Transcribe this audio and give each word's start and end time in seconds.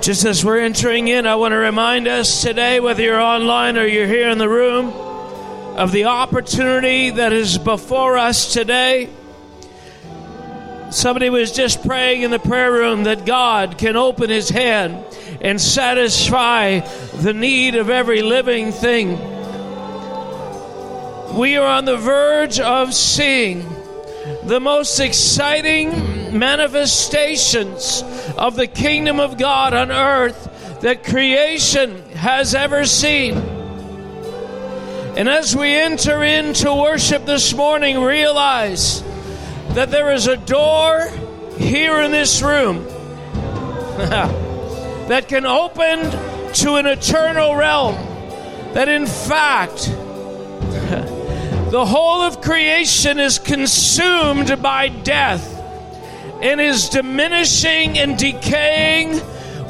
Just 0.00 0.24
as 0.24 0.42
we're 0.42 0.60
entering 0.60 1.08
in, 1.08 1.26
I 1.26 1.34
want 1.34 1.52
to 1.52 1.58
remind 1.58 2.08
us 2.08 2.40
today, 2.42 2.80
whether 2.80 3.02
you're 3.02 3.20
online 3.20 3.76
or 3.76 3.84
you're 3.84 4.06
here 4.06 4.30
in 4.30 4.38
the 4.38 4.48
room, 4.48 4.88
of 5.76 5.92
the 5.92 6.06
opportunity 6.06 7.10
that 7.10 7.34
is 7.34 7.58
before 7.58 8.16
us 8.16 8.52
today. 8.52 9.10
Somebody 10.90 11.28
was 11.28 11.52
just 11.52 11.86
praying 11.86 12.22
in 12.22 12.30
the 12.30 12.38
prayer 12.38 12.72
room 12.72 13.04
that 13.04 13.26
God 13.26 13.76
can 13.76 13.94
open 13.96 14.30
his 14.30 14.48
hand 14.48 15.04
and 15.42 15.60
satisfy 15.60 16.80
the 16.80 17.34
need 17.34 17.74
of 17.74 17.90
every 17.90 18.22
living 18.22 18.72
thing. 18.72 19.18
We 21.36 21.58
are 21.58 21.66
on 21.66 21.84
the 21.84 21.98
verge 21.98 22.58
of 22.58 22.94
seeing 22.94 23.68
the 24.44 24.60
most 24.60 24.98
exciting 24.98 26.19
manifestations 26.32 28.02
of 28.36 28.56
the 28.56 28.66
kingdom 28.66 29.20
of 29.20 29.38
God 29.38 29.74
on 29.74 29.90
earth 29.90 30.80
that 30.80 31.04
creation 31.04 32.02
has 32.10 32.54
ever 32.54 32.84
seen. 32.84 33.36
And 35.16 35.28
as 35.28 35.54
we 35.54 35.74
enter 35.74 36.22
into 36.22 36.74
worship 36.74 37.26
this 37.26 37.54
morning, 37.54 38.00
realize 38.00 39.02
that 39.74 39.90
there 39.90 40.12
is 40.12 40.26
a 40.26 40.36
door 40.36 41.08
here 41.58 42.00
in 42.00 42.10
this 42.10 42.40
room 42.42 42.84
that 45.08 45.28
can 45.28 45.44
open 45.44 46.00
to 46.54 46.76
an 46.76 46.86
eternal 46.86 47.54
realm. 47.54 47.94
That 48.72 48.88
in 48.88 49.06
fact, 49.06 49.86
the 51.70 51.84
whole 51.84 52.22
of 52.22 52.40
creation 52.40 53.18
is 53.18 53.38
consumed 53.38 54.62
by 54.62 54.88
death 54.88 55.59
and 56.42 56.60
is 56.60 56.88
diminishing 56.88 57.98
and 57.98 58.16
decaying 58.16 59.20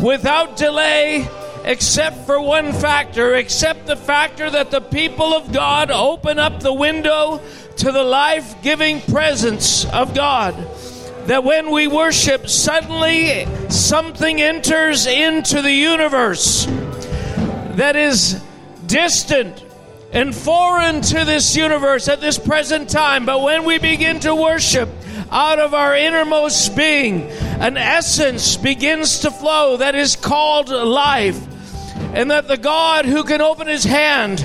without 0.00 0.56
delay, 0.56 1.28
except 1.64 2.26
for 2.26 2.40
one 2.40 2.72
factor, 2.72 3.34
except 3.34 3.86
the 3.86 3.96
factor 3.96 4.48
that 4.50 4.70
the 4.70 4.80
people 4.80 5.34
of 5.34 5.52
God 5.52 5.90
open 5.90 6.38
up 6.38 6.60
the 6.60 6.72
window 6.72 7.40
to 7.76 7.92
the 7.92 8.02
life 8.02 8.62
giving 8.62 9.00
presence 9.00 9.84
of 9.86 10.14
God. 10.14 10.54
That 11.26 11.44
when 11.44 11.70
we 11.70 11.86
worship, 11.86 12.48
suddenly 12.48 13.46
something 13.68 14.40
enters 14.40 15.06
into 15.06 15.60
the 15.62 15.72
universe 15.72 16.66
that 17.76 17.94
is 17.96 18.42
distant 18.86 19.64
and 20.12 20.34
foreign 20.34 21.00
to 21.02 21.24
this 21.24 21.56
universe 21.56 22.08
at 22.08 22.20
this 22.20 22.38
present 22.38 22.88
time. 22.88 23.26
But 23.26 23.42
when 23.42 23.64
we 23.64 23.78
begin 23.78 24.18
to 24.20 24.34
worship, 24.34 24.88
out 25.30 25.58
of 25.58 25.74
our 25.74 25.96
innermost 25.96 26.76
being, 26.76 27.22
an 27.60 27.76
essence 27.76 28.56
begins 28.56 29.20
to 29.20 29.30
flow 29.30 29.76
that 29.76 29.94
is 29.94 30.16
called 30.16 30.68
life. 30.68 31.46
And 32.14 32.30
that 32.30 32.48
the 32.48 32.56
God 32.56 33.04
who 33.04 33.22
can 33.22 33.40
open 33.40 33.68
his 33.68 33.84
hand 33.84 34.40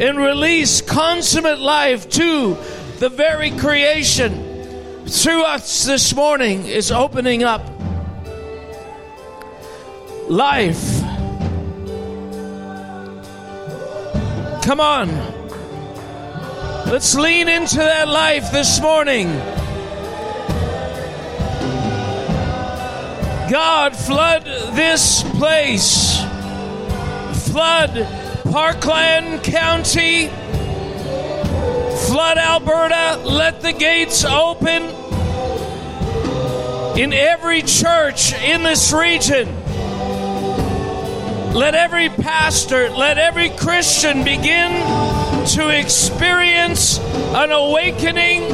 and 0.00 0.16
release 0.16 0.80
consummate 0.80 1.58
life 1.58 2.08
to 2.10 2.56
the 2.98 3.08
very 3.08 3.50
creation 3.50 5.04
through 5.06 5.42
us 5.42 5.84
this 5.84 6.14
morning 6.14 6.66
is 6.66 6.92
opening 6.92 7.42
up 7.42 7.66
life. 10.28 11.00
Come 14.62 14.80
on. 14.80 15.08
Let's 16.86 17.16
lean 17.16 17.48
into 17.48 17.78
that 17.78 18.08
life 18.08 18.52
this 18.52 18.80
morning. 18.80 19.28
God, 23.50 23.96
flood 23.96 24.44
this 24.44 25.24
place. 25.24 26.20
Flood 27.48 28.06
Parkland 28.44 29.42
County. 29.42 30.28
Flood 32.06 32.38
Alberta. 32.38 33.20
Let 33.24 33.60
the 33.60 33.72
gates 33.72 34.24
open 34.24 34.84
in 36.96 37.12
every 37.12 37.62
church 37.62 38.32
in 38.34 38.62
this 38.62 38.92
region. 38.92 39.48
Let 41.52 41.74
every 41.74 42.08
pastor, 42.08 42.88
let 42.90 43.18
every 43.18 43.50
Christian 43.50 44.22
begin 44.22 44.70
to 45.56 45.76
experience 45.76 47.00
an 47.00 47.50
awakening, 47.50 48.44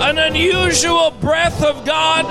an 0.00 0.16
unusual 0.16 1.10
breath 1.10 1.62
of 1.62 1.84
God. 1.84 2.24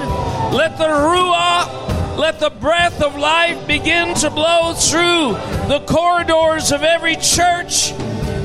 Let 0.51 0.79
the 0.79 0.85
Ruah, 0.85 1.88
let 2.19 2.41
the 2.41 2.49
breath 2.49 3.01
of 3.01 3.15
life 3.15 3.65
begin 3.65 4.13
to 4.13 4.29
blow 4.29 4.73
through 4.73 5.31
the 5.69 5.81
corridors 5.87 6.73
of 6.73 6.83
every 6.83 7.15
church, 7.15 7.93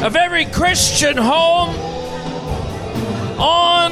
of 0.01 0.15
every 0.15 0.45
Christian 0.45 1.17
home, 1.17 1.71
on 3.37 3.91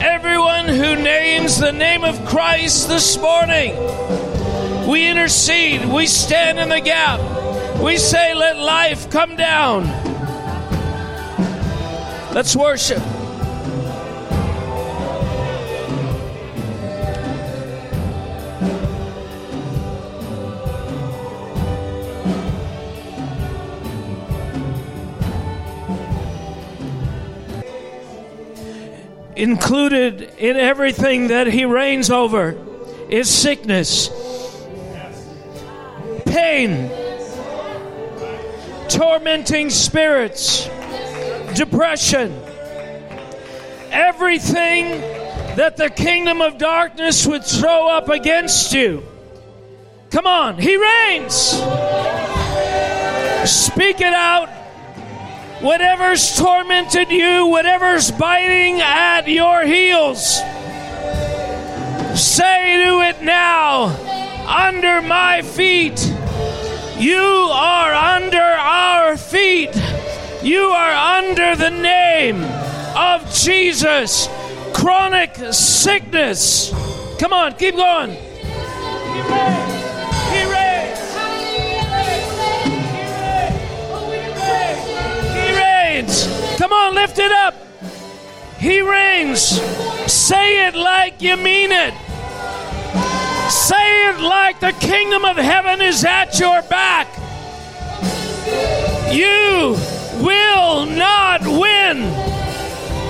everyone 0.00 0.64
who 0.64 0.96
names 0.96 1.58
the 1.58 1.70
name 1.70 2.02
of 2.02 2.24
Christ 2.24 2.88
this 2.88 3.18
morning. 3.18 3.76
We 4.88 5.06
intercede. 5.06 5.84
We 5.84 6.06
stand 6.06 6.58
in 6.58 6.70
the 6.70 6.80
gap. 6.80 7.20
We 7.78 7.98
say, 7.98 8.32
let 8.34 8.56
life 8.56 9.10
come 9.10 9.36
down. 9.36 9.84
Let's 12.32 12.56
worship. 12.56 13.02
Included 29.40 30.34
in 30.36 30.56
everything 30.56 31.28
that 31.28 31.46
he 31.46 31.64
reigns 31.64 32.10
over 32.10 32.58
is 33.08 33.26
sickness 33.30 34.10
pain, 36.26 36.90
tormenting 38.90 39.70
spirits, 39.70 40.68
depression, 41.54 42.38
everything 43.90 45.00
that 45.56 45.78
the 45.78 45.88
kingdom 45.88 46.42
of 46.42 46.58
darkness 46.58 47.26
would 47.26 47.42
throw 47.42 47.88
up 47.88 48.10
against 48.10 48.74
you. 48.74 49.02
Come 50.10 50.26
on, 50.26 50.58
He 50.58 50.76
reigns. 50.76 51.32
Speak 53.50 54.02
it 54.02 54.12
out. 54.12 54.59
Whatever's 55.60 56.36
tormented 56.36 57.10
you, 57.10 57.46
whatever's 57.46 58.10
biting 58.10 58.80
at 58.80 59.28
your 59.28 59.66
heels, 59.66 60.36
say 62.18 62.84
to 62.84 63.00
it 63.02 63.22
now, 63.22 63.94
under 64.48 65.02
my 65.02 65.42
feet. 65.42 66.00
You 66.98 67.18
are 67.18 67.92
under 67.92 68.38
our 68.40 69.18
feet. 69.18 69.74
You 70.42 70.62
are 70.62 71.18
under 71.18 71.54
the 71.56 71.70
name 71.70 72.42
of 72.96 73.30
Jesus. 73.34 74.28
Chronic 74.72 75.36
sickness. 75.52 76.70
Come 77.18 77.34
on, 77.34 77.52
keep 77.54 77.76
going. 77.76 78.12
He 78.12 79.20
reigns. 79.30 79.59
Reigns. 86.00 86.56
Come 86.56 86.72
on, 86.72 86.94
lift 86.94 87.18
it 87.18 87.32
up. 87.32 87.54
He 88.58 88.80
reigns. 88.80 89.40
Say 90.10 90.66
it 90.68 90.74
like 90.74 91.22
you 91.22 91.36
mean 91.36 91.70
it. 91.72 91.94
Say 93.50 94.08
it 94.08 94.20
like 94.20 94.60
the 94.60 94.72
kingdom 94.72 95.24
of 95.24 95.36
heaven 95.36 95.80
is 95.80 96.04
at 96.04 96.38
your 96.38 96.62
back. 96.62 97.08
You 99.12 99.76
will 100.22 100.86
not 100.86 101.42
win. 101.42 102.12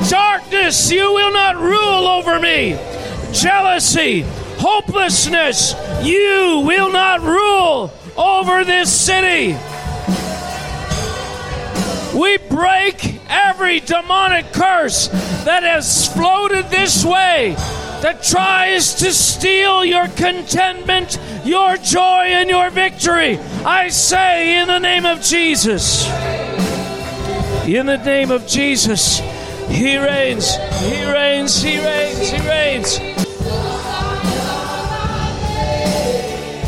Darkness, 0.08 0.90
you 0.90 1.12
will 1.12 1.32
not 1.32 1.56
rule 1.56 2.06
over 2.08 2.40
me. 2.40 2.78
Jealousy, 3.32 4.22
hopelessness, 4.58 5.74
you 6.02 6.62
will 6.66 6.90
not 6.90 7.20
rule 7.20 7.92
over 8.16 8.64
this 8.64 8.92
city. 8.92 9.56
We 12.14 12.38
break 12.38 13.20
every 13.28 13.80
demonic 13.80 14.52
curse 14.52 15.08
that 15.44 15.62
has 15.62 16.08
floated 16.12 16.68
this 16.68 17.04
way 17.04 17.54
that 18.02 18.22
tries 18.22 18.94
to 18.94 19.12
steal 19.12 19.84
your 19.84 20.08
contentment, 20.08 21.18
your 21.44 21.76
joy, 21.76 22.24
and 22.26 22.48
your 22.48 22.70
victory. 22.70 23.38
I 23.64 23.88
say, 23.88 24.60
in 24.60 24.68
the 24.68 24.78
name 24.78 25.06
of 25.06 25.20
Jesus, 25.20 26.06
in 27.66 27.86
the 27.86 28.00
name 28.04 28.30
of 28.30 28.46
Jesus, 28.46 29.18
He 29.68 29.96
reigns, 29.96 30.56
He 30.80 31.04
reigns, 31.04 31.62
He 31.62 31.78
reigns, 31.78 32.30
He 32.30 32.48
reigns. 32.48 33.19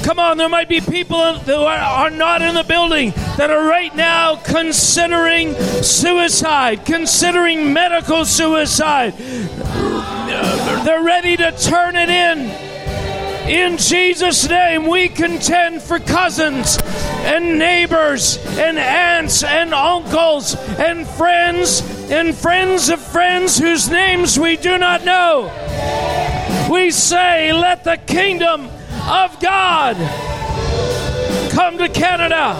Come 0.02 0.18
on, 0.18 0.36
there 0.36 0.48
might 0.48 0.68
be 0.68 0.80
people 0.80 1.34
who 1.38 1.62
are 1.62 2.10
not 2.10 2.42
in 2.42 2.54
the 2.54 2.64
building 2.64 3.12
that 3.36 3.50
are 3.50 3.66
right 3.66 3.94
now 3.94 4.36
considering 4.36 5.54
suicide, 5.54 6.84
considering 6.84 7.72
medical 7.72 8.24
suicide. 8.24 9.14
They're 10.84 11.04
ready 11.04 11.36
to 11.36 11.52
turn 11.52 11.94
it 11.96 12.08
in. 12.08 12.72
In 13.48 13.76
Jesus' 13.76 14.48
name, 14.48 14.86
we 14.86 15.08
contend 15.08 15.82
for 15.82 15.98
cousins 15.98 16.78
and 17.24 17.58
neighbors 17.58 18.38
and 18.58 18.78
aunts 18.78 19.42
and 19.44 19.72
uncles 19.72 20.54
and 20.78 21.06
friends 21.06 21.80
and 22.10 22.34
friends 22.34 22.88
of 22.88 23.00
friends 23.00 23.58
whose 23.58 23.88
names 23.88 24.38
we 24.38 24.56
do 24.56 24.78
not 24.78 25.04
know. 25.04 25.50
We 26.70 26.90
say, 26.90 27.52
let 27.52 27.84
the 27.84 27.96
kingdom 27.96 28.68
of 29.08 29.38
God 29.40 29.96
come 31.50 31.78
to 31.78 31.88
Canada. 31.88 32.56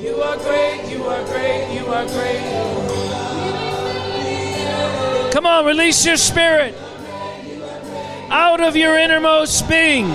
You 0.00 0.20
are 0.20 0.36
great, 0.38 0.90
you 0.90 1.04
are 1.04 1.24
great, 1.24 1.74
you 1.74 1.86
are 1.86 2.06
great. 2.06 2.42
Come 5.32 5.46
on, 5.46 5.64
release 5.64 6.04
your 6.04 6.16
spirit 6.16 6.74
out 8.30 8.60
of 8.60 8.76
your 8.76 8.98
innermost 8.98 9.68
being. 9.68 10.10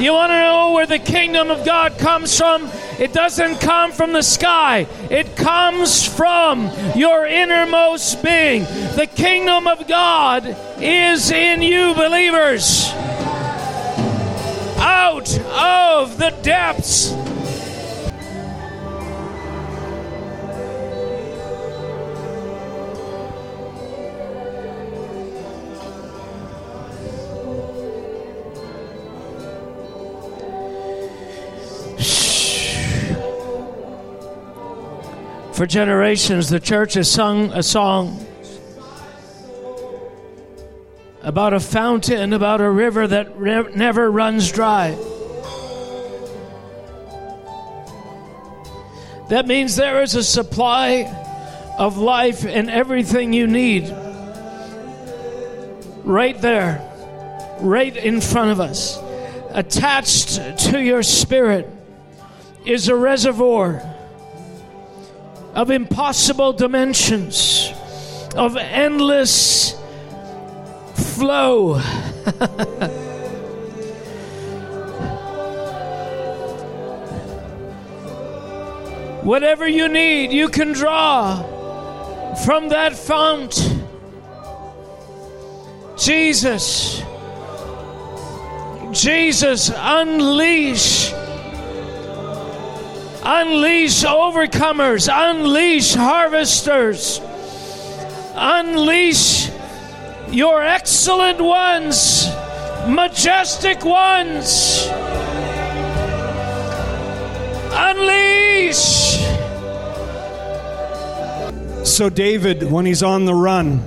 You 0.00 0.12
want 0.12 0.30
to 0.30 0.40
know 0.40 0.72
where 0.72 0.86
the 0.86 0.98
kingdom 0.98 1.50
of 1.50 1.64
God 1.64 1.98
comes 1.98 2.36
from? 2.36 2.68
It 2.98 3.12
doesn't 3.12 3.60
come 3.60 3.92
from 3.92 4.12
the 4.12 4.22
sky, 4.22 4.88
it 5.10 5.36
comes 5.36 6.04
from 6.06 6.70
your 6.96 7.26
innermost 7.26 8.22
being. 8.22 8.64
The 8.64 9.08
kingdom 9.14 9.66
of 9.68 9.86
God 9.86 10.56
is 10.80 11.30
in 11.30 11.62
you, 11.62 11.94
believers. 11.94 12.88
Out 14.78 15.38
of 15.38 16.18
the 16.18 16.30
depths 16.42 17.12
For 35.54 35.66
generations, 35.66 36.48
the 36.48 36.58
church 36.58 36.94
has 36.94 37.08
sung 37.08 37.52
a 37.52 37.62
song 37.62 38.26
about 41.22 41.52
a 41.52 41.60
fountain, 41.60 42.32
about 42.32 42.60
a 42.60 42.68
river 42.68 43.06
that 43.06 43.38
re- 43.38 43.72
never 43.72 44.10
runs 44.10 44.50
dry. 44.50 44.96
That 49.28 49.46
means 49.46 49.76
there 49.76 50.02
is 50.02 50.16
a 50.16 50.24
supply 50.24 51.04
of 51.78 51.98
life 51.98 52.44
and 52.44 52.68
everything 52.68 53.32
you 53.32 53.46
need 53.46 53.94
right 56.02 56.40
there, 56.40 56.82
right 57.60 57.96
in 57.96 58.20
front 58.20 58.50
of 58.50 58.58
us. 58.58 58.98
Attached 59.50 60.58
to 60.70 60.82
your 60.82 61.04
spirit 61.04 61.70
is 62.66 62.88
a 62.88 62.96
reservoir 62.96 63.93
of 65.54 65.70
impossible 65.70 66.52
dimensions, 66.52 67.72
of 68.36 68.56
endless 68.56 69.80
flow. 70.94 71.78
Whatever 79.22 79.66
you 79.66 79.88
need, 79.88 80.32
you 80.32 80.48
can 80.48 80.72
draw 80.72 81.42
from 82.44 82.68
that 82.70 82.94
fount. 82.94 83.54
Jesus, 85.96 87.00
Jesus, 88.92 89.70
unleash 89.74 91.12
Unleash 93.26 94.04
overcomers, 94.04 95.08
unleash 95.10 95.94
harvesters, 95.94 97.22
unleash 98.34 99.48
your 100.30 100.62
excellent 100.62 101.40
ones, 101.40 102.26
majestic 102.86 103.82
ones. 103.82 104.86
Unleash. 107.72 109.16
So, 111.88 112.10
David, 112.10 112.70
when 112.70 112.84
he's 112.84 113.02
on 113.02 113.24
the 113.24 113.34
run, 113.34 113.82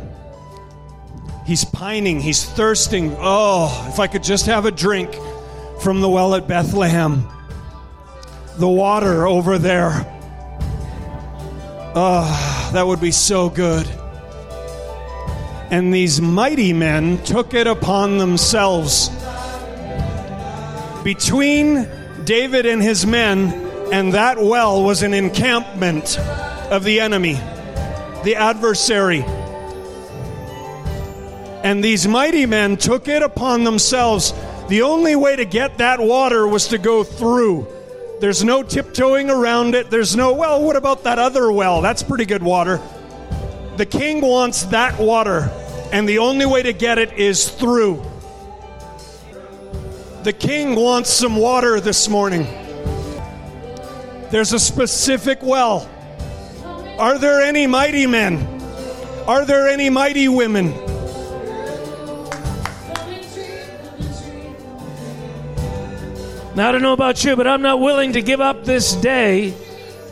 he's 1.46 1.64
pining, 1.64 2.20
he's 2.22 2.44
thirsting. 2.44 3.16
Oh, 3.20 3.88
if 3.94 4.00
I 4.00 4.08
could 4.08 4.24
just 4.24 4.48
have 4.48 4.66
a 4.66 4.72
drink 4.72 5.16
from 5.80 6.02
the 6.02 6.10
well 6.10 6.34
at 6.34 6.48
Bethlehem 6.48 7.30
the 8.58 8.68
water 8.68 9.28
over 9.28 9.58
there. 9.58 10.06
Oh, 11.96 12.70
that 12.74 12.86
would 12.86 13.00
be 13.00 13.12
so 13.12 13.50
good. 13.50 13.88
And 15.70 15.94
these 15.94 16.22
mighty 16.22 16.74
men 16.74 17.24
took 17.24 17.54
it 17.54 17.68
upon 17.68 18.18
themselves. 18.18 19.10
Between 21.04 21.88
David 22.24 22.66
and 22.66 22.82
his 22.82 23.06
men 23.06 23.54
and 23.92 24.14
that 24.14 24.38
well 24.38 24.84
was 24.84 25.04
an 25.04 25.14
encampment 25.14 26.18
of 26.70 26.84
the 26.84 27.00
enemy, 27.00 27.34
the 28.24 28.36
adversary. 28.36 29.24
And 31.64 31.84
these 31.84 32.08
mighty 32.08 32.46
men 32.46 32.78
took 32.78 33.08
it 33.08 33.22
upon 33.22 33.64
themselves. 33.64 34.34
The 34.68 34.82
only 34.82 35.16
way 35.16 35.36
to 35.36 35.46
get 35.46 35.78
that 35.78 36.00
water 36.00 36.48
was 36.48 36.68
to 36.70 36.78
go 36.78 37.04
through. 37.04 37.68
There's 38.20 38.44
no 38.44 38.64
tiptoeing 38.64 39.30
around 39.30 39.76
it. 39.76 39.92
There's 39.92 40.16
no, 40.16 40.34
well, 40.34 40.64
what 40.64 40.76
about 40.76 41.04
that 41.04 41.20
other 41.20 41.52
well? 41.52 41.82
That's 41.82 42.02
pretty 42.02 42.26
good 42.26 42.42
water. 42.42 42.82
The 43.78 43.86
king 43.86 44.22
wants 44.22 44.64
that 44.66 45.00
water, 45.00 45.52
and 45.92 46.10
the 46.10 46.18
only 46.18 46.48
way 46.48 46.64
to 46.64 46.74
get 46.74 46.98
it 46.98 47.14
is 47.14 47.50
through. 47.50 48.04
The 50.24 50.34
king 50.34 50.76
wants 50.76 51.12
some 51.12 51.36
water 51.36 51.80
this 51.80 52.10
morning. 52.10 52.48
There's 54.32 54.52
a 54.52 54.60
specific 54.60 55.44
well. 55.44 55.88
Are 56.98 57.20
there 57.20 57.42
any 57.42 57.68
mighty 57.68 58.08
men? 58.08 58.46
Are 59.28 59.46
there 59.46 59.68
any 59.68 59.92
mighty 59.92 60.28
women? 60.28 60.74
Now, 66.58 66.70
I 66.70 66.72
don't 66.72 66.82
know 66.82 66.94
about 66.94 67.24
you, 67.24 67.36
but 67.36 67.46
I'm 67.46 67.62
not 67.62 67.80
willing 67.80 68.14
to 68.14 68.22
give 68.24 68.42
up 68.42 68.66
this 68.66 68.96
day 68.96 69.54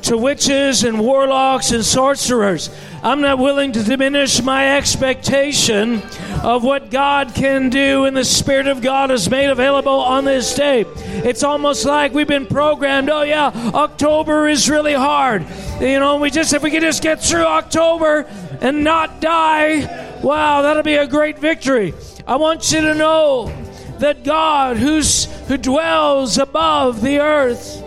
to 0.04 0.16
witches 0.16 0.84
and 0.84 1.00
warlocks 1.00 1.72
and 1.72 1.84
sorcerers. 1.84 2.70
I'm 3.02 3.20
not 3.22 3.40
willing 3.40 3.72
to 3.72 3.82
diminish 3.82 4.44
my 4.44 4.78
expectation 4.78 6.04
of 6.44 6.64
what 6.64 6.92
God 6.92 7.34
can 7.34 7.72
do 7.72 8.06
and 8.06 8.16
the 8.16 8.24
Spirit 8.24 8.68
of 8.68 8.84
God 8.84 9.10
is 9.10 9.28
made 9.28 9.50
available 9.50 10.00
on 10.00 10.24
this 10.24 10.54
day. 10.54 10.82
It's 11.25 11.44
almost 11.44 11.84
like 11.84 12.14
we've 12.14 12.28
been 12.28 12.46
programmed, 12.46 13.10
oh 13.10 13.24
yeah, 13.24 13.48
October 13.74 14.48
is 14.48 14.70
really 14.70 14.94
hard. 14.94 15.48
You 15.82 16.00
know, 16.00 16.18
we 16.18 16.30
just 16.30 16.54
if 16.54 16.62
we 16.62 16.70
could 16.70 16.84
just 16.84 17.02
get 17.02 17.24
through 17.24 17.46
October 17.46 18.28
and 18.62 18.84
not 18.84 19.20
die, 19.20 20.20
wow, 20.22 20.62
that'll 20.62 20.84
be 20.84 20.98
a 20.98 21.08
great 21.08 21.40
victory. 21.40 21.96
I 22.28 22.36
want 22.36 22.72
you 22.72 22.82
to 22.82 22.94
know 22.94 23.52
that 24.00 24.24
God, 24.24 24.78
who's, 24.78 25.28
who 25.48 25.58
dwells 25.58 26.38
above 26.38 27.02
the 27.02 27.20
earth, 27.20 27.82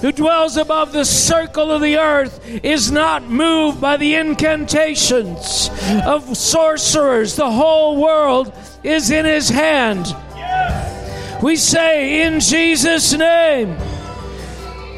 who 0.00 0.12
dwells 0.12 0.56
above 0.56 0.92
the 0.92 1.04
circle 1.04 1.70
of 1.70 1.80
the 1.80 1.96
earth, 1.96 2.40
is 2.62 2.90
not 2.90 3.22
moved 3.22 3.80
by 3.80 3.96
the 3.96 4.14
incantations 4.14 5.70
of 6.04 6.36
sorcerers. 6.36 7.36
The 7.36 7.50
whole 7.50 8.00
world 8.00 8.52
is 8.82 9.10
in 9.10 9.24
his 9.24 9.48
hand. 9.48 10.14
We 11.42 11.56
say, 11.56 12.22
in 12.22 12.40
Jesus' 12.40 13.12
name, 13.12 13.76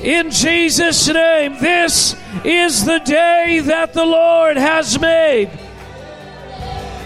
in 0.03 0.31
Jesus' 0.31 1.09
name, 1.09 1.59
this 1.61 2.15
is 2.45 2.85
the 2.85 3.00
day 3.00 3.61
that 3.65 3.93
the 3.93 4.05
Lord 4.05 4.57
has 4.57 5.00
made. 5.00 5.50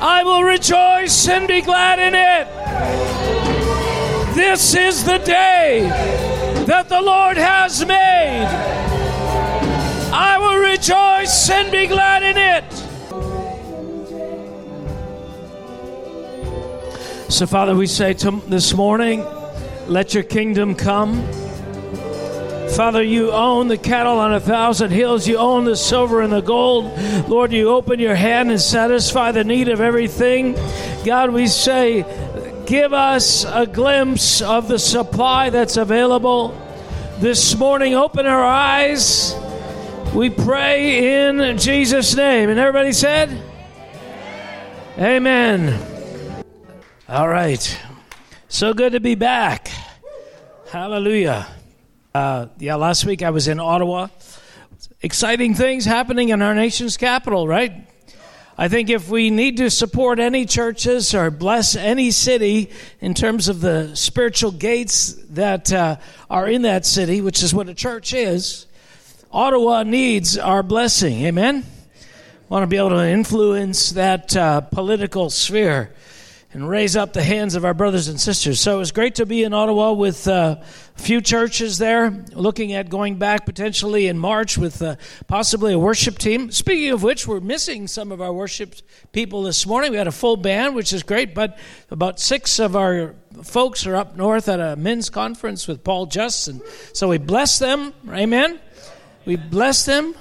I 0.00 0.22
will 0.24 0.42
rejoice 0.42 1.28
and 1.28 1.48
be 1.48 1.62
glad 1.62 1.98
in 1.98 2.14
it. 2.14 3.31
This 4.34 4.74
is 4.74 5.04
the 5.04 5.18
day 5.18 5.82
that 6.66 6.88
the 6.88 7.02
Lord 7.02 7.36
has 7.36 7.84
made. 7.84 8.46
I 10.10 10.38
will 10.38 10.58
rejoice 10.70 11.50
and 11.50 11.70
be 11.70 11.86
glad 11.86 12.22
in 12.22 12.38
it. 12.38 12.64
So, 17.30 17.46
Father, 17.46 17.76
we 17.76 17.86
say 17.86 18.14
to 18.14 18.42
this 18.46 18.74
morning, 18.74 19.24
let 19.86 20.14
your 20.14 20.22
kingdom 20.22 20.74
come. 20.74 21.22
Father, 22.74 23.02
you 23.02 23.32
own 23.32 23.68
the 23.68 23.76
cattle 23.76 24.18
on 24.18 24.32
a 24.32 24.40
thousand 24.40 24.92
hills. 24.92 25.28
You 25.28 25.36
own 25.36 25.66
the 25.66 25.76
silver 25.76 26.22
and 26.22 26.32
the 26.32 26.40
gold. 26.40 26.86
Lord, 27.28 27.52
you 27.52 27.68
open 27.68 28.00
your 28.00 28.14
hand 28.14 28.50
and 28.50 28.58
satisfy 28.58 29.30
the 29.32 29.44
need 29.44 29.68
of 29.68 29.82
everything. 29.82 30.54
God, 31.04 31.32
we 31.32 31.48
say, 31.48 32.02
give 32.66 32.92
us 32.92 33.44
a 33.44 33.66
glimpse 33.66 34.40
of 34.40 34.68
the 34.68 34.78
supply 34.78 35.50
that's 35.50 35.76
available. 35.76 36.58
This 37.18 37.56
morning, 37.56 37.94
open 37.94 38.26
our 38.26 38.44
eyes. 38.44 39.34
We 40.14 40.30
pray 40.30 41.26
in 41.28 41.58
Jesus' 41.58 42.14
name. 42.14 42.50
And 42.50 42.58
everybody 42.58 42.92
said, 42.92 43.30
Amen. 44.98 45.78
All 47.08 47.28
right. 47.28 47.80
So 48.48 48.74
good 48.74 48.92
to 48.92 49.00
be 49.00 49.14
back. 49.14 49.70
Hallelujah. 50.70 51.46
Uh, 52.14 52.46
yeah, 52.58 52.74
last 52.74 53.04
week 53.04 53.22
I 53.22 53.30
was 53.30 53.48
in 53.48 53.58
Ottawa. 53.58 54.08
Exciting 55.00 55.54
things 55.54 55.84
happening 55.84 56.28
in 56.28 56.42
our 56.42 56.54
nation's 56.54 56.96
capital, 56.96 57.48
right? 57.48 57.86
I 58.62 58.68
think 58.68 58.90
if 58.90 59.08
we 59.08 59.30
need 59.30 59.56
to 59.56 59.70
support 59.70 60.20
any 60.20 60.46
churches 60.46 61.16
or 61.16 61.32
bless 61.32 61.74
any 61.74 62.12
city 62.12 62.70
in 63.00 63.12
terms 63.12 63.48
of 63.48 63.60
the 63.60 63.96
spiritual 63.96 64.52
gates 64.52 65.14
that 65.30 65.72
uh, 65.72 65.96
are 66.30 66.46
in 66.46 66.62
that 66.62 66.86
city, 66.86 67.20
which 67.20 67.42
is 67.42 67.52
what 67.52 67.68
a 67.68 67.74
church 67.74 68.14
is, 68.14 68.66
Ottawa 69.32 69.82
needs 69.82 70.38
our 70.38 70.62
blessing. 70.62 71.24
Amen? 71.24 71.66
Want 72.48 72.62
to 72.62 72.68
be 72.68 72.76
able 72.76 72.90
to 72.90 73.04
influence 73.04 73.90
that 73.90 74.36
uh, 74.36 74.60
political 74.60 75.28
sphere 75.28 75.92
and 76.52 76.68
raise 76.68 76.96
up 76.96 77.14
the 77.14 77.22
hands 77.22 77.54
of 77.54 77.64
our 77.64 77.72
brothers 77.72 78.08
and 78.08 78.20
sisters. 78.20 78.60
So 78.60 78.74
it 78.74 78.78
was 78.78 78.92
great 78.92 79.14
to 79.16 79.26
be 79.26 79.42
in 79.42 79.54
Ottawa 79.54 79.92
with 79.92 80.28
uh, 80.28 80.56
a 80.60 81.00
few 81.00 81.22
churches 81.22 81.78
there, 81.78 82.10
looking 82.32 82.74
at 82.74 82.90
going 82.90 83.16
back 83.16 83.46
potentially 83.46 84.06
in 84.06 84.18
March 84.18 84.58
with 84.58 84.82
uh, 84.82 84.96
possibly 85.26 85.72
a 85.72 85.78
worship 85.78 86.18
team. 86.18 86.50
Speaking 86.50 86.90
of 86.90 87.02
which, 87.02 87.26
we're 87.26 87.40
missing 87.40 87.86
some 87.86 88.12
of 88.12 88.20
our 88.20 88.32
worship 88.32 88.74
people 89.12 89.42
this 89.42 89.66
morning. 89.66 89.92
We 89.92 89.96
had 89.96 90.08
a 90.08 90.12
full 90.12 90.36
band, 90.36 90.74
which 90.74 90.92
is 90.92 91.02
great, 91.02 91.34
but 91.34 91.58
about 91.90 92.20
six 92.20 92.58
of 92.58 92.76
our 92.76 93.14
folks 93.42 93.86
are 93.86 93.96
up 93.96 94.16
north 94.16 94.48
at 94.48 94.60
a 94.60 94.76
men's 94.76 95.08
conference 95.08 95.66
with 95.66 95.82
Paul 95.82 96.06
Just, 96.06 96.48
and 96.48 96.60
so 96.92 97.08
we 97.08 97.16
bless 97.16 97.58
them. 97.58 97.94
Amen. 98.10 98.60
We 99.24 99.36
bless 99.36 99.86
them. 99.86 100.14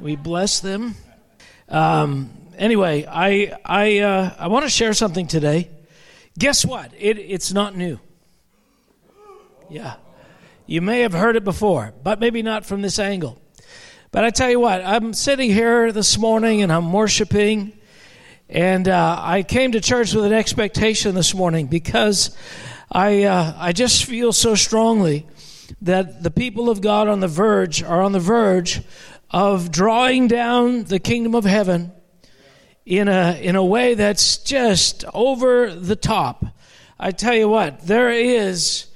We 0.00 0.16
bless 0.16 0.58
them. 0.58 0.96
Um, 1.68 2.43
anyway, 2.58 3.06
I 3.08 3.56
I 3.64 3.98
uh, 3.98 4.34
I 4.38 4.48
want 4.48 4.64
to 4.64 4.70
share 4.70 4.92
something 4.92 5.26
today. 5.26 5.70
Guess 6.38 6.64
what? 6.64 6.92
It, 6.98 7.18
it's 7.18 7.52
not 7.52 7.76
new. 7.76 8.00
Yeah, 9.70 9.94
you 10.66 10.80
may 10.80 11.00
have 11.00 11.12
heard 11.12 11.36
it 11.36 11.44
before, 11.44 11.94
but 12.02 12.20
maybe 12.20 12.42
not 12.42 12.66
from 12.66 12.82
this 12.82 12.98
angle. 12.98 13.40
But 14.10 14.24
I 14.24 14.30
tell 14.30 14.50
you 14.50 14.60
what, 14.60 14.84
I'm 14.84 15.12
sitting 15.12 15.50
here 15.50 15.90
this 15.90 16.18
morning 16.18 16.62
and 16.62 16.72
I'm 16.72 16.92
worshiping, 16.92 17.72
and 18.48 18.88
uh, 18.88 19.18
I 19.20 19.42
came 19.42 19.72
to 19.72 19.80
church 19.80 20.14
with 20.14 20.24
an 20.24 20.32
expectation 20.32 21.14
this 21.14 21.34
morning 21.34 21.66
because 21.66 22.36
I 22.90 23.24
uh, 23.24 23.54
I 23.56 23.72
just 23.72 24.04
feel 24.04 24.32
so 24.32 24.54
strongly 24.54 25.26
that 25.82 26.22
the 26.22 26.30
people 26.30 26.70
of 26.70 26.80
God 26.80 27.08
on 27.08 27.20
the 27.20 27.28
verge 27.28 27.82
are 27.82 28.02
on 28.02 28.12
the 28.12 28.20
verge 28.20 28.82
of 29.30 29.70
drawing 29.70 30.28
down 30.28 30.84
the 30.84 30.98
kingdom 31.00 31.34
of 31.34 31.44
heaven 31.44 31.92
in 32.86 33.08
a, 33.08 33.38
in 33.40 33.56
a 33.56 33.64
way 33.64 33.94
that's 33.94 34.38
just 34.38 35.04
over 35.14 35.74
the 35.74 35.96
top. 35.96 36.44
I 36.98 37.10
tell 37.10 37.34
you 37.34 37.48
what, 37.48 37.86
there 37.86 38.10
is, 38.10 38.86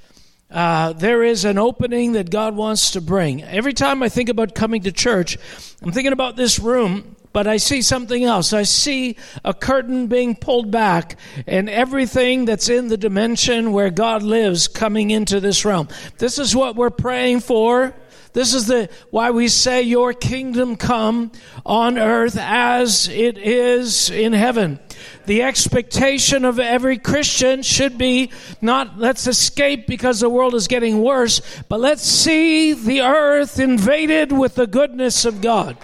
uh, 0.51 0.93
there 0.93 1.23
is 1.23 1.45
an 1.45 1.57
opening 1.57 2.13
that 2.13 2.29
God 2.29 2.55
wants 2.55 2.91
to 2.91 3.01
bring. 3.01 3.43
Every 3.43 3.73
time 3.73 4.03
I 4.03 4.09
think 4.09 4.29
about 4.29 4.55
coming 4.55 4.83
to 4.83 4.91
church, 4.91 5.37
I'm 5.81 5.91
thinking 5.91 6.13
about 6.13 6.35
this 6.35 6.59
room, 6.59 7.15
but 7.33 7.47
I 7.47 7.57
see 7.57 7.81
something 7.81 8.23
else. 8.23 8.53
I 8.53 8.63
see 8.63 9.17
a 9.43 9.53
curtain 9.53 10.07
being 10.07 10.35
pulled 10.35 10.71
back 10.71 11.17
and 11.47 11.69
everything 11.69 12.45
that's 12.45 12.69
in 12.69 12.87
the 12.87 12.97
dimension 12.97 13.71
where 13.71 13.89
God 13.89 14.23
lives 14.23 14.67
coming 14.67 15.11
into 15.11 15.39
this 15.39 15.65
realm. 15.65 15.87
This 16.17 16.39
is 16.39 16.55
what 16.55 16.75
we're 16.75 16.89
praying 16.89 17.41
for. 17.41 17.93
This 18.33 18.53
is 18.53 18.67
the 18.67 18.89
why 19.09 19.31
we 19.31 19.47
say 19.47 19.81
your 19.81 20.13
kingdom 20.13 20.75
come 20.75 21.31
on 21.65 21.97
earth 21.97 22.37
as 22.39 23.07
it 23.07 23.37
is 23.37 24.09
in 24.09 24.33
heaven. 24.33 24.79
The 25.25 25.43
expectation 25.43 26.45
of 26.45 26.59
every 26.59 26.97
Christian 26.97 27.63
should 27.63 27.97
be 27.97 28.31
not 28.61 28.99
let's 28.99 29.27
escape 29.27 29.87
because 29.87 30.19
the 30.19 30.29
world 30.29 30.53
is 30.53 30.67
getting 30.67 31.01
worse, 31.01 31.41
but 31.69 31.79
let's 31.79 32.03
see 32.03 32.73
the 32.73 33.01
earth 33.01 33.59
invaded 33.59 34.31
with 34.31 34.55
the 34.55 34.67
goodness 34.67 35.25
of 35.25 35.41
God. 35.41 35.77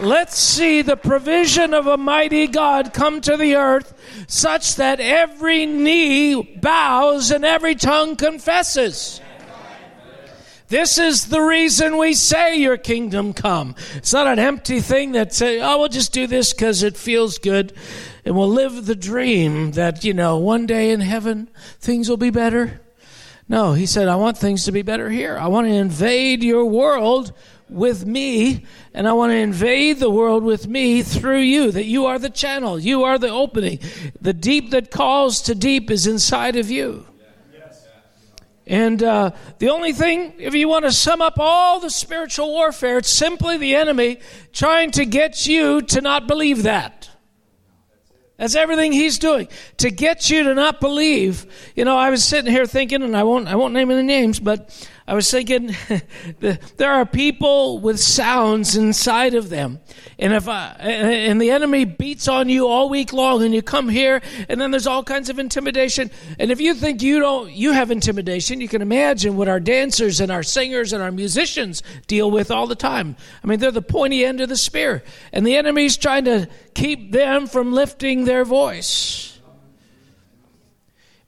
Let's 0.00 0.36
see 0.36 0.82
the 0.82 0.96
provision 0.96 1.72
of 1.72 1.86
a 1.86 1.96
mighty 1.96 2.48
God 2.48 2.92
come 2.92 3.20
to 3.22 3.36
the 3.36 3.56
earth 3.56 3.94
such 4.28 4.76
that 4.76 5.00
every 5.00 5.64
knee 5.64 6.42
bows 6.42 7.30
and 7.30 7.44
every 7.44 7.74
tongue 7.74 8.16
confesses. 8.16 9.20
This 10.68 10.98
is 10.98 11.26
the 11.26 11.40
reason 11.40 11.96
we 11.96 12.14
say 12.14 12.56
your 12.56 12.76
kingdom 12.76 13.32
come. 13.32 13.76
It's 13.94 14.12
not 14.12 14.26
an 14.26 14.40
empty 14.40 14.80
thing 14.80 15.12
that 15.12 15.32
say, 15.32 15.60
oh, 15.60 15.78
we'll 15.78 15.88
just 15.88 16.12
do 16.12 16.26
this 16.26 16.52
because 16.52 16.82
it 16.82 16.96
feels 16.96 17.38
good. 17.38 17.72
And 18.24 18.36
we'll 18.36 18.48
live 18.48 18.86
the 18.86 18.96
dream 18.96 19.72
that, 19.72 20.02
you 20.02 20.12
know, 20.12 20.38
one 20.38 20.66
day 20.66 20.90
in 20.90 21.00
heaven 21.00 21.48
things 21.78 22.08
will 22.08 22.16
be 22.16 22.30
better. 22.30 22.80
No, 23.48 23.74
he 23.74 23.86
said, 23.86 24.08
I 24.08 24.16
want 24.16 24.38
things 24.38 24.64
to 24.64 24.72
be 24.72 24.82
better 24.82 25.08
here. 25.08 25.38
I 25.38 25.46
want 25.46 25.68
to 25.68 25.72
invade 25.72 26.42
your 26.42 26.64
world 26.64 27.32
with 27.68 28.04
me, 28.04 28.64
and 28.92 29.08
I 29.08 29.12
want 29.12 29.30
to 29.30 29.36
invade 29.36 29.98
the 29.98 30.10
world 30.10 30.42
with 30.42 30.66
me 30.66 31.02
through 31.02 31.40
you, 31.40 31.70
that 31.72 31.84
you 31.84 32.06
are 32.06 32.18
the 32.18 32.30
channel, 32.30 32.78
you 32.78 33.04
are 33.04 33.18
the 33.18 33.28
opening. 33.28 33.78
The 34.20 34.32
deep 34.32 34.70
that 34.70 34.90
calls 34.90 35.42
to 35.42 35.54
deep 35.54 35.90
is 35.90 36.06
inside 36.06 36.56
of 36.56 36.70
you. 36.70 37.06
And 38.66 39.00
uh, 39.02 39.30
the 39.58 39.68
only 39.68 39.92
thing, 39.92 40.34
if 40.38 40.54
you 40.54 40.68
want 40.68 40.84
to 40.86 40.92
sum 40.92 41.22
up 41.22 41.38
all 41.38 41.78
the 41.78 41.90
spiritual 41.90 42.50
warfare, 42.50 42.98
it's 42.98 43.08
simply 43.08 43.56
the 43.58 43.76
enemy 43.76 44.18
trying 44.52 44.90
to 44.92 45.04
get 45.04 45.46
you 45.46 45.82
to 45.82 46.00
not 46.00 46.26
believe 46.26 46.64
that. 46.64 47.08
That's 48.38 48.56
everything 48.56 48.92
he's 48.92 49.18
doing 49.18 49.48
to 49.78 49.90
get 49.90 50.28
you 50.28 50.42
to 50.42 50.54
not 50.54 50.80
believe. 50.80 51.46
You 51.74 51.84
know, 51.84 51.96
I 51.96 52.10
was 52.10 52.22
sitting 52.24 52.50
here 52.50 52.66
thinking, 52.66 53.02
and 53.02 53.16
I 53.16 53.22
won't, 53.22 53.48
I 53.48 53.54
won't 53.54 53.72
name 53.72 53.90
any 53.90 54.02
names, 54.02 54.40
but 54.40 54.88
I 55.08 55.14
was 55.14 55.30
thinking 55.30 55.74
there 56.40 56.90
are 56.90 57.06
people 57.06 57.78
with 57.78 58.00
sounds 58.00 58.74
inside 58.74 59.34
of 59.34 59.50
them. 59.50 59.78
And 60.18 60.32
if 60.32 60.48
I, 60.48 60.74
and 60.80 61.40
the 61.40 61.52
enemy 61.52 61.84
beats 61.84 62.26
on 62.26 62.48
you 62.48 62.66
all 62.66 62.88
week 62.88 63.12
long 63.12 63.44
and 63.44 63.54
you 63.54 63.62
come 63.62 63.88
here 63.88 64.20
and 64.48 64.60
then 64.60 64.72
there's 64.72 64.88
all 64.88 65.04
kinds 65.04 65.30
of 65.30 65.38
intimidation. 65.38 66.10
And 66.40 66.50
if 66.50 66.60
you 66.60 66.74
think 66.74 67.02
you 67.02 67.20
don't, 67.20 67.52
you 67.52 67.70
have 67.70 67.92
intimidation, 67.92 68.60
you 68.60 68.66
can 68.66 68.82
imagine 68.82 69.36
what 69.36 69.46
our 69.46 69.60
dancers 69.60 70.20
and 70.20 70.32
our 70.32 70.42
singers 70.42 70.92
and 70.92 71.00
our 71.00 71.12
musicians 71.12 71.84
deal 72.08 72.28
with 72.28 72.50
all 72.50 72.66
the 72.66 72.74
time. 72.74 73.14
I 73.44 73.46
mean, 73.46 73.60
they're 73.60 73.70
the 73.70 73.82
pointy 73.82 74.24
end 74.24 74.40
of 74.40 74.48
the 74.48 74.56
spear. 74.56 75.04
And 75.32 75.46
the 75.46 75.56
enemy's 75.56 75.96
trying 75.96 76.24
to 76.24 76.48
keep 76.74 77.12
them 77.12 77.46
from 77.46 77.72
lifting 77.72 78.24
their 78.24 78.44
voice. 78.44 79.38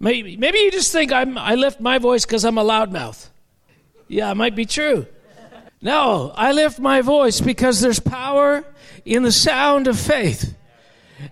Maybe, 0.00 0.36
maybe 0.36 0.58
you 0.58 0.72
just 0.72 0.90
think 0.90 1.12
I'm, 1.12 1.38
I 1.38 1.54
lift 1.54 1.80
my 1.80 1.98
voice 1.98 2.24
because 2.24 2.44
I'm 2.44 2.58
a 2.58 2.64
loudmouth. 2.64 3.28
Yeah, 4.08 4.30
it 4.30 4.34
might 4.34 4.56
be 4.56 4.64
true. 4.64 5.06
No, 5.80 6.32
I 6.34 6.52
lift 6.52 6.80
my 6.80 7.02
voice 7.02 7.40
because 7.40 7.80
there's 7.80 8.00
power 8.00 8.64
in 9.04 9.22
the 9.22 9.30
sound 9.30 9.86
of 9.86 9.98
faith. 9.98 10.56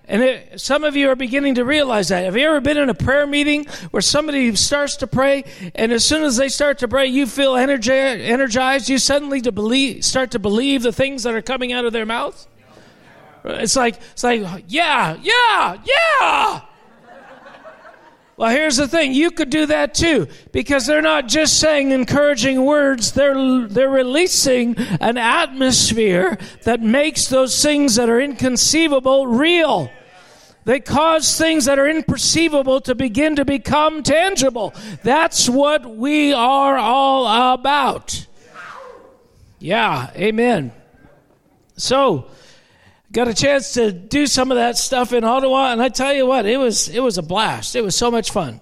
And 0.09 0.23
it, 0.23 0.61
some 0.61 0.85
of 0.85 0.97
you 0.97 1.11
are 1.11 1.17
beginning 1.17 1.57
to 1.57 1.65
realize 1.65 2.09
that. 2.09 2.25
Have 2.25 2.37
you 2.37 2.47
ever 2.47 2.61
been 2.61 2.77
in 2.77 2.89
a 2.89 2.95
prayer 2.95 3.27
meeting 3.27 3.67
where 3.91 4.01
somebody 4.01 4.55
starts 4.57 4.97
to 4.97 5.07
pray, 5.07 5.45
and 5.75 5.93
as 5.93 6.05
soon 6.05 6.23
as 6.23 6.37
they 6.37 6.49
start 6.49 6.79
to 6.79 6.89
pray, 6.89 7.07
you 7.07 7.27
feel 7.27 7.55
energized? 7.57 8.89
You 8.89 8.99
suddenly 8.99 9.41
to 9.43 9.53
believe, 9.53 10.05
start 10.05 10.33
to 10.33 10.39
believe 10.39 10.83
the 10.83 10.93
things 10.93 11.23
that 11.23 11.35
are 11.35 11.43
coming 11.43 11.73
out 11.73 11.85
of 11.85 11.93
their 11.93 12.07
mouth. 12.07 12.47
It's 13.45 13.77
like 13.77 13.97
it's 14.13 14.25
like 14.25 14.65
yeah, 14.67 15.17
yeah, 15.23 15.77
yeah. 15.85 16.61
Well, 18.37 18.51
here's 18.51 18.77
the 18.77 18.87
thing. 18.87 19.15
You 19.15 19.31
could 19.31 19.49
do 19.49 19.65
that 19.67 19.95
too 19.95 20.29
because 20.53 20.87
they're 20.87 21.01
not 21.01 21.27
just 21.27 21.59
saying 21.59 21.91
encouraging 21.91 22.65
words. 22.65 23.13
They're, 23.13 23.67
they're 23.67 23.89
releasing 23.89 24.77
an 25.01 25.17
atmosphere 25.17 26.37
that 26.65 26.83
makes 26.83 27.29
those 27.29 27.63
things 27.63 27.95
that 27.95 28.11
are 28.11 28.21
inconceivable 28.21 29.27
real. 29.27 29.91
They 30.67 30.81
cause 30.81 31.39
things 31.39 31.65
that 31.67 31.79
are 31.79 31.87
imperceivable 31.87 32.83
to 32.85 32.95
begin 32.95 33.37
to 33.37 33.45
become 33.45 34.03
tangible. 34.03 34.75
That's 35.03 35.49
what 35.49 35.97
we 35.97 36.35
are 36.35 36.77
all 36.77 37.55
about. 37.55 38.27
Yeah, 39.61 40.11
amen. 40.15 40.73
So, 41.77 42.27
got 43.17 43.29
a 43.29 43.35
chance 43.35 43.73
to 43.73 43.91
do 43.91 44.27
some 44.27 44.51
of 44.51 44.59
that 44.59 44.77
stuff 44.77 45.15
in 45.15 45.25
Ottawa, 45.25 45.73
and 45.73 45.81
I 45.81 45.89
tell 45.89 46.13
you 46.13 46.27
what, 46.27 46.45
it 46.45 46.59
was 46.59 46.91
it 46.91 47.01
was 47.01 47.17
a 47.17 47.23
blast. 47.23 47.75
It 47.75 47.83
was 47.83 47.97
so 47.97 48.11
much 48.11 48.31
fun. 48.31 48.61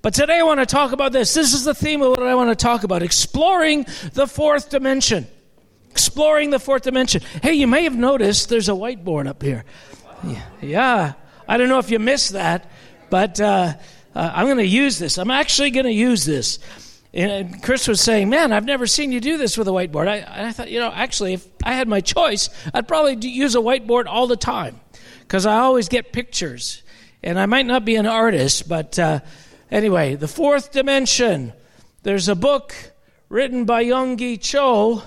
But 0.00 0.14
today 0.14 0.38
I 0.38 0.44
want 0.44 0.60
to 0.60 0.66
talk 0.66 0.92
about 0.92 1.10
this. 1.10 1.34
This 1.34 1.52
is 1.52 1.64
the 1.64 1.74
theme 1.74 2.02
of 2.02 2.10
what 2.10 2.22
I 2.22 2.36
want 2.36 2.56
to 2.56 2.62
talk 2.62 2.84
about: 2.84 3.02
exploring 3.02 3.84
the 4.12 4.28
fourth 4.28 4.70
dimension. 4.70 5.26
Exploring 5.90 6.50
the 6.50 6.60
fourth 6.60 6.82
dimension. 6.82 7.20
Hey, 7.42 7.54
you 7.54 7.66
may 7.66 7.82
have 7.82 7.96
noticed 7.96 8.48
there's 8.48 8.68
a 8.68 8.72
whiteboard 8.72 9.26
up 9.26 9.42
here. 9.42 9.64
Yeah, 10.62 11.14
I 11.48 11.56
don't 11.56 11.68
know 11.68 11.80
if 11.80 11.90
you 11.90 11.98
missed 11.98 12.34
that, 12.34 12.70
but 13.10 13.40
uh, 13.40 13.74
uh, 14.14 14.32
I'm 14.34 14.46
going 14.46 14.58
to 14.58 14.64
use 14.64 15.00
this. 15.00 15.18
I'm 15.18 15.32
actually 15.32 15.72
going 15.72 15.86
to 15.86 15.92
use 15.92 16.24
this. 16.24 16.60
And 17.16 17.62
Chris 17.62 17.88
was 17.88 18.02
saying, 18.02 18.28
"Man, 18.28 18.52
I've 18.52 18.66
never 18.66 18.86
seen 18.86 19.10
you 19.10 19.22
do 19.22 19.38
this 19.38 19.56
with 19.56 19.66
a 19.68 19.70
whiteboard." 19.70 20.06
I, 20.06 20.48
I 20.48 20.52
thought, 20.52 20.70
you 20.70 20.78
know, 20.78 20.92
actually, 20.94 21.32
if 21.32 21.48
I 21.64 21.72
had 21.72 21.88
my 21.88 22.02
choice, 22.02 22.50
I'd 22.74 22.86
probably 22.86 23.16
use 23.26 23.54
a 23.54 23.58
whiteboard 23.58 24.04
all 24.06 24.26
the 24.26 24.36
time 24.36 24.78
because 25.20 25.46
I 25.46 25.60
always 25.60 25.88
get 25.88 26.12
pictures. 26.12 26.82
And 27.22 27.40
I 27.40 27.46
might 27.46 27.64
not 27.64 27.86
be 27.86 27.96
an 27.96 28.06
artist, 28.06 28.68
but 28.68 28.98
uh, 28.98 29.20
anyway, 29.70 30.14
the 30.14 30.28
fourth 30.28 30.72
dimension. 30.72 31.54
There's 32.02 32.28
a 32.28 32.34
book 32.34 32.74
written 33.30 33.64
by 33.64 33.82
Yonggi 33.82 34.38
Cho 34.38 35.02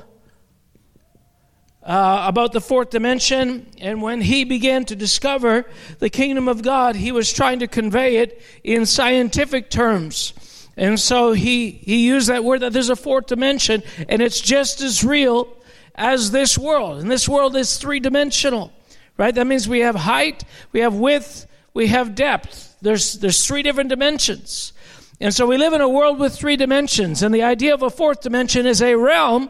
uh, 1.83 2.25
about 2.27 2.53
the 2.53 2.61
fourth 2.61 2.89
dimension, 2.89 3.67
and 3.77 4.01
when 4.01 4.21
he 4.21 4.45
began 4.45 4.83
to 4.85 4.95
discover 4.95 5.69
the 5.99 6.09
kingdom 6.09 6.47
of 6.47 6.63
God, 6.63 6.95
he 6.95 7.11
was 7.11 7.31
trying 7.31 7.59
to 7.59 7.67
convey 7.67 8.17
it 8.17 8.41
in 8.63 8.87
scientific 8.87 9.69
terms. 9.69 10.33
And 10.79 10.97
so 10.97 11.33
he, 11.33 11.71
he 11.71 12.05
used 12.07 12.29
that 12.29 12.45
word 12.45 12.61
that 12.61 12.71
there's 12.71 12.89
a 12.89 12.95
fourth 12.95 13.25
dimension, 13.27 13.83
and 14.07 14.21
it's 14.21 14.39
just 14.39 14.79
as 14.79 15.03
real 15.03 15.49
as 15.93 16.31
this 16.31 16.57
world. 16.57 17.01
And 17.01 17.11
this 17.11 17.27
world 17.27 17.57
is 17.57 17.75
three 17.75 17.99
dimensional, 17.99 18.71
right? 19.17 19.35
That 19.35 19.45
means 19.45 19.67
we 19.67 19.81
have 19.81 19.95
height, 19.95 20.45
we 20.71 20.79
have 20.79 20.95
width, 20.95 21.47
we 21.73 21.87
have 21.87 22.15
depth. 22.15 22.77
There's, 22.81 23.15
there's 23.15 23.45
three 23.45 23.61
different 23.61 23.89
dimensions. 23.89 24.71
And 25.19 25.33
so 25.33 25.45
we 25.45 25.57
live 25.57 25.73
in 25.73 25.81
a 25.81 25.89
world 25.89 26.17
with 26.17 26.33
three 26.33 26.55
dimensions. 26.55 27.23
And 27.23 27.35
the 27.35 27.43
idea 27.43 27.73
of 27.73 27.83
a 27.83 27.89
fourth 27.89 28.21
dimension 28.21 28.65
is 28.65 28.81
a 28.81 28.95
realm 28.95 29.49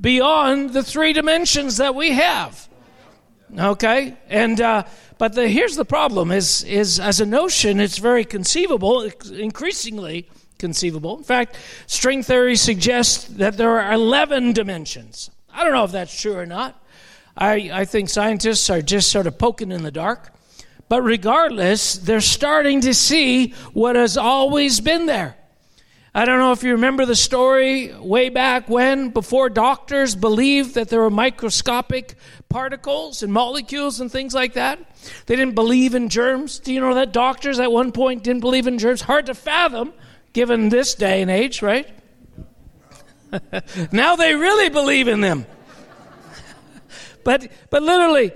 beyond 0.00 0.74
the 0.74 0.84
three 0.84 1.12
dimensions 1.12 1.78
that 1.78 1.96
we 1.96 2.12
have. 2.12 2.68
Okay? 3.58 4.16
And, 4.28 4.60
uh, 4.60 4.84
but 5.18 5.34
the, 5.34 5.48
here's 5.48 5.74
the 5.74 5.84
problem 5.84 6.30
is, 6.30 6.62
is 6.62 7.00
as 7.00 7.20
a 7.20 7.26
notion, 7.26 7.80
it's 7.80 7.98
very 7.98 8.24
conceivable, 8.24 9.10
increasingly 9.32 10.28
conceivable. 10.62 11.18
In 11.18 11.24
fact, 11.24 11.58
string 11.88 12.22
theory 12.22 12.54
suggests 12.54 13.24
that 13.24 13.56
there 13.56 13.80
are 13.80 13.92
11 13.92 14.52
dimensions. 14.52 15.28
I 15.52 15.64
don't 15.64 15.72
know 15.72 15.82
if 15.82 15.90
that's 15.90 16.18
true 16.18 16.36
or 16.36 16.46
not. 16.46 16.80
I, 17.36 17.70
I 17.72 17.84
think 17.84 18.08
scientists 18.08 18.70
are 18.70 18.80
just 18.80 19.10
sort 19.10 19.26
of 19.26 19.36
poking 19.38 19.72
in 19.72 19.82
the 19.82 19.90
dark. 19.90 20.32
But 20.88 21.02
regardless, 21.02 21.94
they're 21.94 22.20
starting 22.20 22.82
to 22.82 22.94
see 22.94 23.54
what 23.72 23.96
has 23.96 24.16
always 24.16 24.80
been 24.80 25.06
there. 25.06 25.36
I 26.14 26.26
don't 26.26 26.38
know 26.38 26.52
if 26.52 26.62
you 26.62 26.72
remember 26.72 27.06
the 27.06 27.16
story 27.16 27.92
way 27.98 28.28
back 28.28 28.68
when, 28.68 29.08
before 29.08 29.48
doctors 29.48 30.14
believed 30.14 30.74
that 30.74 30.90
there 30.90 31.00
were 31.00 31.10
microscopic 31.10 32.14
particles 32.50 33.22
and 33.22 33.32
molecules 33.32 34.00
and 34.00 34.12
things 34.12 34.32
like 34.34 34.52
that. 34.52 34.78
They 35.26 35.34
didn't 35.34 35.54
believe 35.54 35.94
in 35.94 36.10
germs. 36.10 36.58
Do 36.58 36.72
you 36.72 36.80
know 36.80 36.94
that 36.94 37.12
doctors 37.12 37.58
at 37.58 37.72
one 37.72 37.90
point 37.90 38.22
didn't 38.22 38.42
believe 38.42 38.66
in 38.66 38.78
germs? 38.78 39.00
Hard 39.00 39.26
to 39.26 39.34
fathom 39.34 39.94
given 40.32 40.68
this 40.68 40.94
day 40.94 41.22
and 41.22 41.30
age, 41.30 41.62
right? 41.62 41.88
now 43.92 44.16
they 44.16 44.34
really 44.34 44.68
believe 44.68 45.08
in 45.08 45.20
them. 45.20 45.46
but, 47.24 47.50
but 47.70 47.82
literally, 47.82 48.32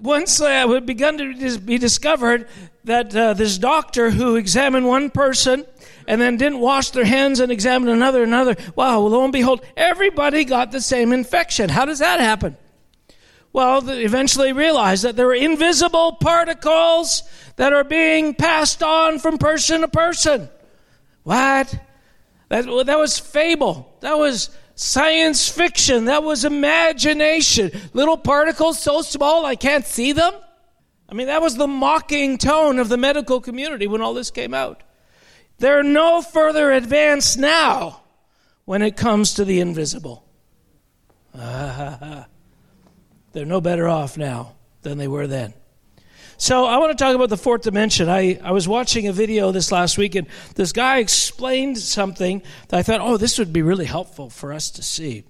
once 0.00 0.40
uh, 0.40 0.46
it 0.46 0.68
had 0.68 0.86
begun 0.86 1.18
to 1.18 1.58
be 1.58 1.78
discovered 1.78 2.48
that 2.84 3.14
uh, 3.14 3.34
this 3.34 3.58
doctor 3.58 4.10
who 4.10 4.36
examined 4.36 4.86
one 4.86 5.10
person 5.10 5.66
and 6.06 6.20
then 6.20 6.36
didn't 6.36 6.58
wash 6.58 6.90
their 6.90 7.04
hands 7.04 7.40
and 7.40 7.52
examined 7.52 7.90
another, 7.90 8.22
another, 8.22 8.56
wow, 8.74 9.00
lo 9.00 9.22
and 9.22 9.32
behold, 9.32 9.64
everybody 9.76 10.44
got 10.44 10.72
the 10.72 10.80
same 10.80 11.12
infection. 11.12 11.68
How 11.68 11.84
does 11.84 11.98
that 11.98 12.20
happen? 12.20 12.56
Well, 13.52 13.80
they 13.80 14.04
eventually 14.04 14.52
realized 14.52 15.04
that 15.04 15.16
there 15.16 15.26
were 15.26 15.34
invisible 15.34 16.12
particles 16.12 17.22
that 17.56 17.72
are 17.72 17.84
being 17.84 18.34
passed 18.34 18.82
on 18.82 19.18
from 19.18 19.38
person 19.38 19.82
to 19.82 19.88
person. 19.88 20.48
What? 21.22 21.78
That, 22.48 22.66
that 22.86 22.98
was 22.98 23.18
fable. 23.18 23.96
That 24.00 24.18
was 24.18 24.50
science 24.74 25.48
fiction. 25.48 26.06
That 26.06 26.22
was 26.22 26.44
imagination. 26.44 27.70
Little 27.92 28.16
particles 28.16 28.80
so 28.80 29.02
small 29.02 29.46
I 29.46 29.56
can't 29.56 29.86
see 29.86 30.12
them. 30.12 30.32
I 31.08 31.14
mean, 31.14 31.26
that 31.26 31.42
was 31.42 31.56
the 31.56 31.66
mocking 31.66 32.38
tone 32.38 32.78
of 32.78 32.88
the 32.88 32.96
medical 32.96 33.40
community 33.40 33.86
when 33.86 34.00
all 34.00 34.14
this 34.14 34.30
came 34.30 34.54
out. 34.54 34.82
They're 35.58 35.82
no 35.82 36.22
further 36.22 36.72
advanced 36.72 37.38
now 37.38 38.02
when 38.64 38.82
it 38.82 38.96
comes 38.96 39.34
to 39.34 39.44
the 39.44 39.60
invisible. 39.60 40.24
They're 41.34 42.26
no 43.34 43.60
better 43.60 43.86
off 43.88 44.16
now 44.16 44.54
than 44.82 44.98
they 44.98 45.08
were 45.08 45.26
then. 45.26 45.54
So 46.40 46.64
I 46.64 46.78
want 46.78 46.96
to 46.96 47.04
talk 47.04 47.14
about 47.14 47.28
the 47.28 47.36
fourth 47.36 47.60
dimension. 47.60 48.08
I, 48.08 48.40
I 48.42 48.52
was 48.52 48.66
watching 48.66 49.06
a 49.06 49.12
video 49.12 49.52
this 49.52 49.70
last 49.70 49.98
week, 49.98 50.14
and 50.14 50.26
this 50.54 50.72
guy 50.72 50.96
explained 50.96 51.76
something 51.76 52.40
that 52.68 52.78
I 52.78 52.82
thought, 52.82 53.02
oh, 53.02 53.18
this 53.18 53.38
would 53.38 53.52
be 53.52 53.60
really 53.60 53.84
helpful 53.84 54.30
for 54.30 54.50
us 54.50 54.70
to 54.70 54.82
see. 54.82 55.24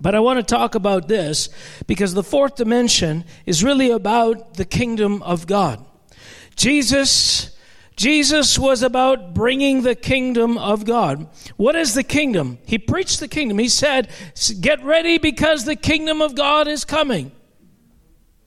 But 0.00 0.14
I 0.14 0.20
want 0.20 0.38
to 0.38 0.42
talk 0.42 0.74
about 0.74 1.06
this 1.06 1.50
because 1.86 2.14
the 2.14 2.22
fourth 2.22 2.56
dimension 2.56 3.26
is 3.44 3.62
really 3.62 3.90
about 3.90 4.54
the 4.54 4.64
kingdom 4.64 5.22
of 5.22 5.46
God. 5.46 5.84
Jesus 6.56 7.54
Jesus 7.94 8.58
was 8.58 8.82
about 8.82 9.34
bringing 9.34 9.82
the 9.82 9.94
kingdom 9.94 10.56
of 10.56 10.86
God. 10.86 11.28
What 11.58 11.76
is 11.76 11.92
the 11.92 12.02
kingdom? 12.02 12.56
He 12.64 12.78
preached 12.78 13.20
the 13.20 13.28
kingdom. 13.28 13.58
He 13.58 13.68
said, 13.68 14.08
Get 14.62 14.82
ready 14.82 15.18
because 15.18 15.66
the 15.66 15.76
kingdom 15.76 16.22
of 16.22 16.34
God 16.34 16.68
is 16.68 16.86
coming. 16.86 17.32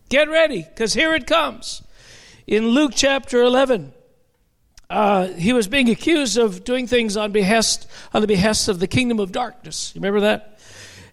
Get 0.10 0.30
ready, 0.30 0.63
because 0.63 0.94
here 0.94 1.13
it 1.15 1.26
comes. 1.26 1.82
In 2.48 2.68
Luke 2.70 2.91
chapter 2.96 3.41
11, 3.41 3.91
uh, 4.89 5.28
he 5.30 5.52
was 5.52 5.68
being 5.68 5.89
accused 5.89 6.38
of 6.38 6.63
doing 6.63 6.86
things 6.86 7.18
on 7.18 7.32
behest 7.32 7.88
on 8.13 8.22
the 8.22 8.28
behest 8.28 8.68
of 8.68 8.80
the 8.80 8.88
kingdom 8.88 9.20
of 9.20 9.32
darkness. 9.32 9.91
You 9.96 10.00
remember 10.00 10.22
that? 10.22 10.60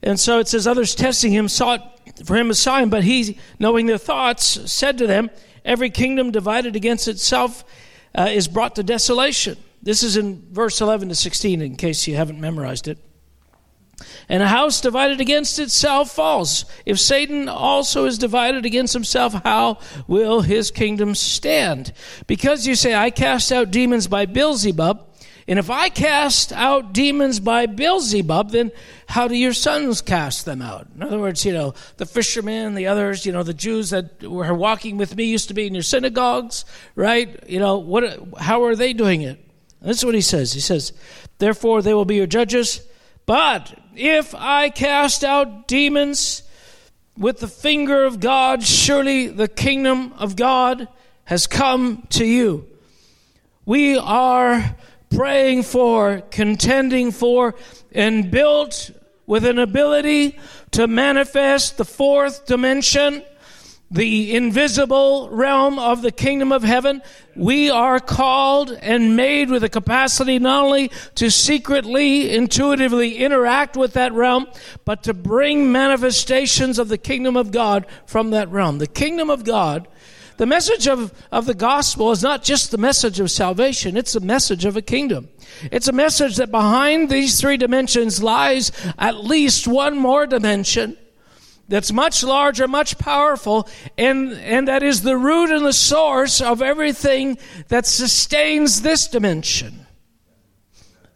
And 0.03 0.21
so 0.21 0.41
it 0.41 0.49
says, 0.49 0.67
others 0.67 0.95
testing 0.95 1.33
him 1.33 1.49
sought 1.49 2.01
for 2.25 2.37
him 2.37 2.51
a 2.51 2.55
sign, 2.55 2.91
but 2.91 3.05
he, 3.05 3.39
knowing 3.59 3.87
their 3.87 3.99
thoughts, 3.99 4.71
said 4.71 4.99
to 4.99 5.07
them, 5.07 5.31
Every 5.65 5.91
kingdom 5.91 6.33
divided 6.33 6.75
against 6.75 7.07
itself 7.07 7.65
uh, 8.17 8.29
is 8.33 8.49
brought 8.49 8.75
to 8.77 8.83
desolation. 8.83 9.57
This 9.81 10.03
is 10.03 10.17
in 10.17 10.43
verse 10.51 10.81
11 10.81 11.09
to 11.09 11.15
16, 11.15 11.63
in 11.63 11.77
case 11.77 12.07
you 12.07 12.17
haven't 12.17 12.41
memorized 12.41 12.89
it. 12.89 12.99
And 14.29 14.43
a 14.43 14.49
house 14.49 14.81
divided 14.81 15.21
against 15.21 15.59
itself 15.59 16.13
falls. 16.13 16.65
If 16.87 16.99
Satan 16.99 17.49
also 17.49 18.07
is 18.07 18.19
divided 18.19 18.65
against 18.65 18.95
himself, 18.95 19.33
how 19.45 19.79
will 20.07 20.41
his 20.41 20.71
kingdom 20.71 21.15
stand? 21.15 21.93
Because 22.27 22.67
you 22.67 22.75
say, 22.75 22.95
I 22.95 23.11
cast 23.11 23.53
out 23.53 23.71
demons 23.71 24.09
by 24.09 24.27
Beelzebub, 24.27 25.09
and 25.49 25.59
if 25.59 25.71
I 25.71 25.89
cast 25.89 26.53
out 26.53 26.93
demons 26.93 27.41
by 27.41 27.67
Beelzebub, 27.67 28.51
then 28.51 28.71
how 29.09 29.27
do 29.27 29.35
your 29.35 29.53
sons 29.53 30.01
cast 30.01 30.45
them 30.45 30.63
out? 30.63 30.87
In 30.95 31.03
other 31.03 31.19
words, 31.19 31.45
you 31.45 31.53
know, 31.53 31.75
the 31.97 32.07
fishermen, 32.07 32.75
the 32.75 32.87
others, 32.87 33.27
you 33.27 33.33
know, 33.33 33.43
the 33.43 33.53
Jews 33.53 33.91
that 33.91 34.23
were 34.23 34.55
walking 34.55 34.99
with 34.99 35.17
me 35.17 35.25
used 35.25 35.49
to 35.49 35.55
be 35.55 35.67
in 35.67 35.75
your 35.75 35.83
synagogues, 35.83 36.65
right? 36.95 37.43
You 37.49 37.59
know, 37.59 37.79
what, 37.79 38.19
how 38.39 38.63
are 38.65 38.77
they 38.77 38.93
doing 38.93 39.23
it? 39.23 39.45
this 39.81 39.99
is 39.99 40.05
what 40.05 40.15
he 40.15 40.21
says. 40.21 40.53
He 40.53 40.61
says, 40.61 40.93
Therefore, 41.39 41.83
they 41.83 41.93
will 41.93 42.05
be 42.05 42.15
your 42.15 42.29
judges 42.29 42.87
but 43.27 43.79
if 43.95 44.35
I 44.35 44.71
cast 44.71 45.25
out 45.25 45.69
demons 45.69 46.43
with 47.17 47.41
the 47.41 47.49
finger 47.49 48.05
of 48.05 48.21
God, 48.21 48.63
surely 48.63 49.29
the 49.29 49.49
kingdom 49.49 50.13
of 50.15 50.37
God 50.37 50.89
has 51.25 51.47
come 51.47 52.07
to 52.11 52.25
you. 52.25 52.67
We 53.65 53.97
are 53.97 54.77
praying 55.15 55.65
for, 55.65 56.23
contending 56.31 57.11
for, 57.11 57.55
and 57.93 58.31
built 58.31 58.91
with 59.27 59.45
an 59.45 59.59
ability 59.59 60.39
to 60.73 60.87
manifest 60.87 61.77
the 61.77 61.85
fourth 61.85 62.47
dimension 62.47 63.23
the 63.93 64.35
invisible 64.35 65.29
realm 65.31 65.79
of 65.79 66.01
the 66.01 66.11
kingdom 66.11 66.51
of 66.51 66.63
heaven, 66.63 67.03
we 67.37 67.71
are 67.71 68.01
called 68.01 68.73
and 68.81 69.17
made 69.17 69.51
with 69.51 69.63
a 69.63 69.69
capacity 69.69 70.39
not 70.39 70.65
only 70.65 70.91
to 71.15 71.31
secretly, 71.31 72.35
intuitively 72.35 73.19
interact 73.19 73.77
with 73.77 73.93
that 73.93 74.15
realm, 74.15 74.47
but 74.87 75.03
to 75.03 75.13
bring 75.13 75.71
manifestations 75.71 76.79
of 76.79 76.89
the 76.89 76.97
kingdom 76.97 77.37
of 77.37 77.51
God 77.51 77.85
from 78.07 78.31
that 78.31 78.49
realm. 78.49 78.79
The 78.79 78.87
kingdom 78.87 79.29
of 79.29 79.45
God, 79.45 79.87
the 80.39 80.47
message 80.47 80.89
of, 80.89 81.13
of 81.31 81.45
the 81.45 81.55
gospel 81.55 82.13
is 82.13 82.23
not 82.23 82.43
just 82.43 82.71
the 82.71 82.79
message 82.79 83.21
of 83.21 83.31
salvation, 83.31 83.99
it's 83.99 84.15
the 84.15 84.21
message 84.21 84.65
of 84.65 84.75
a 84.75 84.83
kingdom. 84.83 85.29
It's 85.71 85.89
a 85.89 85.93
message 85.93 86.37
that 86.37 86.51
behind 86.51 87.11
these 87.11 87.39
three 87.39 87.59
dimensions 87.59 88.23
lies 88.23 88.73
at 88.99 89.23
least 89.23 89.69
one 89.69 89.99
more 89.99 90.27
dimension 90.27 90.97
that's 91.73 91.91
much 91.91 92.23
larger, 92.23 92.69
much 92.69 92.99
powerful, 92.99 93.67
and, 93.97 94.35
and 94.35 94.69
that 94.69 94.83
is 94.83 95.01
the 95.01 95.17
root 95.17 95.51
and 95.51 95.65
the 95.65 95.73
source 95.73 96.43
of 96.43 96.61
everything 96.61 97.39
that 97.69 97.87
sustains 97.87 98.83
this 98.83 99.09
dimension. 99.09 99.87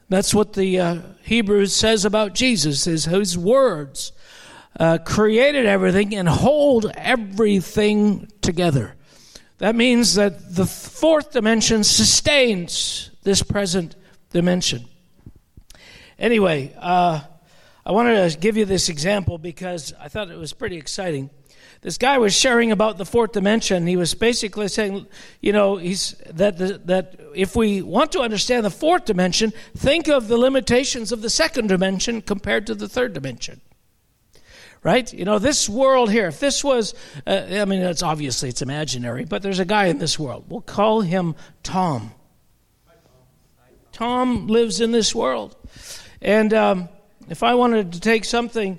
That's 0.08 0.34
what 0.34 0.54
the 0.54 0.80
uh, 0.80 1.00
Hebrews 1.24 1.76
says 1.76 2.06
about 2.06 2.34
Jesus, 2.34 2.86
is 2.86 3.04
his 3.04 3.36
words 3.36 4.12
uh, 4.80 4.96
created 5.04 5.66
everything 5.66 6.14
and 6.14 6.26
hold 6.26 6.90
everything 6.94 8.32
together. 8.40 8.94
That 9.58 9.74
means 9.74 10.14
that 10.14 10.54
the 10.54 10.64
fourth 10.64 11.32
dimension 11.32 11.84
sustains 11.84 13.10
this 13.24 13.42
present 13.42 13.94
dimension. 14.30 14.86
Anyway, 16.18 16.74
uh, 16.78 17.20
I 17.86 17.92
wanted 17.92 18.32
to 18.32 18.36
give 18.36 18.56
you 18.56 18.64
this 18.64 18.88
example 18.88 19.38
because 19.38 19.94
I 20.00 20.08
thought 20.08 20.28
it 20.28 20.36
was 20.36 20.52
pretty 20.52 20.76
exciting. 20.76 21.30
This 21.82 21.98
guy 21.98 22.18
was 22.18 22.34
sharing 22.34 22.72
about 22.72 22.98
the 22.98 23.06
fourth 23.06 23.30
dimension. 23.30 23.86
He 23.86 23.96
was 23.96 24.12
basically 24.12 24.66
saying, 24.66 25.06
you 25.40 25.52
know, 25.52 25.76
he's 25.76 26.16
that 26.32 26.58
the, 26.58 26.80
that 26.86 27.20
if 27.32 27.54
we 27.54 27.82
want 27.82 28.10
to 28.12 28.22
understand 28.22 28.66
the 28.66 28.70
fourth 28.70 29.04
dimension, 29.04 29.52
think 29.76 30.08
of 30.08 30.26
the 30.26 30.36
limitations 30.36 31.12
of 31.12 31.22
the 31.22 31.30
second 31.30 31.68
dimension 31.68 32.22
compared 32.22 32.66
to 32.66 32.74
the 32.74 32.88
third 32.88 33.12
dimension 33.12 33.60
right? 34.82 35.12
You 35.12 35.24
know, 35.24 35.40
this 35.40 35.68
world 35.68 36.12
here, 36.12 36.28
if 36.28 36.38
this 36.38 36.62
was, 36.62 36.94
uh, 37.26 37.46
I 37.50 37.64
mean, 37.64 37.80
it's 37.80 38.04
obviously 38.04 38.50
it's 38.50 38.62
imaginary, 38.62 39.24
but 39.24 39.42
there's 39.42 39.58
a 39.58 39.64
guy 39.64 39.86
in 39.86 39.98
this 39.98 40.16
world. 40.16 40.44
We'll 40.48 40.60
call 40.60 41.00
him 41.00 41.34
Tom. 41.64 42.12
Tom 43.90 44.46
lives 44.46 44.80
in 44.80 44.92
this 44.92 45.12
world. 45.12 45.56
And 46.22 46.54
um, 46.54 46.88
if 47.28 47.42
I 47.42 47.54
wanted 47.54 47.92
to 47.92 48.00
take 48.00 48.24
something 48.24 48.78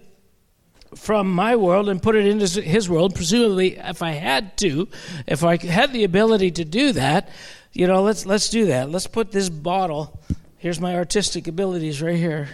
from 0.96 1.32
my 1.32 1.56
world 1.56 1.90
and 1.90 2.02
put 2.02 2.16
it 2.16 2.26
into 2.26 2.62
his 2.62 2.90
world, 2.90 3.16
presumably 3.16 3.78
if 3.78 4.02
I 4.02 4.12
had 4.12 4.58
to, 4.60 4.88
if 5.26 5.44
I 5.44 5.58
had 5.58 5.94
the 5.94 6.04
ability 6.04 6.52
to 6.52 6.66
do 6.66 6.94
that, 6.94 7.30
you 7.74 7.88
know, 7.88 8.02
let's 8.02 8.26
let's 8.26 8.50
do 8.50 8.68
that. 8.68 8.90
Let's 8.90 9.08
put 9.08 9.32
this 9.32 9.50
bottle. 9.50 10.20
Here's 10.58 10.80
my 10.80 10.96
artistic 10.96 11.48
abilities 11.48 12.02
right 12.02 12.18
here. 12.18 12.50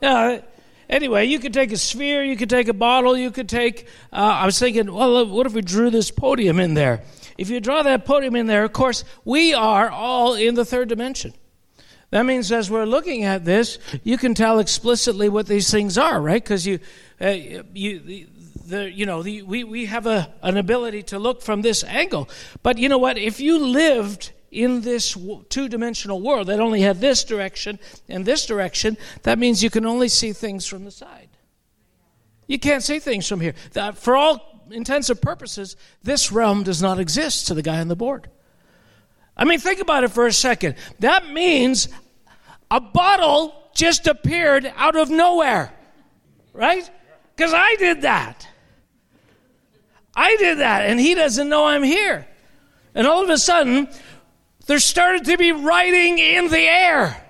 Yeah, 0.00 0.40
Anyway, 0.88 1.26
you 1.26 1.38
could 1.38 1.52
take 1.52 1.70
a 1.70 1.76
sphere, 1.76 2.24
you 2.24 2.36
could 2.36 2.48
take 2.48 2.68
a 2.68 2.72
bottle, 2.72 3.16
you 3.16 3.30
could 3.30 3.48
take. 3.48 3.86
Uh, 4.10 4.16
I 4.16 4.46
was 4.46 4.58
thinking, 4.58 4.92
well, 4.92 5.26
what 5.26 5.46
if 5.46 5.52
we 5.52 5.60
drew 5.60 5.90
this 5.90 6.10
podium 6.10 6.58
in 6.58 6.74
there? 6.74 7.02
If 7.36 7.50
you 7.50 7.60
draw 7.60 7.82
that 7.82 8.06
podium 8.06 8.34
in 8.34 8.46
there, 8.46 8.64
of 8.64 8.72
course, 8.72 9.04
we 9.24 9.52
are 9.52 9.90
all 9.90 10.34
in 10.34 10.54
the 10.54 10.64
third 10.64 10.88
dimension. 10.88 11.34
That 12.10 12.24
means 12.24 12.50
as 12.50 12.70
we're 12.70 12.86
looking 12.86 13.24
at 13.24 13.44
this, 13.44 13.78
you 14.02 14.16
can 14.16 14.34
tell 14.34 14.58
explicitly 14.58 15.28
what 15.28 15.46
these 15.46 15.70
things 15.70 15.98
are, 15.98 16.20
right? 16.20 16.42
Because 16.42 16.66
you, 16.66 16.78
uh, 17.20 17.28
you, 17.74 18.26
the, 18.66 18.90
you 18.90 19.04
know, 19.04 19.22
the, 19.22 19.42
we, 19.42 19.64
we 19.64 19.86
have 19.86 20.06
a, 20.06 20.32
an 20.42 20.56
ability 20.56 21.02
to 21.04 21.18
look 21.18 21.42
from 21.42 21.62
this 21.62 21.84
angle. 21.84 22.28
But 22.62 22.78
you 22.78 22.88
know 22.88 22.98
what? 22.98 23.18
If 23.18 23.40
you 23.40 23.58
lived 23.58 24.32
in 24.50 24.80
this 24.80 25.16
two 25.50 25.68
dimensional 25.68 26.22
world 26.22 26.46
that 26.46 26.60
only 26.60 26.80
had 26.80 27.00
this 27.00 27.24
direction 27.24 27.78
and 28.08 28.24
this 28.24 28.46
direction, 28.46 28.96
that 29.24 29.38
means 29.38 29.62
you 29.62 29.70
can 29.70 29.84
only 29.84 30.08
see 30.08 30.32
things 30.32 30.66
from 30.66 30.84
the 30.84 30.90
side. 30.90 31.28
You 32.46 32.58
can't 32.58 32.82
see 32.82 32.98
things 32.98 33.28
from 33.28 33.40
here. 33.40 33.54
That, 33.74 33.98
For 33.98 34.16
all 34.16 34.66
intents 34.70 35.10
and 35.10 35.20
purposes, 35.20 35.76
this 36.02 36.32
realm 36.32 36.62
does 36.62 36.80
not 36.80 36.98
exist 36.98 37.46
to 37.48 37.54
the 37.54 37.62
guy 37.62 37.80
on 37.80 37.88
the 37.88 37.96
board. 37.96 38.30
I 39.38 39.44
mean, 39.44 39.60
think 39.60 39.80
about 39.80 40.04
it 40.04 40.10
for 40.10 40.26
a 40.26 40.32
second. 40.32 40.74
That 40.98 41.30
means 41.30 41.88
a 42.70 42.80
bottle 42.80 43.54
just 43.74 44.06
appeared 44.06 44.70
out 44.76 44.96
of 44.96 45.08
nowhere, 45.10 45.72
right? 46.52 46.90
Because 47.36 47.52
I 47.54 47.76
did 47.76 48.02
that. 48.02 48.48
I 50.16 50.34
did 50.36 50.58
that, 50.58 50.90
and 50.90 50.98
he 50.98 51.14
doesn't 51.14 51.48
know 51.48 51.66
I'm 51.66 51.84
here. 51.84 52.26
And 52.94 53.06
all 53.06 53.22
of 53.22 53.30
a 53.30 53.38
sudden, 53.38 53.88
there 54.66 54.80
started 54.80 55.26
to 55.26 55.38
be 55.38 55.52
writing 55.52 56.18
in 56.18 56.48
the 56.48 56.58
air. 56.58 57.24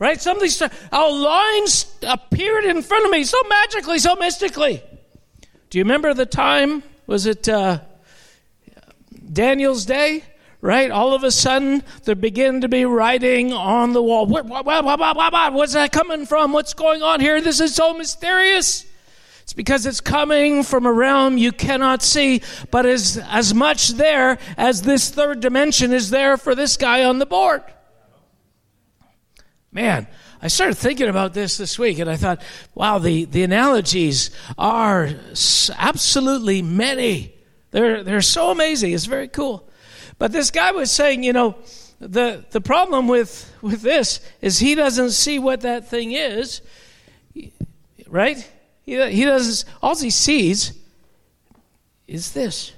Right? 0.00 0.20
Something 0.20 0.48
started, 0.48 0.76
a 0.90 1.08
line 1.08 1.66
appeared 2.02 2.64
in 2.64 2.82
front 2.82 3.04
of 3.04 3.12
me 3.12 3.22
so 3.22 3.40
magically, 3.48 4.00
so 4.00 4.16
mystically. 4.16 4.82
Do 5.70 5.78
you 5.78 5.84
remember 5.84 6.12
the 6.12 6.26
time? 6.26 6.82
Was 7.06 7.26
it 7.26 7.48
uh, 7.48 7.78
Daniel's 9.32 9.86
day? 9.86 10.24
Right? 10.62 10.90
All 10.92 11.12
of 11.12 11.24
a 11.24 11.32
sudden, 11.32 11.82
there 12.04 12.14
began 12.14 12.60
to 12.60 12.68
be 12.68 12.84
writing 12.84 13.52
on 13.52 13.92
the 13.92 14.02
wall. 14.02 14.26
What, 14.26 14.46
what, 14.46 14.64
what, 14.64 15.52
what's 15.52 15.72
that 15.72 15.90
coming 15.90 16.24
from? 16.24 16.52
What's 16.52 16.72
going 16.72 17.02
on 17.02 17.20
here? 17.20 17.40
This 17.40 17.60
is 17.60 17.74
so 17.74 17.92
mysterious. 17.92 18.86
It's 19.42 19.52
because 19.52 19.86
it's 19.86 20.00
coming 20.00 20.62
from 20.62 20.86
a 20.86 20.92
realm 20.92 21.36
you 21.36 21.50
cannot 21.50 22.00
see, 22.00 22.42
but 22.70 22.86
is 22.86 23.18
as 23.18 23.52
much 23.52 23.88
there 23.88 24.38
as 24.56 24.82
this 24.82 25.10
third 25.10 25.40
dimension 25.40 25.92
is 25.92 26.10
there 26.10 26.36
for 26.36 26.54
this 26.54 26.76
guy 26.76 27.04
on 27.04 27.18
the 27.18 27.26
board. 27.26 27.64
Man, 29.72 30.06
I 30.40 30.46
started 30.46 30.76
thinking 30.76 31.08
about 31.08 31.34
this 31.34 31.56
this 31.56 31.76
week 31.76 31.98
and 31.98 32.08
I 32.08 32.16
thought, 32.16 32.40
wow, 32.74 32.98
the, 32.98 33.24
the 33.24 33.42
analogies 33.42 34.30
are 34.56 35.10
absolutely 35.76 36.62
many. 36.62 37.34
They're, 37.72 38.04
they're 38.04 38.22
so 38.22 38.52
amazing. 38.52 38.92
It's 38.92 39.06
very 39.06 39.28
cool. 39.28 39.68
But 40.22 40.30
this 40.30 40.52
guy 40.52 40.70
was 40.70 40.92
saying, 40.92 41.24
you 41.24 41.32
know, 41.32 41.56
the, 41.98 42.44
the 42.52 42.60
problem 42.60 43.08
with, 43.08 43.52
with 43.60 43.82
this 43.82 44.20
is 44.40 44.60
he 44.60 44.76
doesn't 44.76 45.10
see 45.10 45.40
what 45.40 45.62
that 45.62 45.88
thing 45.88 46.12
is, 46.12 46.60
right? 48.06 48.48
He, 48.82 49.04
he 49.10 49.24
does 49.24 49.64
all 49.82 49.96
he 49.96 50.10
sees 50.10 50.78
is 52.06 52.34
this. 52.34 52.70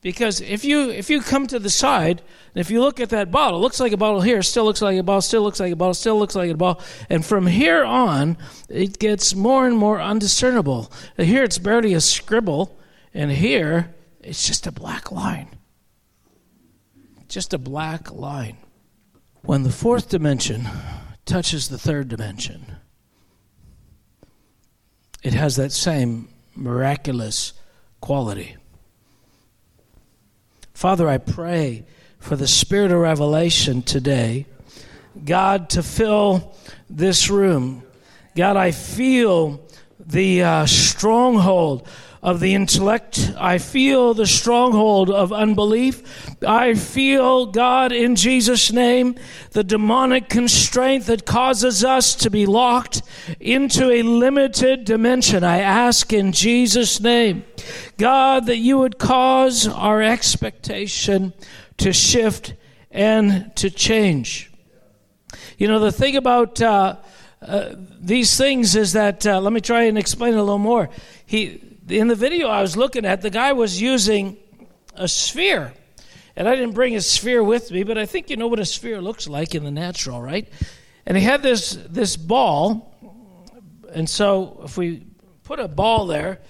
Because 0.00 0.40
if 0.40 0.64
you 0.64 0.90
if 0.90 1.10
you 1.10 1.22
come 1.22 1.48
to 1.48 1.58
the 1.58 1.70
side 1.70 2.22
and 2.54 2.60
if 2.60 2.70
you 2.70 2.80
look 2.80 3.00
at 3.00 3.08
that 3.08 3.32
bottle, 3.32 3.60
looks 3.60 3.80
like 3.80 3.90
a 3.90 3.96
bottle 3.96 4.20
here, 4.20 4.40
still 4.40 4.64
looks 4.64 4.80
like 4.80 4.96
a 4.96 5.02
bottle, 5.02 5.22
still 5.22 5.42
looks 5.42 5.58
like 5.58 5.72
a 5.72 5.76
bottle, 5.76 5.94
still 5.94 6.20
looks 6.20 6.36
like 6.36 6.52
a 6.52 6.56
bottle, 6.56 6.84
and 7.10 7.26
from 7.26 7.48
here 7.48 7.84
on, 7.84 8.36
it 8.68 9.00
gets 9.00 9.34
more 9.34 9.66
and 9.66 9.76
more 9.76 10.00
undiscernible. 10.00 10.92
Here 11.16 11.42
it's 11.42 11.58
barely 11.58 11.94
a 11.94 12.00
scribble, 12.00 12.78
and 13.12 13.32
here 13.32 13.92
it's 14.20 14.46
just 14.46 14.68
a 14.68 14.70
black 14.70 15.10
line. 15.10 15.48
Just 17.34 17.52
a 17.52 17.58
black 17.58 18.12
line. 18.12 18.58
When 19.42 19.64
the 19.64 19.72
fourth 19.72 20.08
dimension 20.08 20.68
touches 21.26 21.68
the 21.68 21.76
third 21.76 22.06
dimension, 22.06 22.76
it 25.24 25.34
has 25.34 25.56
that 25.56 25.72
same 25.72 26.28
miraculous 26.54 27.52
quality. 28.00 28.54
Father, 30.74 31.08
I 31.08 31.18
pray 31.18 31.84
for 32.20 32.36
the 32.36 32.46
spirit 32.46 32.92
of 32.92 33.00
revelation 33.00 33.82
today. 33.82 34.46
God, 35.24 35.70
to 35.70 35.82
fill 35.82 36.54
this 36.88 37.28
room. 37.28 37.82
God, 38.36 38.56
I 38.56 38.70
feel 38.70 39.60
the 39.98 40.44
uh, 40.44 40.66
stronghold 40.66 41.88
of 42.24 42.40
the 42.40 42.54
intellect. 42.54 43.34
I 43.38 43.58
feel 43.58 44.14
the 44.14 44.26
stronghold 44.26 45.10
of 45.10 45.30
unbelief. 45.30 46.34
I 46.42 46.72
feel, 46.72 47.44
God, 47.44 47.92
in 47.92 48.16
Jesus' 48.16 48.72
name, 48.72 49.16
the 49.50 49.62
demonic 49.62 50.30
constraint 50.30 51.04
that 51.04 51.26
causes 51.26 51.84
us 51.84 52.14
to 52.14 52.30
be 52.30 52.46
locked 52.46 53.02
into 53.40 53.90
a 53.90 54.00
limited 54.00 54.86
dimension. 54.86 55.44
I 55.44 55.58
ask 55.58 56.14
in 56.14 56.32
Jesus' 56.32 56.98
name, 56.98 57.44
God, 57.98 58.46
that 58.46 58.56
you 58.56 58.78
would 58.78 58.98
cause 58.98 59.68
our 59.68 60.00
expectation 60.00 61.34
to 61.76 61.92
shift 61.92 62.54
and 62.90 63.54
to 63.56 63.68
change. 63.68 64.50
You 65.58 65.68
know, 65.68 65.78
the 65.78 65.92
thing 65.92 66.16
about 66.16 66.62
uh, 66.62 66.96
uh, 67.42 67.74
these 68.00 68.34
things 68.38 68.76
is 68.76 68.94
that, 68.94 69.26
uh, 69.26 69.42
let 69.42 69.52
me 69.52 69.60
try 69.60 69.82
and 69.82 69.98
explain 69.98 70.32
a 70.32 70.42
little 70.42 70.56
more. 70.56 70.88
He, 71.26 71.73
in 71.88 72.08
the 72.08 72.14
video 72.14 72.48
I 72.48 72.62
was 72.62 72.76
looking 72.76 73.04
at, 73.04 73.22
the 73.22 73.30
guy 73.30 73.52
was 73.52 73.80
using 73.80 74.36
a 74.94 75.08
sphere. 75.08 75.72
And 76.36 76.48
I 76.48 76.56
didn't 76.56 76.74
bring 76.74 76.96
a 76.96 77.00
sphere 77.00 77.42
with 77.42 77.70
me, 77.70 77.84
but 77.84 77.96
I 77.96 78.06
think 78.06 78.28
you 78.28 78.36
know 78.36 78.48
what 78.48 78.58
a 78.58 78.64
sphere 78.64 79.00
looks 79.00 79.28
like 79.28 79.54
in 79.54 79.62
the 79.62 79.70
natural, 79.70 80.20
right? 80.20 80.48
And 81.06 81.16
he 81.16 81.22
had 81.22 81.42
this 81.42 81.78
this 81.88 82.16
ball. 82.16 82.92
And 83.92 84.10
so 84.10 84.60
if 84.64 84.76
we 84.76 85.06
put 85.44 85.60
a 85.60 85.68
ball 85.68 86.06
there, 86.06 86.40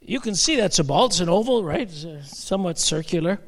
you 0.00 0.20
can 0.20 0.34
see 0.34 0.56
that's 0.56 0.78
a 0.78 0.84
ball. 0.84 1.06
It's 1.06 1.20
an 1.20 1.28
oval, 1.28 1.64
right? 1.64 1.82
It's 1.82 2.04
uh, 2.04 2.22
somewhat 2.22 2.78
circular. 2.78 3.40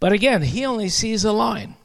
But 0.00 0.12
again, 0.12 0.42
he 0.42 0.64
only 0.64 0.88
sees 0.88 1.24
a 1.24 1.32
line. 1.32 1.76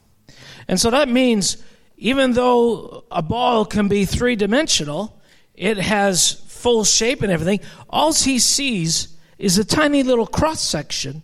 And 0.67 0.79
so 0.79 0.89
that 0.89 1.09
means 1.09 1.57
even 1.97 2.33
though 2.33 3.03
a 3.11 3.21
ball 3.21 3.65
can 3.65 3.87
be 3.87 4.05
three 4.05 4.35
dimensional, 4.35 5.21
it 5.53 5.77
has 5.77 6.41
full 6.65 6.83
shape 6.83 7.21
and 7.21 7.31
everything, 7.31 7.59
all 7.91 8.11
he 8.11 8.39
sees 8.39 9.15
is 9.37 9.59
a 9.59 9.63
tiny 9.63 10.01
little 10.01 10.25
cross 10.25 10.59
section 10.59 11.21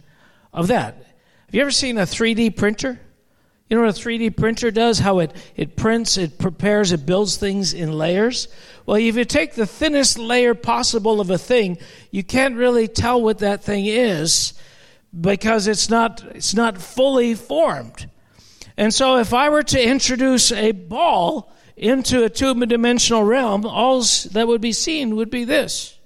of 0.53 0.67
that. 0.67 0.93
Have 1.47 1.55
you 1.55 1.61
ever 1.61 1.71
seen 1.71 1.97
a 1.97 2.03
3D 2.03 2.55
printer? 2.55 2.99
You 3.67 3.75
know 3.75 3.83
what 3.83 3.97
a 3.97 3.99
3D 3.99 4.37
printer 4.37 4.69
does? 4.69 4.99
How 4.99 5.17
it, 5.17 5.33
it 5.55 5.75
prints, 5.75 6.15
it 6.15 6.37
prepares, 6.37 6.91
it 6.91 7.07
builds 7.07 7.37
things 7.37 7.73
in 7.73 7.91
layers? 7.91 8.49
Well, 8.85 8.97
if 8.97 9.15
you 9.15 9.25
take 9.25 9.55
the 9.55 9.65
thinnest 9.65 10.19
layer 10.19 10.53
possible 10.53 11.19
of 11.19 11.31
a 11.31 11.39
thing, 11.39 11.79
you 12.11 12.23
can't 12.23 12.55
really 12.55 12.87
tell 12.87 13.19
what 13.19 13.39
that 13.39 13.63
thing 13.63 13.87
is 13.87 14.53
because 15.19 15.65
it's 15.65 15.89
not, 15.89 16.23
it's 16.35 16.53
not 16.53 16.77
fully 16.77 17.33
formed. 17.33 18.07
And 18.77 18.93
so 18.93 19.17
if 19.17 19.33
I 19.33 19.49
were 19.49 19.63
to 19.63 19.83
introduce 19.83 20.51
a 20.51 20.71
ball 20.71 21.51
into 21.75 22.23
a 22.23 22.29
two 22.29 22.53
dimensional 22.65 23.23
realm, 23.23 23.65
all 23.65 24.01
that 24.31 24.47
would 24.47 24.61
be 24.61 24.71
seen 24.71 25.15
would 25.15 25.29
be 25.29 25.43
this. 25.43 25.97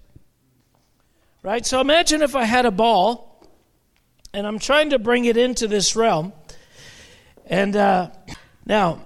Right? 1.44 1.66
So 1.66 1.80
imagine 1.80 2.22
if 2.22 2.36
I 2.36 2.44
had 2.44 2.66
a 2.66 2.72
ball 2.72 3.48
and 4.34 4.46
I'm 4.46 4.60
trying 4.60 4.90
to 4.90 5.00
bring 5.00 5.26
it 5.26 5.38
into 5.38 5.68
this 5.68 5.96
realm. 5.96 6.34
And 7.46 7.76
uh, 7.76 8.10
now, 8.66 9.02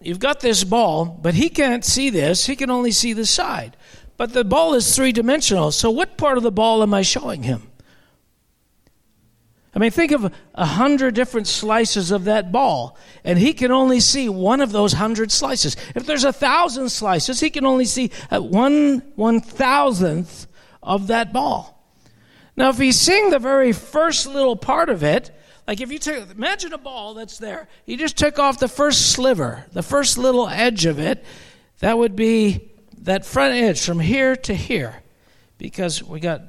you've 0.00 0.18
got 0.18 0.40
this 0.40 0.64
ball, 0.64 1.04
but 1.04 1.34
he 1.34 1.48
can't 1.48 1.84
see 1.84 2.10
this. 2.10 2.46
He 2.46 2.56
can 2.56 2.70
only 2.70 2.90
see 2.90 3.12
the 3.12 3.26
side. 3.26 3.76
But 4.16 4.32
the 4.32 4.44
ball 4.44 4.74
is 4.74 4.96
three 4.96 5.12
dimensional. 5.12 5.70
So, 5.70 5.90
what 5.90 6.16
part 6.16 6.36
of 6.36 6.42
the 6.42 6.50
ball 6.50 6.82
am 6.82 6.94
I 6.94 7.02
showing 7.02 7.42
him? 7.42 7.70
I 9.76 9.78
mean, 9.78 9.90
think 9.90 10.12
of 10.12 10.32
a 10.54 10.64
hundred 10.64 11.14
different 11.14 11.46
slices 11.46 12.10
of 12.10 12.24
that 12.24 12.50
ball, 12.50 12.96
and 13.24 13.38
he 13.38 13.52
can 13.52 13.70
only 13.70 14.00
see 14.00 14.26
one 14.26 14.62
of 14.62 14.72
those 14.72 14.94
hundred 14.94 15.30
slices. 15.30 15.76
If 15.94 16.06
there's 16.06 16.24
a 16.24 16.32
thousand 16.32 16.88
slices, 16.88 17.40
he 17.40 17.50
can 17.50 17.66
only 17.66 17.84
see 17.84 18.10
uh, 18.30 18.40
one 18.40 19.02
one 19.16 19.42
thousandth 19.42 20.46
of 20.82 21.08
that 21.08 21.30
ball. 21.34 21.86
Now, 22.56 22.70
if 22.70 22.78
he's 22.78 22.98
seeing 22.98 23.28
the 23.28 23.38
very 23.38 23.72
first 23.72 24.26
little 24.26 24.56
part 24.56 24.88
of 24.88 25.02
it, 25.02 25.30
like 25.68 25.82
if 25.82 25.92
you 25.92 25.98
take, 25.98 26.30
imagine 26.30 26.72
a 26.72 26.78
ball 26.78 27.12
that's 27.12 27.36
there, 27.36 27.68
you 27.84 27.98
just 27.98 28.16
took 28.16 28.38
off 28.38 28.58
the 28.58 28.68
first 28.68 29.12
sliver, 29.12 29.66
the 29.74 29.82
first 29.82 30.16
little 30.16 30.48
edge 30.48 30.86
of 30.86 30.98
it, 30.98 31.22
that 31.80 31.98
would 31.98 32.16
be 32.16 32.70
that 33.02 33.26
front 33.26 33.52
edge 33.52 33.84
from 33.84 34.00
here 34.00 34.36
to 34.36 34.54
here. 34.54 35.02
Because 35.58 36.02
we 36.02 36.18
got, 36.18 36.40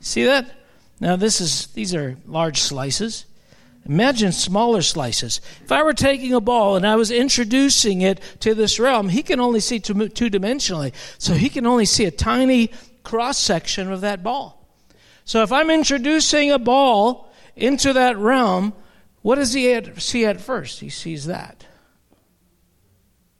see 0.00 0.24
that? 0.24 0.63
Now 1.00 1.16
this 1.16 1.40
is, 1.40 1.66
these 1.68 1.94
are 1.94 2.16
large 2.26 2.60
slices. 2.60 3.26
Imagine 3.86 4.32
smaller 4.32 4.80
slices. 4.80 5.40
If 5.62 5.70
I 5.70 5.82
were 5.82 5.92
taking 5.92 6.32
a 6.32 6.40
ball 6.40 6.76
and 6.76 6.86
I 6.86 6.96
was 6.96 7.10
introducing 7.10 8.00
it 8.00 8.18
to 8.40 8.54
this 8.54 8.78
realm, 8.78 9.10
he 9.10 9.22
can 9.22 9.40
only 9.40 9.60
see 9.60 9.78
two, 9.78 10.08
two 10.08 10.30
dimensionally. 10.30 10.94
So 11.18 11.34
he 11.34 11.50
can 11.50 11.66
only 11.66 11.84
see 11.84 12.06
a 12.06 12.10
tiny 12.10 12.70
cross 13.02 13.36
section 13.36 13.92
of 13.92 14.00
that 14.00 14.22
ball. 14.22 14.66
So 15.26 15.42
if 15.42 15.52
I'm 15.52 15.70
introducing 15.70 16.50
a 16.50 16.58
ball 16.58 17.30
into 17.56 17.92
that 17.92 18.16
realm, 18.16 18.72
what 19.20 19.36
does 19.36 19.52
he 19.52 19.78
see 19.98 20.24
at 20.24 20.40
first? 20.40 20.80
He 20.80 20.88
sees 20.88 21.26
that. 21.26 21.66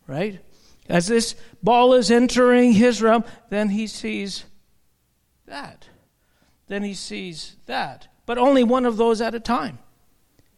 Right? 0.07 0.41
As 0.89 1.07
this 1.07 1.35
ball 1.63 1.95
is 1.95 2.11
entering 2.11 2.73
his 2.73 3.01
realm, 3.01 3.25
then 3.49 3.71
he 3.71 3.87
sees 3.87 4.45
that. 5.47 5.89
Then 6.67 6.83
he 6.83 6.95
sees 6.95 7.57
that. 7.67 8.09
But 8.27 8.39
only 8.39 8.65
one 8.65 8.87
of 8.87 8.97
those 8.97 9.21
at 9.21 9.35
a 9.35 9.41
time. 9.41 9.79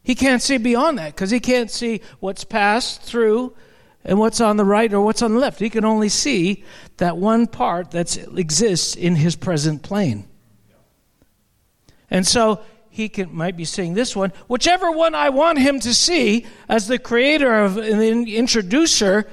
He 0.03 0.15
can't 0.15 0.41
see 0.41 0.59
beyond 0.59 0.99
that 0.99 1.15
because 1.15 1.31
he 1.31 1.41
can't 1.41 1.71
see 1.71 2.01
what's 2.21 2.45
passed 2.45 3.03
through 3.03 3.57
and 4.05 4.21
what's 4.21 4.41
on 4.41 4.57
the 4.57 4.65
right 4.65 4.93
or 4.93 5.01
what's 5.01 5.21
on 5.21 5.35
the 5.35 5.41
left. 5.41 5.59
He 5.59 5.69
can 5.69 5.85
only 5.85 6.09
see 6.09 6.63
that 6.99 7.17
one 7.17 7.49
part 7.49 7.91
that 7.91 8.17
exists 8.17 8.95
in 8.95 9.17
his 9.17 9.35
present 9.35 9.83
plane. 9.83 10.29
And 12.09 12.25
so 12.25 12.61
he 12.89 13.09
can, 13.09 13.35
might 13.35 13.57
be 13.57 13.65
seeing 13.65 13.95
this 13.95 14.15
one. 14.15 14.33
Whichever 14.47 14.93
one 14.93 15.17
I 15.17 15.31
want 15.31 15.59
him 15.59 15.81
to 15.81 15.93
see 15.93 16.47
as 16.69 16.87
the 16.87 17.01
creator 17.01 17.53
of 17.53 17.77
and 17.77 18.01
the 18.01 18.37
introducer, 18.37 19.27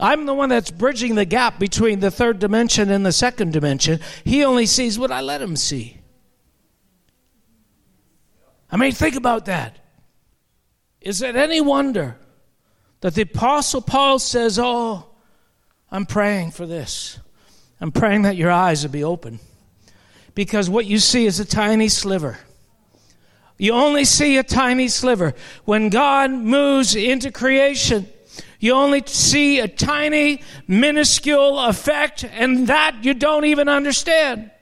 I'm 0.00 0.26
the 0.26 0.34
one 0.34 0.48
that's 0.48 0.70
bridging 0.70 1.14
the 1.14 1.24
gap 1.24 1.58
between 1.58 2.00
the 2.00 2.10
third 2.10 2.38
dimension 2.38 2.90
and 2.90 3.06
the 3.06 3.12
second 3.12 3.52
dimension. 3.52 4.00
He 4.24 4.44
only 4.44 4.66
sees 4.66 4.98
what 4.98 5.12
I 5.12 5.20
let 5.20 5.40
him 5.40 5.56
see. 5.56 5.98
I 8.70 8.76
mean, 8.76 8.92
think 8.92 9.16
about 9.16 9.44
that. 9.46 9.78
Is 11.00 11.20
it 11.20 11.36
any 11.36 11.60
wonder 11.60 12.16
that 13.00 13.14
the 13.14 13.22
Apostle 13.22 13.82
Paul 13.82 14.18
says, 14.18 14.58
Oh, 14.58 15.06
I'm 15.90 16.06
praying 16.06 16.52
for 16.52 16.66
this? 16.66 17.18
I'm 17.80 17.92
praying 17.92 18.22
that 18.22 18.36
your 18.36 18.50
eyes 18.50 18.84
will 18.84 18.92
be 18.92 19.04
open 19.04 19.40
because 20.34 20.70
what 20.70 20.86
you 20.86 20.98
see 20.98 21.26
is 21.26 21.40
a 21.40 21.44
tiny 21.44 21.88
sliver. 21.88 22.38
You 23.58 23.72
only 23.72 24.04
see 24.04 24.38
a 24.38 24.42
tiny 24.42 24.88
sliver. 24.88 25.34
When 25.64 25.88
God 25.88 26.30
moves 26.30 26.94
into 26.94 27.30
creation, 27.30 28.08
you 28.62 28.74
only 28.74 29.02
see 29.06 29.58
a 29.58 29.66
tiny, 29.66 30.40
minuscule 30.68 31.58
effect, 31.58 32.22
and 32.22 32.68
that 32.68 33.04
you 33.04 33.12
don't 33.12 33.44
even 33.44 33.68
understand. 33.68 34.52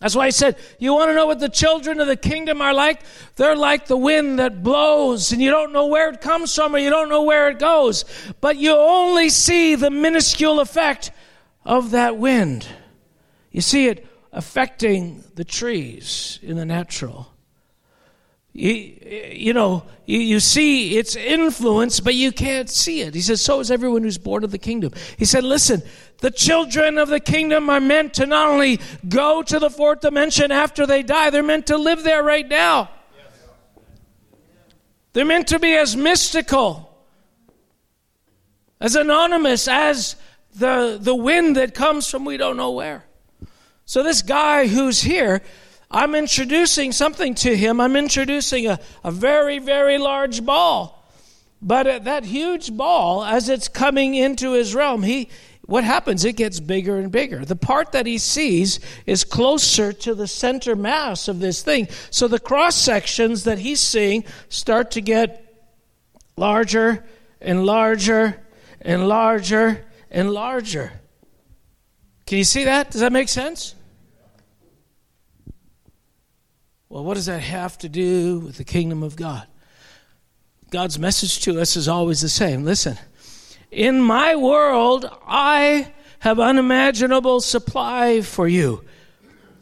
That's 0.00 0.16
why 0.16 0.24
I 0.24 0.30
said, 0.30 0.56
you 0.78 0.94
want 0.94 1.10
to 1.10 1.14
know 1.14 1.26
what 1.26 1.38
the 1.38 1.50
children 1.50 2.00
of 2.00 2.06
the 2.06 2.16
kingdom 2.16 2.62
are 2.62 2.72
like? 2.72 3.02
They're 3.36 3.54
like 3.54 3.88
the 3.88 3.96
wind 3.98 4.38
that 4.38 4.62
blows, 4.62 5.32
and 5.32 5.42
you 5.42 5.50
don't 5.50 5.70
know 5.70 5.88
where 5.88 6.08
it 6.08 6.22
comes 6.22 6.54
from 6.54 6.74
or 6.74 6.78
you 6.78 6.88
don't 6.88 7.10
know 7.10 7.22
where 7.22 7.50
it 7.50 7.58
goes. 7.58 8.06
But 8.40 8.56
you 8.56 8.74
only 8.74 9.28
see 9.28 9.74
the 9.74 9.90
minuscule 9.90 10.58
effect 10.58 11.10
of 11.62 11.90
that 11.90 12.16
wind. 12.16 12.66
You 13.50 13.60
see 13.60 13.88
it 13.88 14.06
affecting 14.32 15.24
the 15.34 15.44
trees 15.44 16.38
in 16.40 16.56
the 16.56 16.64
natural. 16.64 17.34
You, 18.52 18.72
you 19.32 19.52
know, 19.52 19.84
you, 20.06 20.18
you 20.18 20.40
see 20.40 20.98
its 20.98 21.14
influence, 21.14 22.00
but 22.00 22.14
you 22.14 22.32
can't 22.32 22.68
see 22.68 23.00
it. 23.02 23.14
He 23.14 23.20
says, 23.20 23.40
So 23.40 23.60
is 23.60 23.70
everyone 23.70 24.02
who's 24.02 24.18
born 24.18 24.42
of 24.42 24.50
the 24.50 24.58
kingdom. 24.58 24.92
He 25.16 25.24
said, 25.24 25.44
Listen, 25.44 25.82
the 26.18 26.30
children 26.30 26.98
of 26.98 27.08
the 27.08 27.20
kingdom 27.20 27.70
are 27.70 27.80
meant 27.80 28.14
to 28.14 28.26
not 28.26 28.48
only 28.48 28.80
go 29.08 29.42
to 29.42 29.58
the 29.58 29.70
fourth 29.70 30.00
dimension 30.00 30.50
after 30.50 30.86
they 30.86 31.02
die, 31.02 31.30
they're 31.30 31.42
meant 31.42 31.68
to 31.68 31.78
live 31.78 32.02
there 32.02 32.22
right 32.22 32.46
now. 32.46 32.90
They're 35.12 35.24
meant 35.24 35.48
to 35.48 35.58
be 35.58 35.74
as 35.76 35.96
mystical, 35.96 36.88
as 38.80 38.94
anonymous 38.94 39.66
as 39.66 40.16
the, 40.54 40.98
the 41.00 41.14
wind 41.14 41.56
that 41.56 41.74
comes 41.74 42.08
from 42.08 42.24
we 42.24 42.36
don't 42.36 42.56
know 42.56 42.70
where. 42.72 43.04
So, 43.86 44.02
this 44.02 44.22
guy 44.22 44.68
who's 44.68 45.02
here, 45.02 45.42
I'm 45.90 46.14
introducing 46.14 46.92
something 46.92 47.34
to 47.36 47.56
him. 47.56 47.80
I'm 47.80 47.96
introducing 47.96 48.66
a, 48.68 48.78
a 49.02 49.10
very, 49.10 49.58
very 49.58 49.98
large 49.98 50.44
ball. 50.44 50.96
But 51.60 51.86
at 51.86 52.04
that 52.04 52.24
huge 52.24 52.74
ball, 52.76 53.24
as 53.24 53.48
it's 53.48 53.68
coming 53.68 54.14
into 54.14 54.52
his 54.52 54.74
realm, 54.74 55.02
he, 55.02 55.28
what 55.62 55.84
happens? 55.84 56.24
It 56.24 56.36
gets 56.36 56.60
bigger 56.60 56.98
and 56.98 57.10
bigger. 57.10 57.44
The 57.44 57.56
part 57.56 57.92
that 57.92 58.06
he 58.06 58.18
sees 58.18 58.80
is 59.04 59.24
closer 59.24 59.92
to 59.92 60.14
the 60.14 60.28
center 60.28 60.76
mass 60.76 61.28
of 61.28 61.40
this 61.40 61.62
thing. 61.62 61.88
So 62.10 62.28
the 62.28 62.38
cross 62.38 62.76
sections 62.76 63.44
that 63.44 63.58
he's 63.58 63.80
seeing 63.80 64.24
start 64.48 64.92
to 64.92 65.00
get 65.00 65.46
larger 66.36 67.04
and 67.40 67.66
larger 67.66 68.40
and 68.80 69.08
larger 69.08 69.84
and 70.10 70.30
larger. 70.30 70.92
Can 72.26 72.38
you 72.38 72.44
see 72.44 72.64
that? 72.64 72.92
Does 72.92 73.00
that 73.00 73.12
make 73.12 73.28
sense? 73.28 73.74
Well, 76.90 77.04
what 77.04 77.14
does 77.14 77.26
that 77.26 77.38
have 77.40 77.78
to 77.78 77.88
do 77.88 78.40
with 78.40 78.56
the 78.56 78.64
kingdom 78.64 79.04
of 79.04 79.14
God? 79.14 79.46
God's 80.70 80.98
message 80.98 81.40
to 81.42 81.60
us 81.60 81.76
is 81.76 81.86
always 81.86 82.20
the 82.20 82.28
same. 82.28 82.64
Listen, 82.64 82.98
in 83.70 84.00
my 84.00 84.34
world, 84.34 85.08
I 85.24 85.92
have 86.18 86.40
unimaginable 86.40 87.42
supply 87.42 88.22
for 88.22 88.48
you. 88.48 88.84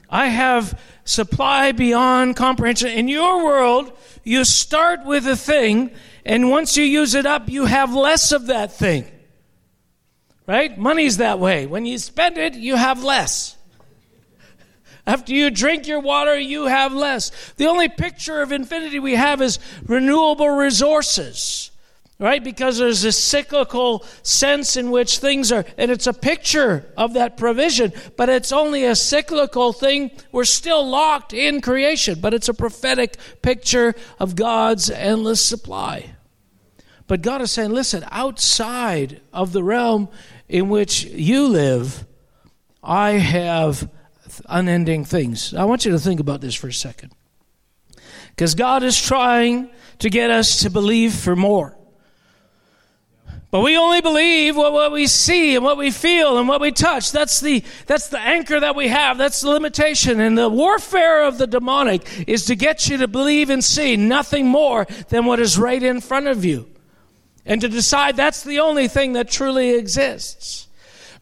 I 0.09 0.29
have 0.29 0.81
supply 1.05 1.73
beyond 1.73 2.35
comprehension. 2.37 2.89
In 2.89 3.09
your 3.09 3.45
world, 3.45 3.93
you 4.25 4.47
start 4.47 5.05
with 5.05 5.27
a 5.27 5.37
thing, 5.37 5.91
and 6.25 6.51
once 6.51 6.79
you 6.79 6.85
use 6.85 7.15
it 7.15 7.27
up, 7.27 7.51
you 7.51 7.67
have 7.67 7.93
less 7.93 8.33
of 8.33 8.47
that 8.47 8.73
thing. 8.73 9.05
Right? 10.47 10.79
Money's 10.79 11.19
that 11.19 11.39
way. 11.39 11.67
When 11.67 11.85
you 11.85 11.99
spend 11.99 12.39
it, 12.39 12.55
you 12.55 12.77
have 12.77 13.05
less. 13.05 13.58
After 15.09 15.33
you 15.33 15.51
drink 15.51 15.87
your 15.87 16.01
water, 16.01 16.39
you 16.39 16.67
have 16.67 16.93
less. 16.93 17.31
The 17.57 17.65
only 17.65 17.89
picture 17.89 18.43
of 18.43 18.53
infinity 18.53 18.99
we 18.99 19.15
have 19.15 19.41
is 19.41 19.59
renewable 19.87 20.51
resources, 20.51 21.71
right? 22.19 22.45
Because 22.45 22.77
there's 22.77 23.05
a 23.05 23.13
cyclical 23.13 24.05
sense 24.23 24.77
in 24.77 24.91
which 24.91 25.17
things 25.17 25.51
are, 25.51 25.65
and 25.79 25.91
it's 25.91 26.07
a 26.07 26.13
picture 26.13 26.93
of 26.95 27.15
that 27.15 27.39
provision, 27.39 27.95
but 28.19 28.29
it's 28.29 28.53
only 28.53 28.85
a 28.85 28.95
cyclical 28.95 29.73
thing. 29.73 30.11
We're 30.31 30.45
still 30.45 30.87
locked 30.87 31.33
in 31.33 31.63
creation, 31.63 32.21
but 32.21 32.35
it's 32.35 32.51
a 32.51 32.55
prophetic 32.55 33.17
picture 33.41 33.95
of 34.21 34.37
God's 34.37 34.91
endless 34.91 35.43
supply. 35.43 36.17
But 37.07 37.23
God 37.23 37.41
is 37.41 37.51
saying, 37.51 37.71
listen, 37.71 38.05
outside 38.11 39.23
of 39.33 39.55
the 39.55 39.65
realm 39.65 40.11
in 40.51 40.69
which 40.69 41.05
you 41.05 41.49
live, 41.49 42.05
I 42.83 43.13
have 43.13 43.89
unending 44.47 45.05
things. 45.05 45.55
I 45.55 45.65
want 45.65 45.85
you 45.85 45.93
to 45.93 45.99
think 45.99 46.21
about 46.21 46.41
this 46.41 46.55
for 46.55 46.69
a 46.69 46.73
second. 46.73 47.13
Because 48.31 48.55
God 48.55 48.83
is 48.83 49.01
trying 49.01 49.71
to 49.99 50.11
get 50.11 50.31
us 50.31 50.61
to 50.61 50.71
believe 50.71 51.15
for 51.15 51.35
more. 51.35 51.77
But 53.51 53.63
we 53.63 53.79
only 53.79 54.03
believe 54.03 54.57
what, 54.57 54.75
what 54.75 54.93
we 54.93 55.07
see 55.07 55.57
and 55.57 55.65
what 55.65 55.79
we 55.79 55.91
feel 55.91 56.39
and 56.39 56.47
what 56.47 56.61
we 56.61 56.71
touch. 56.71 57.13
That's 57.13 57.41
the, 57.41 57.65
that's 57.87 58.09
the 58.09 58.21
anchor 58.21 58.61
that 58.61 58.77
we 58.77 58.89
have. 58.89 59.17
That's 59.17 59.41
the 59.41 59.49
limitation. 59.49 60.21
And 60.21 60.37
the 60.37 60.51
warfare 60.51 61.25
of 61.25 61.39
the 61.39 61.47
demonic 61.47 62.29
is 62.29 62.45
to 62.47 62.57
get 62.57 62.89
you 62.89 62.99
to 62.99 63.09
believe 63.09 63.49
and 63.49 63.65
see 63.65 63.97
nothing 63.97 64.47
more 64.47 64.87
than 65.09 65.25
what 65.25 65.41
is 65.41 65.59
right 65.59 65.83
in 65.83 66.03
front 66.03 66.27
of 66.27 66.45
you. 66.45 66.69
And 67.47 67.63
to 67.63 67.69
decide 67.69 68.17
that's 68.17 68.45
the 68.45 68.61
only 68.61 68.87
thing 68.87 69.15
that 69.15 69.31
truly 69.31 69.71
exists. 69.71 70.68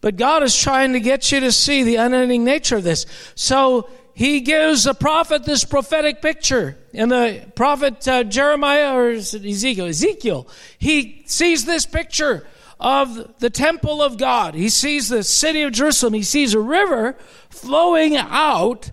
But 0.01 0.17
God 0.17 0.43
is 0.43 0.57
trying 0.57 0.93
to 0.93 1.01
get 1.01 1.33
you 1.33 1.41
to 1.41 1.53
see 1.53 1.83
the 1.83 1.97
unending 1.97 2.45
nature 2.45 2.77
of 2.77 2.85
this. 2.85 3.07
So 3.35 3.89
he 4.15 4.41
gives 4.41 4.85
the 4.85 4.95
prophet 4.95 5.45
this 5.45 5.65
prophetic 5.65 6.23
picture. 6.23 6.79
And 6.95 7.11
the 7.11 7.47
prophet 7.55 8.07
uh, 8.09 8.25
Jeremiah 8.25 8.95
or 8.95 9.11
Ezekiel, 9.11 9.87
Ezekiel, 9.87 10.49
he 10.79 11.23
sees 11.27 11.65
this 11.65 11.87
picture 11.87 12.47
of 12.79 13.39
the 13.41 13.51
temple 13.51 14.03
of 14.03 14.19
God. 14.19 14.55
He 14.55 14.69
sees 14.69 15.09
the 15.09 15.23
city 15.23 15.63
of 15.63 15.73
Jerusalem. 15.73 16.15
He 16.15 16.23
sees 16.23 16.55
a 16.55 16.61
river 16.61 17.17
flowing 17.49 18.17
out 18.17 18.91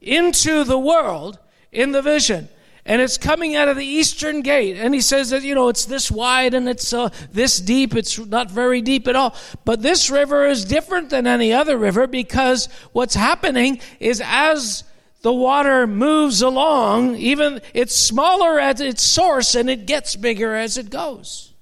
into 0.00 0.64
the 0.64 0.78
world 0.78 1.38
in 1.72 1.92
the 1.92 2.02
vision 2.02 2.48
and 2.86 3.00
it's 3.00 3.16
coming 3.16 3.56
out 3.56 3.68
of 3.68 3.76
the 3.76 3.86
eastern 3.86 4.42
gate. 4.42 4.76
And 4.76 4.92
he 4.92 5.00
says 5.00 5.30
that, 5.30 5.42
you 5.42 5.54
know, 5.54 5.68
it's 5.68 5.86
this 5.86 6.10
wide 6.10 6.52
and 6.52 6.68
it's 6.68 6.92
uh, 6.92 7.08
this 7.32 7.58
deep. 7.58 7.94
It's 7.94 8.18
not 8.18 8.50
very 8.50 8.82
deep 8.82 9.08
at 9.08 9.16
all. 9.16 9.34
But 9.64 9.80
this 9.80 10.10
river 10.10 10.46
is 10.46 10.64
different 10.64 11.10
than 11.10 11.26
any 11.26 11.52
other 11.52 11.78
river 11.78 12.06
because 12.06 12.66
what's 12.92 13.14
happening 13.14 13.80
is 14.00 14.22
as 14.24 14.84
the 15.22 15.32
water 15.32 15.86
moves 15.86 16.42
along, 16.42 17.16
even 17.16 17.62
it's 17.72 17.96
smaller 17.96 18.60
at 18.60 18.80
its 18.80 19.02
source 19.02 19.54
and 19.54 19.70
it 19.70 19.86
gets 19.86 20.16
bigger 20.16 20.54
as 20.54 20.76
it 20.76 20.90
goes. 20.90 21.54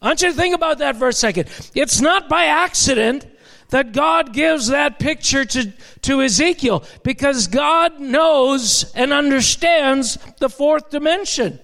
I 0.00 0.06
want 0.06 0.22
you 0.22 0.28
to 0.28 0.34
think 0.34 0.54
about 0.54 0.78
that 0.78 0.96
for 0.96 1.08
a 1.08 1.12
second. 1.12 1.48
It's 1.74 2.00
not 2.00 2.28
by 2.28 2.44
accident 2.44 3.26
that 3.72 3.92
God 3.92 4.34
gives 4.34 4.68
that 4.68 4.98
picture 4.98 5.46
to, 5.46 5.72
to 6.02 6.20
Ezekiel 6.20 6.84
because 7.02 7.46
God 7.46 7.98
knows 7.98 8.92
and 8.94 9.14
understands 9.14 10.18
the 10.38 10.50
fourth 10.50 10.90
dimension. 10.90 11.58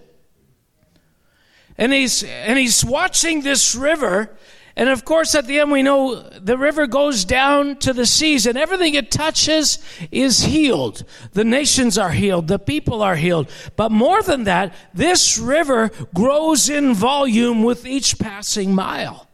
And 1.77 1.93
he's, 1.93 2.25
and 2.25 2.59
he's 2.59 2.83
watching 2.83 3.43
this 3.43 3.75
river. 3.75 4.35
And 4.75 4.89
of 4.89 5.05
course, 5.05 5.35
at 5.35 5.47
the 5.47 5.61
end, 5.61 5.71
we 5.71 5.83
know 5.83 6.15
the 6.15 6.57
river 6.57 6.87
goes 6.87 7.27
down 7.27 7.77
to 7.81 7.93
the 7.93 8.07
seas, 8.07 8.47
and 8.47 8.57
everything 8.57 8.95
it 8.95 9.11
touches 9.11 9.79
is 10.11 10.45
healed. 10.45 11.05
The 11.33 11.45
nations 11.45 11.99
are 11.99 12.13
healed, 12.13 12.49
the 12.49 12.59
people 12.59 13.03
are 13.03 13.17
healed. 13.17 13.51
But 13.77 13.93
more 13.93 14.23
than 14.23 14.45
that, 14.45 14.73
this 14.95 15.39
river 15.39 15.91
grows 16.15 16.71
in 16.71 16.95
volume 16.95 17.65
with 17.65 17.87
each 17.87 18.19
passing 18.19 18.75
mile. 18.75 19.28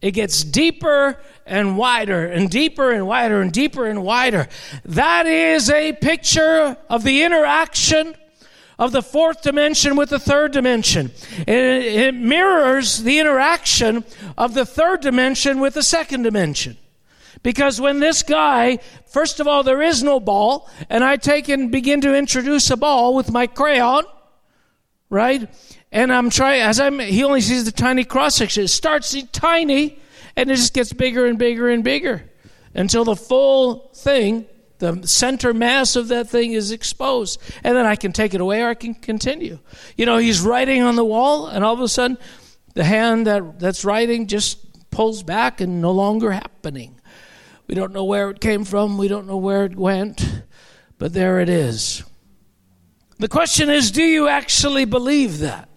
It 0.00 0.12
gets 0.12 0.44
deeper 0.44 1.20
and 1.44 1.76
wider 1.76 2.26
and 2.26 2.48
deeper 2.48 2.92
and 2.92 3.06
wider 3.06 3.40
and 3.40 3.52
deeper 3.52 3.86
and 3.86 4.02
wider. 4.02 4.48
That 4.84 5.26
is 5.26 5.70
a 5.70 5.92
picture 5.94 6.76
of 6.88 7.02
the 7.02 7.22
interaction 7.22 8.14
of 8.78 8.92
the 8.92 9.02
fourth 9.02 9.42
dimension 9.42 9.96
with 9.96 10.10
the 10.10 10.20
third 10.20 10.52
dimension. 10.52 11.10
It, 11.38 11.48
it 11.48 12.14
mirrors 12.14 13.02
the 13.02 13.18
interaction 13.18 14.04
of 14.36 14.54
the 14.54 14.64
third 14.64 15.00
dimension 15.00 15.58
with 15.58 15.74
the 15.74 15.82
second 15.82 16.22
dimension. 16.22 16.76
Because 17.42 17.80
when 17.80 17.98
this 17.98 18.22
guy, 18.22 18.78
first 19.06 19.40
of 19.40 19.48
all, 19.48 19.62
there 19.62 19.82
is 19.82 20.02
no 20.02 20.20
ball, 20.20 20.70
and 20.88 21.02
I 21.02 21.16
take 21.16 21.48
and 21.48 21.72
begin 21.72 22.00
to 22.02 22.14
introduce 22.14 22.70
a 22.70 22.76
ball 22.76 23.14
with 23.14 23.32
my 23.32 23.46
crayon, 23.46 24.04
right? 25.10 25.48
And 25.90 26.12
I'm 26.12 26.30
trying, 26.30 26.62
as 26.62 26.78
I'm, 26.80 26.98
he 26.98 27.24
only 27.24 27.40
sees 27.40 27.64
the 27.64 27.72
tiny 27.72 28.04
cross 28.04 28.34
section. 28.34 28.64
It 28.64 28.68
starts 28.68 29.16
tiny, 29.32 29.98
and 30.36 30.50
it 30.50 30.56
just 30.56 30.74
gets 30.74 30.92
bigger 30.92 31.26
and 31.26 31.38
bigger 31.38 31.68
and 31.68 31.82
bigger 31.82 32.24
until 32.74 33.04
the 33.04 33.16
full 33.16 33.90
thing, 33.94 34.46
the 34.78 35.06
center 35.06 35.52
mass 35.54 35.96
of 35.96 36.08
that 36.08 36.28
thing 36.28 36.52
is 36.52 36.70
exposed. 36.70 37.40
And 37.64 37.76
then 37.76 37.86
I 37.86 37.96
can 37.96 38.12
take 38.12 38.34
it 38.34 38.40
away 38.40 38.62
or 38.62 38.68
I 38.68 38.74
can 38.74 38.94
continue. 38.94 39.58
You 39.96 40.06
know, 40.06 40.18
he's 40.18 40.40
writing 40.40 40.82
on 40.82 40.96
the 40.96 41.04
wall, 41.04 41.46
and 41.46 41.64
all 41.64 41.74
of 41.74 41.80
a 41.80 41.88
sudden, 41.88 42.18
the 42.74 42.84
hand 42.84 43.26
that, 43.26 43.58
that's 43.58 43.84
writing 43.84 44.26
just 44.26 44.90
pulls 44.90 45.22
back 45.22 45.60
and 45.60 45.80
no 45.80 45.90
longer 45.90 46.32
happening. 46.32 47.00
We 47.66 47.74
don't 47.74 47.92
know 47.92 48.04
where 48.04 48.30
it 48.30 48.40
came 48.40 48.64
from, 48.64 48.98
we 48.98 49.08
don't 49.08 49.26
know 49.26 49.36
where 49.36 49.64
it 49.64 49.76
went, 49.76 50.42
but 50.98 51.12
there 51.12 51.40
it 51.40 51.48
is. 51.48 52.02
The 53.18 53.28
question 53.28 53.68
is 53.68 53.90
do 53.90 54.02
you 54.02 54.28
actually 54.28 54.84
believe 54.84 55.40
that? 55.40 55.67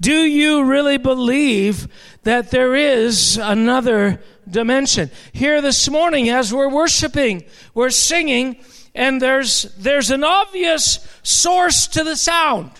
Do 0.00 0.24
you 0.24 0.64
really 0.64 0.98
believe 0.98 1.88
that 2.24 2.50
there 2.50 2.74
is 2.74 3.36
another 3.36 4.20
dimension? 4.48 5.10
Here 5.32 5.60
this 5.60 5.88
morning, 5.88 6.28
as 6.28 6.52
we're 6.52 6.68
worshiping, 6.68 7.44
we're 7.74 7.90
singing, 7.90 8.56
and 8.94 9.22
there's, 9.22 9.62
there's 9.78 10.10
an 10.10 10.24
obvious 10.24 11.06
source 11.22 11.86
to 11.88 12.02
the 12.02 12.16
sound, 12.16 12.72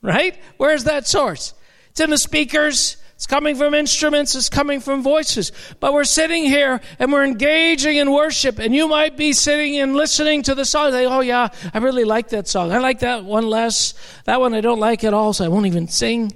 right? 0.00 0.40
Where's 0.58 0.84
that 0.84 1.08
source? 1.08 1.54
It's 1.90 2.00
in 2.00 2.10
the 2.10 2.18
speakers, 2.18 2.96
it's 3.22 3.28
coming 3.28 3.54
from 3.54 3.72
instruments, 3.72 4.34
it's 4.34 4.48
coming 4.48 4.80
from 4.80 5.00
voices. 5.00 5.52
But 5.78 5.92
we're 5.92 6.02
sitting 6.02 6.42
here 6.42 6.80
and 6.98 7.12
we're 7.12 7.22
engaging 7.22 7.96
in 7.98 8.10
worship, 8.10 8.58
and 8.58 8.74
you 8.74 8.88
might 8.88 9.16
be 9.16 9.32
sitting 9.32 9.78
and 9.78 9.94
listening 9.94 10.42
to 10.42 10.56
the 10.56 10.64
song. 10.64 10.90
Like, 10.90 11.06
oh, 11.06 11.20
yeah, 11.20 11.50
I 11.72 11.78
really 11.78 12.02
like 12.02 12.30
that 12.30 12.48
song. 12.48 12.72
I 12.72 12.78
like 12.78 12.98
that 12.98 13.22
one 13.22 13.48
less. 13.48 13.94
That 14.24 14.40
one 14.40 14.54
I 14.54 14.60
don't 14.60 14.80
like 14.80 15.04
at 15.04 15.14
all, 15.14 15.32
so 15.32 15.44
I 15.44 15.48
won't 15.48 15.66
even 15.66 15.86
sing. 15.86 16.32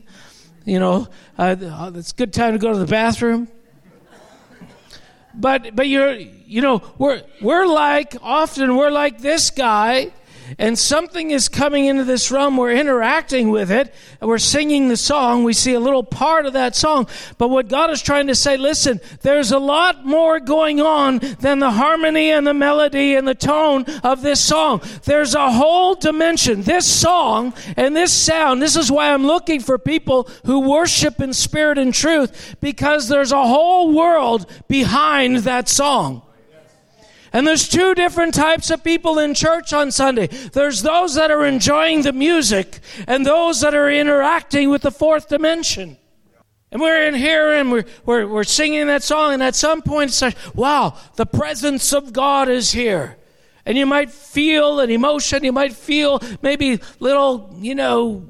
You 0.64 0.78
know, 0.78 1.08
uh, 1.36 1.56
it's 1.96 2.12
a 2.12 2.14
good 2.14 2.32
time 2.32 2.52
to 2.52 2.58
go 2.60 2.72
to 2.72 2.78
the 2.78 2.86
bathroom. 2.86 3.48
But, 5.34 5.74
but 5.74 5.88
you're, 5.88 6.14
you 6.14 6.60
know, 6.60 6.82
we're, 6.98 7.20
we're 7.40 7.66
like, 7.66 8.14
often 8.22 8.76
we're 8.76 8.92
like 8.92 9.18
this 9.18 9.50
guy 9.50 10.12
and 10.58 10.78
something 10.78 11.30
is 11.30 11.48
coming 11.48 11.86
into 11.86 12.04
this 12.04 12.30
realm. 12.30 12.56
We're 12.56 12.72
interacting 12.72 13.50
with 13.50 13.70
it, 13.70 13.94
we're 14.20 14.38
singing 14.38 14.88
the 14.88 14.96
song. 14.96 15.44
We 15.44 15.52
see 15.52 15.74
a 15.74 15.80
little 15.80 16.02
part 16.02 16.46
of 16.46 16.52
that 16.54 16.74
song. 16.74 17.08
But 17.38 17.48
what 17.48 17.68
God 17.68 17.90
is 17.90 18.02
trying 18.02 18.26
to 18.28 18.34
say, 18.34 18.56
listen, 18.56 19.00
there's 19.22 19.52
a 19.52 19.58
lot 19.58 20.04
more 20.04 20.40
going 20.40 20.80
on 20.80 21.18
than 21.40 21.58
the 21.58 21.70
harmony 21.70 22.30
and 22.30 22.46
the 22.46 22.54
melody 22.54 23.14
and 23.14 23.26
the 23.26 23.34
tone 23.34 23.84
of 24.02 24.22
this 24.22 24.40
song. 24.40 24.82
There's 25.04 25.34
a 25.34 25.50
whole 25.50 25.94
dimension. 25.94 26.62
This 26.62 26.86
song 26.86 27.54
and 27.76 27.94
this 27.94 28.12
sound, 28.12 28.60
this 28.60 28.76
is 28.76 28.90
why 28.90 29.12
I'm 29.12 29.26
looking 29.26 29.60
for 29.60 29.78
people 29.78 30.28
who 30.44 30.68
worship 30.68 31.20
in 31.20 31.32
spirit 31.32 31.78
and 31.78 31.92
truth, 31.94 32.56
because 32.60 33.08
there's 33.08 33.32
a 33.32 33.46
whole 33.46 33.92
world 33.92 34.50
behind 34.68 35.38
that 35.38 35.68
song. 35.68 36.22
And 37.36 37.46
there's 37.46 37.68
two 37.68 37.94
different 37.94 38.32
types 38.32 38.70
of 38.70 38.82
people 38.82 39.18
in 39.18 39.34
church 39.34 39.74
on 39.74 39.90
Sunday. 39.90 40.28
There's 40.28 40.80
those 40.80 41.16
that 41.16 41.30
are 41.30 41.44
enjoying 41.44 42.00
the 42.00 42.14
music 42.14 42.78
and 43.06 43.26
those 43.26 43.60
that 43.60 43.74
are 43.74 43.90
interacting 43.90 44.70
with 44.70 44.80
the 44.80 44.90
fourth 44.90 45.28
dimension. 45.28 45.98
And 46.72 46.80
we're 46.80 47.06
in 47.06 47.12
here 47.12 47.52
and 47.52 47.70
we're, 47.70 47.84
we're, 48.06 48.26
we're 48.26 48.44
singing 48.44 48.86
that 48.86 49.02
song, 49.02 49.34
and 49.34 49.42
at 49.42 49.54
some 49.54 49.82
point 49.82 50.08
it's 50.08 50.22
like, 50.22 50.38
wow, 50.54 50.96
the 51.16 51.26
presence 51.26 51.92
of 51.92 52.14
God 52.14 52.48
is 52.48 52.72
here. 52.72 53.18
And 53.66 53.76
you 53.76 53.84
might 53.84 54.10
feel 54.10 54.80
an 54.80 54.88
emotion, 54.88 55.44
you 55.44 55.52
might 55.52 55.74
feel 55.74 56.22
maybe 56.40 56.80
little, 57.00 57.54
you 57.58 57.74
know, 57.74 58.26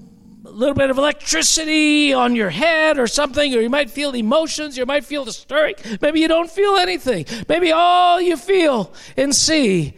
little 0.56 0.74
bit 0.74 0.90
of 0.90 0.96
electricity 0.96 2.12
on 2.12 2.34
your 2.34 2.50
head 2.50 2.98
or 2.98 3.06
something, 3.06 3.54
or 3.54 3.60
you 3.60 3.68
might 3.68 3.90
feel 3.90 4.14
emotions, 4.14 4.76
you 4.76 4.86
might 4.86 5.04
feel 5.04 5.24
the 5.24 5.32
stirring. 5.32 5.74
Maybe 6.00 6.20
you 6.20 6.28
don't 6.28 6.50
feel 6.50 6.76
anything. 6.76 7.26
Maybe 7.48 7.72
all 7.72 8.20
you 8.20 8.36
feel 8.36 8.92
and 9.16 9.34
see 9.34 9.94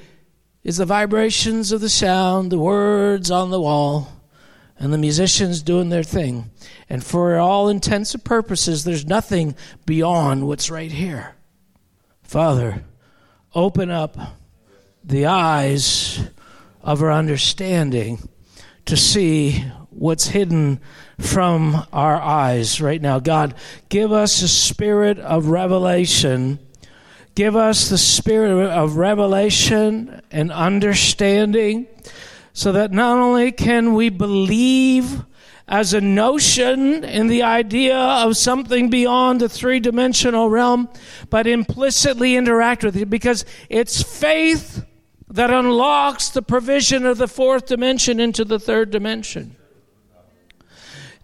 is 0.64 0.78
the 0.78 0.84
vibrations 0.84 1.70
of 1.70 1.80
the 1.80 1.88
sound, 1.88 2.50
the 2.50 2.58
words 2.58 3.30
on 3.30 3.50
the 3.50 3.60
wall, 3.60 4.12
and 4.78 4.92
the 4.92 4.98
musicians 4.98 5.62
doing 5.62 5.90
their 5.90 6.02
thing. 6.02 6.50
And 6.88 7.04
for 7.04 7.36
all 7.38 7.68
intents 7.68 8.14
and 8.14 8.24
purposes, 8.24 8.84
there's 8.84 9.06
nothing 9.06 9.54
beyond 9.86 10.46
what's 10.46 10.70
right 10.70 10.90
here. 10.90 11.36
Father, 12.22 12.84
open 13.54 13.90
up 13.90 14.16
the 15.04 15.26
eyes 15.26 16.20
of 16.82 17.02
our 17.02 17.12
understanding 17.12 18.28
to 18.86 18.96
see 18.96 19.64
what's 19.98 20.28
hidden 20.28 20.80
from 21.18 21.86
our 21.92 22.20
eyes 22.20 22.80
right 22.80 23.02
now. 23.02 23.18
God, 23.18 23.54
give 23.88 24.12
us 24.12 24.42
a 24.42 24.48
spirit 24.48 25.18
of 25.18 25.46
revelation. 25.46 26.58
Give 27.34 27.56
us 27.56 27.88
the 27.88 27.98
spirit 27.98 28.70
of 28.70 28.96
revelation 28.96 30.22
and 30.30 30.52
understanding 30.52 31.86
so 32.52 32.72
that 32.72 32.92
not 32.92 33.18
only 33.18 33.52
can 33.52 33.94
we 33.94 34.08
believe 34.08 35.22
as 35.68 35.92
a 35.92 36.00
notion 36.00 37.04
in 37.04 37.26
the 37.26 37.42
idea 37.42 37.96
of 37.96 38.36
something 38.36 38.88
beyond 38.88 39.40
the 39.40 39.48
three 39.48 39.78
dimensional 39.78 40.48
realm, 40.48 40.88
but 41.28 41.46
implicitly 41.46 42.36
interact 42.36 42.82
with 42.82 42.96
it 42.96 43.10
because 43.10 43.44
it's 43.68 44.02
faith 44.02 44.84
that 45.28 45.50
unlocks 45.50 46.30
the 46.30 46.40
provision 46.40 47.04
of 47.04 47.18
the 47.18 47.28
fourth 47.28 47.66
dimension 47.66 48.18
into 48.18 48.44
the 48.44 48.58
third 48.58 48.90
dimension. 48.90 49.57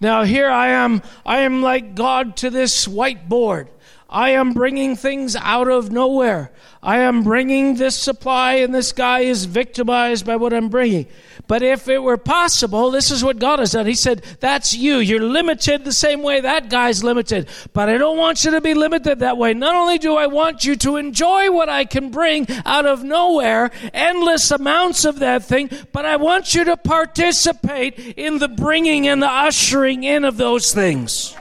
Now 0.05 0.25
here 0.25 0.51
I 0.51 0.69
am, 0.69 1.01
I 1.25 1.39
am 1.39 1.63
like 1.63 1.95
God 1.95 2.37
to 2.37 2.51
this 2.51 2.87
whiteboard. 2.87 3.69
I 4.11 4.31
am 4.33 4.53
bringing 4.53 4.97
things 4.97 5.35
out 5.35 5.67
of 5.67 5.91
nowhere. 5.91 6.53
I 6.83 6.99
am 6.99 7.23
bringing 7.23 7.77
this 7.77 7.97
supply, 7.97 8.57
and 8.57 8.75
this 8.75 8.93
guy 8.93 9.21
is 9.21 9.47
victimized 9.47 10.27
by 10.27 10.37
what 10.37 10.53
I'm 10.53 10.69
bringing. 10.69 11.07
But 11.47 11.63
if 11.63 11.89
it 11.89 12.03
were 12.03 12.17
possible, 12.17 12.91
this 12.91 13.11
is 13.11 13.23
what 13.23 13.39
God 13.39 13.59
has 13.59 13.73
done. 13.73 13.87
He 13.87 13.95
said, 13.95 14.25
That's 14.41 14.75
you. 14.75 14.97
You're 14.97 15.21
limited 15.21 15.85
the 15.85 15.93
same 15.93 16.23
way 16.23 16.41
that 16.41 16.71
guy's 16.71 17.05
limited. 17.05 17.49
But 17.75 17.91
I 17.91 17.99
don't 17.99 18.17
want 18.17 18.45
you 18.45 18.53
to 18.53 18.61
be 18.63 18.73
limited 18.73 19.19
that 19.19 19.37
way. 19.37 19.53
Not 19.53 19.75
only 19.75 19.99
do 19.99 20.17
I 20.17 20.27
want 20.27 20.65
you 20.65 20.75
to 20.77 20.97
enjoy 20.97 21.51
what 21.51 21.69
I 21.69 21.85
can 21.85 22.11
bring 22.11 22.47
out 22.65 22.87
of 22.87 23.05
nowhere, 23.05 23.71
endless 23.93 24.51
amounts 24.51 25.05
of 25.05 25.19
that 25.19 25.45
thing, 25.45 25.69
but 25.93 26.07
I 26.07 26.17
want 26.17 26.55
you 26.55 26.65
to 26.65 26.79
participate 26.79 27.99
in 28.17 28.39
the 28.39 28.49
bringing 28.49 29.07
and 29.07 29.23
the 29.23 29.31
ushering 29.31 30.03
in 30.05 30.25
of 30.25 30.39
those 30.39 30.73
things 30.73 31.37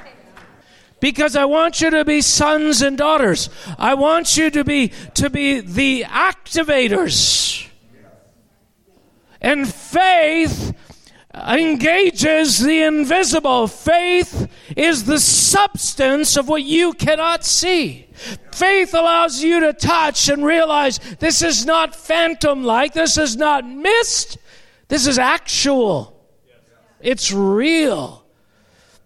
because 0.99 1.35
I 1.35 1.45
want 1.45 1.81
you 1.81 1.89
to 1.89 2.05
be 2.05 2.21
sons 2.21 2.81
and 2.81 2.97
daughters. 2.97 3.49
I 3.77 3.93
want 3.93 4.37
you 4.37 4.49
to 4.51 4.63
be 4.63 4.93
to 5.15 5.29
be 5.29 5.59
the 5.59 6.03
activators. 6.03 7.67
And 9.43 9.71
faith 9.71 10.73
engages 11.35 12.59
the 12.59 12.83
invisible. 12.83 13.67
Faith 13.67 14.49
is 14.77 15.03
the 15.03 15.19
substance 15.19 16.37
of 16.37 16.47
what 16.47 16.63
you 16.63 16.93
cannot 16.93 17.43
see. 17.43 18.07
Faith 18.53 18.93
allows 18.93 19.43
you 19.43 19.59
to 19.59 19.73
touch 19.73 20.29
and 20.29 20.45
realize 20.45 20.99
this 21.19 21.41
is 21.41 21.65
not 21.65 21.95
phantom 21.95 22.63
like, 22.63 22.93
this 22.93 23.17
is 23.17 23.35
not 23.35 23.67
mist, 23.67 24.37
this 24.87 25.05
is 25.05 25.19
actual. 25.19 26.11
It's 27.01 27.33
real. 27.33 28.23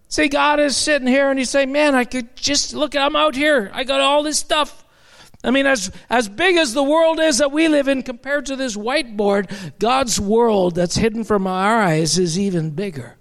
See, 0.09 0.27
God 0.27 0.59
is 0.59 0.77
sitting 0.77 1.07
here 1.07 1.29
and 1.29 1.39
He's 1.39 1.49
saying, 1.49 1.71
Man, 1.71 1.95
I 1.95 2.05
could 2.05 2.35
just 2.35 2.73
look, 2.73 2.95
I'm 2.95 3.15
out 3.15 3.35
here. 3.35 3.71
I 3.73 3.83
got 3.83 4.01
all 4.01 4.23
this 4.23 4.37
stuff. 4.37 4.85
I 5.43 5.51
mean, 5.51 5.65
as, 5.65 5.91
as 6.09 6.27
big 6.27 6.57
as 6.57 6.73
the 6.73 6.83
world 6.83 7.19
is 7.19 7.37
that 7.37 7.51
we 7.51 7.67
live 7.67 7.87
in 7.87 8.03
compared 8.03 8.47
to 8.47 8.55
this 8.55 8.75
whiteboard, 8.75 9.79
God's 9.79 10.19
world 10.19 10.75
that's 10.75 10.95
hidden 10.95 11.23
from 11.23 11.45
our 11.45 11.81
eyes 11.81 12.17
is 12.17 12.39
even 12.39 12.71
bigger. 12.71 13.17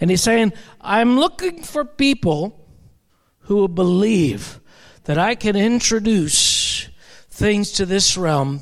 And 0.00 0.10
He's 0.10 0.22
saying, 0.22 0.52
I'm 0.80 1.18
looking 1.18 1.62
for 1.62 1.84
people 1.84 2.68
who 3.40 3.56
will 3.56 3.68
believe 3.68 4.60
that 5.04 5.18
I 5.18 5.34
can 5.34 5.56
introduce 5.56 6.88
things 7.28 7.72
to 7.72 7.86
this 7.86 8.16
realm. 8.16 8.60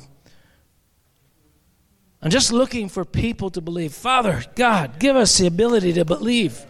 I'm 2.21 2.31
just 2.31 2.51
looking 2.51 2.89
for 2.89 3.05
people 3.05 3.49
to 3.51 3.61
believe. 3.61 3.93
Father, 3.93 4.43
God, 4.55 4.97
give 4.99 5.15
us 5.15 5.37
the 5.37 5.47
ability 5.47 5.93
to 5.93 6.05
believe. 6.05 6.65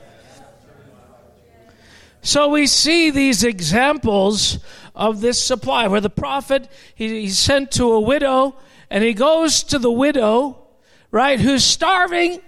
So 2.23 2.47
we 2.47 2.67
see 2.67 3.09
these 3.09 3.43
examples 3.43 4.59
of 4.95 5.19
this 5.19 5.43
supply 5.43 5.87
where 5.87 5.99
the 5.99 6.09
prophet 6.09 6.69
he, 6.95 7.21
he's 7.21 7.37
sent 7.37 7.71
to 7.71 7.91
a 7.91 7.99
widow 7.99 8.55
and 8.89 9.03
he 9.03 9.13
goes 9.13 9.61
to 9.63 9.77
the 9.77 9.91
widow, 9.91 10.57
right, 11.11 11.37
who's 11.37 11.65
starving. 11.65 12.41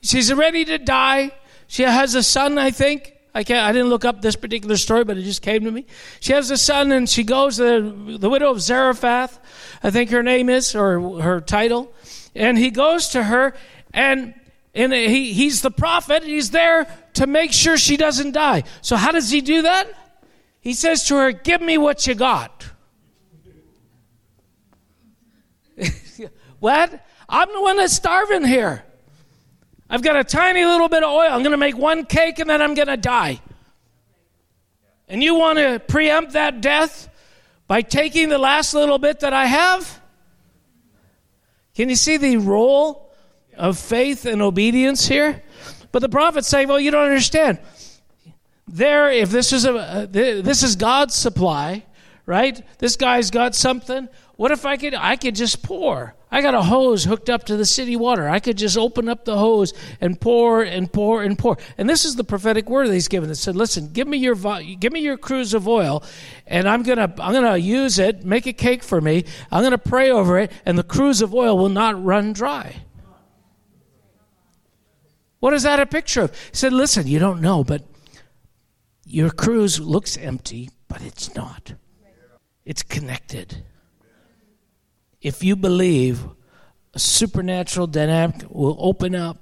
She's 0.00 0.32
ready 0.32 0.64
to 0.64 0.78
die. 0.78 1.32
She 1.66 1.82
has 1.82 2.14
a 2.14 2.22
son, 2.22 2.56
I 2.56 2.70
think. 2.70 3.12
I 3.34 3.44
can't, 3.44 3.66
I 3.66 3.72
didn't 3.72 3.88
look 3.88 4.06
up 4.06 4.22
this 4.22 4.36
particular 4.36 4.78
story, 4.78 5.04
but 5.04 5.18
it 5.18 5.24
just 5.24 5.42
came 5.42 5.64
to 5.64 5.70
me. 5.70 5.84
She 6.20 6.32
has 6.32 6.50
a 6.50 6.56
son 6.56 6.90
and 6.90 7.06
she 7.06 7.24
goes 7.24 7.56
to 7.56 7.62
the, 7.62 8.18
the 8.18 8.30
widow 8.30 8.50
of 8.50 8.62
Zarephath, 8.62 9.38
I 9.82 9.90
think 9.90 10.10
her 10.10 10.22
name 10.22 10.48
is, 10.48 10.74
or 10.74 11.20
her 11.20 11.42
title. 11.42 11.92
And 12.34 12.56
he 12.56 12.70
goes 12.70 13.08
to 13.08 13.24
her 13.24 13.54
and 13.92 14.34
and 14.74 14.92
he, 14.92 15.32
he's 15.34 15.62
the 15.62 15.70
prophet. 15.70 16.24
He's 16.24 16.50
there 16.50 16.88
to 17.14 17.26
make 17.26 17.52
sure 17.52 17.76
she 17.76 17.96
doesn't 17.96 18.32
die. 18.32 18.64
So 18.82 18.96
how 18.96 19.12
does 19.12 19.30
he 19.30 19.40
do 19.40 19.62
that? 19.62 19.88
He 20.60 20.74
says 20.74 21.04
to 21.08 21.16
her, 21.16 21.32
Give 21.32 21.60
me 21.60 21.78
what 21.78 22.06
you 22.06 22.14
got. 22.14 22.66
what? 26.58 27.06
I'm 27.28 27.48
the 27.52 27.60
one 27.60 27.76
that's 27.76 27.94
starving 27.94 28.44
here. 28.44 28.84
I've 29.88 30.02
got 30.02 30.16
a 30.16 30.24
tiny 30.24 30.64
little 30.64 30.88
bit 30.88 31.02
of 31.02 31.10
oil. 31.10 31.28
I'm 31.30 31.42
going 31.42 31.52
to 31.52 31.56
make 31.56 31.76
one 31.76 32.04
cake 32.04 32.38
and 32.38 32.48
then 32.48 32.62
I'm 32.62 32.74
going 32.74 32.88
to 32.88 32.96
die. 32.96 33.40
And 35.08 35.22
you 35.22 35.34
want 35.34 35.58
to 35.58 35.80
preempt 35.80 36.32
that 36.32 36.60
death 36.60 37.08
by 37.66 37.82
taking 37.82 38.28
the 38.28 38.38
last 38.38 38.74
little 38.74 38.98
bit 38.98 39.20
that 39.20 39.32
I 39.32 39.46
have? 39.46 40.00
Can 41.74 41.88
you 41.88 41.96
see 41.96 42.16
the 42.16 42.36
role 42.38 43.12
of 43.56 43.78
faith 43.78 44.26
and 44.26 44.40
obedience 44.42 45.06
here? 45.06 45.42
But 45.94 46.00
the 46.00 46.08
prophets 46.08 46.48
say, 46.48 46.66
well, 46.66 46.80
you 46.80 46.90
don't 46.90 47.06
understand. 47.06 47.60
There, 48.66 49.12
if 49.12 49.30
this 49.30 49.52
is 49.52 49.64
a 49.64 49.76
uh, 49.76 50.06
this 50.08 50.64
is 50.64 50.74
God's 50.74 51.14
supply, 51.14 51.84
right? 52.26 52.60
This 52.78 52.96
guy's 52.96 53.30
got 53.30 53.54
something. 53.54 54.08
What 54.34 54.50
if 54.50 54.66
I 54.66 54.76
could 54.76 54.94
I 54.94 55.14
could 55.14 55.36
just 55.36 55.62
pour? 55.62 56.16
I 56.32 56.42
got 56.42 56.52
a 56.52 56.62
hose 56.62 57.04
hooked 57.04 57.30
up 57.30 57.44
to 57.44 57.56
the 57.56 57.64
city 57.64 57.94
water. 57.94 58.28
I 58.28 58.40
could 58.40 58.58
just 58.58 58.76
open 58.76 59.08
up 59.08 59.24
the 59.24 59.38
hose 59.38 59.72
and 60.00 60.20
pour 60.20 60.64
and 60.64 60.92
pour 60.92 61.22
and 61.22 61.38
pour. 61.38 61.58
And 61.78 61.88
this 61.88 62.04
is 62.04 62.16
the 62.16 62.24
prophetic 62.24 62.68
word 62.68 62.88
that 62.88 62.94
he's 62.94 63.06
given. 63.06 63.30
It 63.30 63.36
said, 63.36 63.54
"Listen, 63.54 63.92
give 63.92 64.08
me 64.08 64.18
your 64.18 64.34
give 64.34 64.92
me 64.92 64.98
your 64.98 65.16
cruse 65.16 65.54
of 65.54 65.68
oil, 65.68 66.02
and 66.44 66.68
I'm 66.68 66.82
gonna 66.82 67.14
I'm 67.20 67.32
gonna 67.32 67.56
use 67.56 68.00
it. 68.00 68.24
Make 68.24 68.46
a 68.46 68.52
cake 68.52 68.82
for 68.82 69.00
me. 69.00 69.26
I'm 69.52 69.62
gonna 69.62 69.78
pray 69.78 70.10
over 70.10 70.40
it, 70.40 70.50
and 70.66 70.76
the 70.76 70.82
cruse 70.82 71.22
of 71.22 71.32
oil 71.32 71.56
will 71.56 71.68
not 71.68 72.04
run 72.04 72.32
dry." 72.32 72.83
What 75.44 75.52
is 75.52 75.64
that 75.64 75.78
a 75.78 75.84
picture 75.84 76.22
of? 76.22 76.30
He 76.30 76.56
said, 76.56 76.72
Listen, 76.72 77.06
you 77.06 77.18
don't 77.18 77.42
know, 77.42 77.64
but 77.64 77.82
your 79.04 79.28
cruse 79.28 79.78
looks 79.78 80.16
empty, 80.16 80.70
but 80.88 81.02
it's 81.02 81.34
not. 81.34 81.74
It's 82.64 82.82
connected. 82.82 83.62
If 85.20 85.44
you 85.44 85.54
believe, 85.54 86.26
a 86.94 86.98
supernatural 86.98 87.88
dynamic 87.88 88.46
will 88.48 88.78
open 88.80 89.14
up 89.14 89.36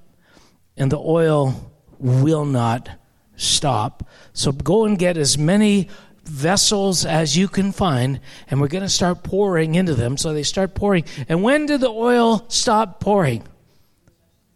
and 0.75 0.91
the 0.91 0.99
oil 0.99 1.71
will 1.99 2.43
not 2.43 2.89
stop. 3.37 4.05
So 4.33 4.51
go 4.51 4.83
and 4.83 4.99
get 4.99 5.15
as 5.15 5.37
many 5.37 5.87
vessels 6.25 7.05
as 7.05 7.37
you 7.37 7.47
can 7.47 7.71
find, 7.71 8.19
and 8.49 8.59
we're 8.59 8.67
going 8.67 8.83
to 8.83 8.89
start 8.89 9.23
pouring 9.23 9.75
into 9.75 9.95
them. 9.95 10.17
So 10.17 10.33
they 10.33 10.43
start 10.43 10.75
pouring. 10.75 11.05
And 11.29 11.43
when 11.43 11.65
did 11.65 11.79
the 11.79 11.87
oil 11.87 12.43
stop 12.49 12.99
pouring? 12.99 13.47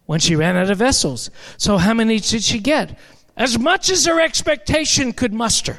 When 0.07 0.19
she 0.19 0.35
ran 0.35 0.57
out 0.57 0.71
of 0.71 0.79
vessels. 0.79 1.29
So, 1.57 1.77
how 1.77 1.93
many 1.93 2.19
did 2.19 2.41
she 2.41 2.59
get? 2.59 2.97
As 3.35 3.59
much 3.59 3.89
as 3.91 4.05
her 4.05 4.19
expectation 4.19 5.13
could 5.13 5.33
muster. 5.33 5.77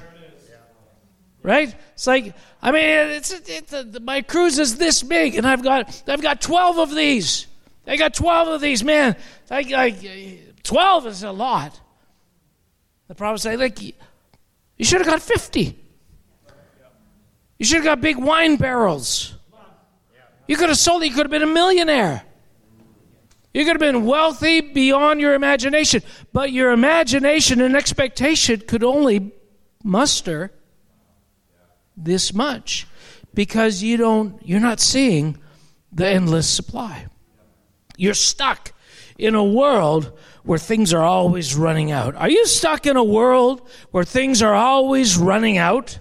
Right? 1.42 1.74
It's 1.94 2.06
like, 2.06 2.34
I 2.62 2.70
mean, 2.70 2.84
it's, 2.84 3.32
it's, 3.32 3.72
it's, 3.72 4.00
my 4.00 4.22
cruse 4.22 4.58
is 4.58 4.76
this 4.76 5.02
big, 5.02 5.34
and 5.34 5.46
I've 5.46 5.62
got, 5.62 6.02
I've 6.06 6.22
got 6.22 6.40
12 6.40 6.78
of 6.78 6.94
these. 6.94 7.46
I 7.86 7.96
got 7.96 8.14
12 8.14 8.48
of 8.48 8.60
these, 8.60 8.84
man. 8.84 9.16
I, 9.50 9.64
I, 9.74 10.38
12 10.62 11.06
is 11.06 11.22
a 11.22 11.32
lot. 11.32 11.80
The 13.08 13.14
prophet 13.14 13.40
said, 13.40 13.58
like, 13.58 13.82
you 13.82 14.84
should 14.84 15.00
have 15.00 15.06
got 15.08 15.22
50. 15.22 15.78
You 17.58 17.66
should 17.66 17.76
have 17.76 17.84
got 17.84 18.00
big 18.00 18.18
wine 18.18 18.56
barrels. 18.56 19.34
You 20.46 20.56
could 20.56 20.68
have 20.68 20.78
sold 20.78 21.02
you 21.02 21.10
could 21.10 21.26
have 21.26 21.30
been 21.30 21.42
a 21.42 21.46
millionaire. 21.46 22.22
You 23.54 23.64
could 23.64 23.80
have 23.80 23.92
been 23.92 24.04
wealthy 24.04 24.60
beyond 24.60 25.20
your 25.20 25.34
imagination, 25.34 26.02
but 26.32 26.52
your 26.52 26.72
imagination 26.72 27.60
and 27.60 27.74
expectation 27.74 28.60
could 28.60 28.84
only 28.84 29.32
muster 29.82 30.52
this 31.96 32.32
much 32.34 32.86
because 33.34 33.82
you 33.82 33.96
don't 33.96 34.46
you're 34.46 34.60
not 34.60 34.80
seeing 34.80 35.38
the 35.92 36.06
endless 36.06 36.48
supply. 36.48 37.06
You're 37.96 38.14
stuck 38.14 38.72
in 39.16 39.34
a 39.34 39.44
world 39.44 40.16
where 40.44 40.58
things 40.58 40.94
are 40.94 41.02
always 41.02 41.56
running 41.56 41.90
out. 41.90 42.14
Are 42.14 42.30
you 42.30 42.46
stuck 42.46 42.86
in 42.86 42.96
a 42.96 43.04
world 43.04 43.68
where 43.90 44.04
things 44.04 44.42
are 44.42 44.54
always 44.54 45.16
running 45.16 45.58
out? 45.58 45.98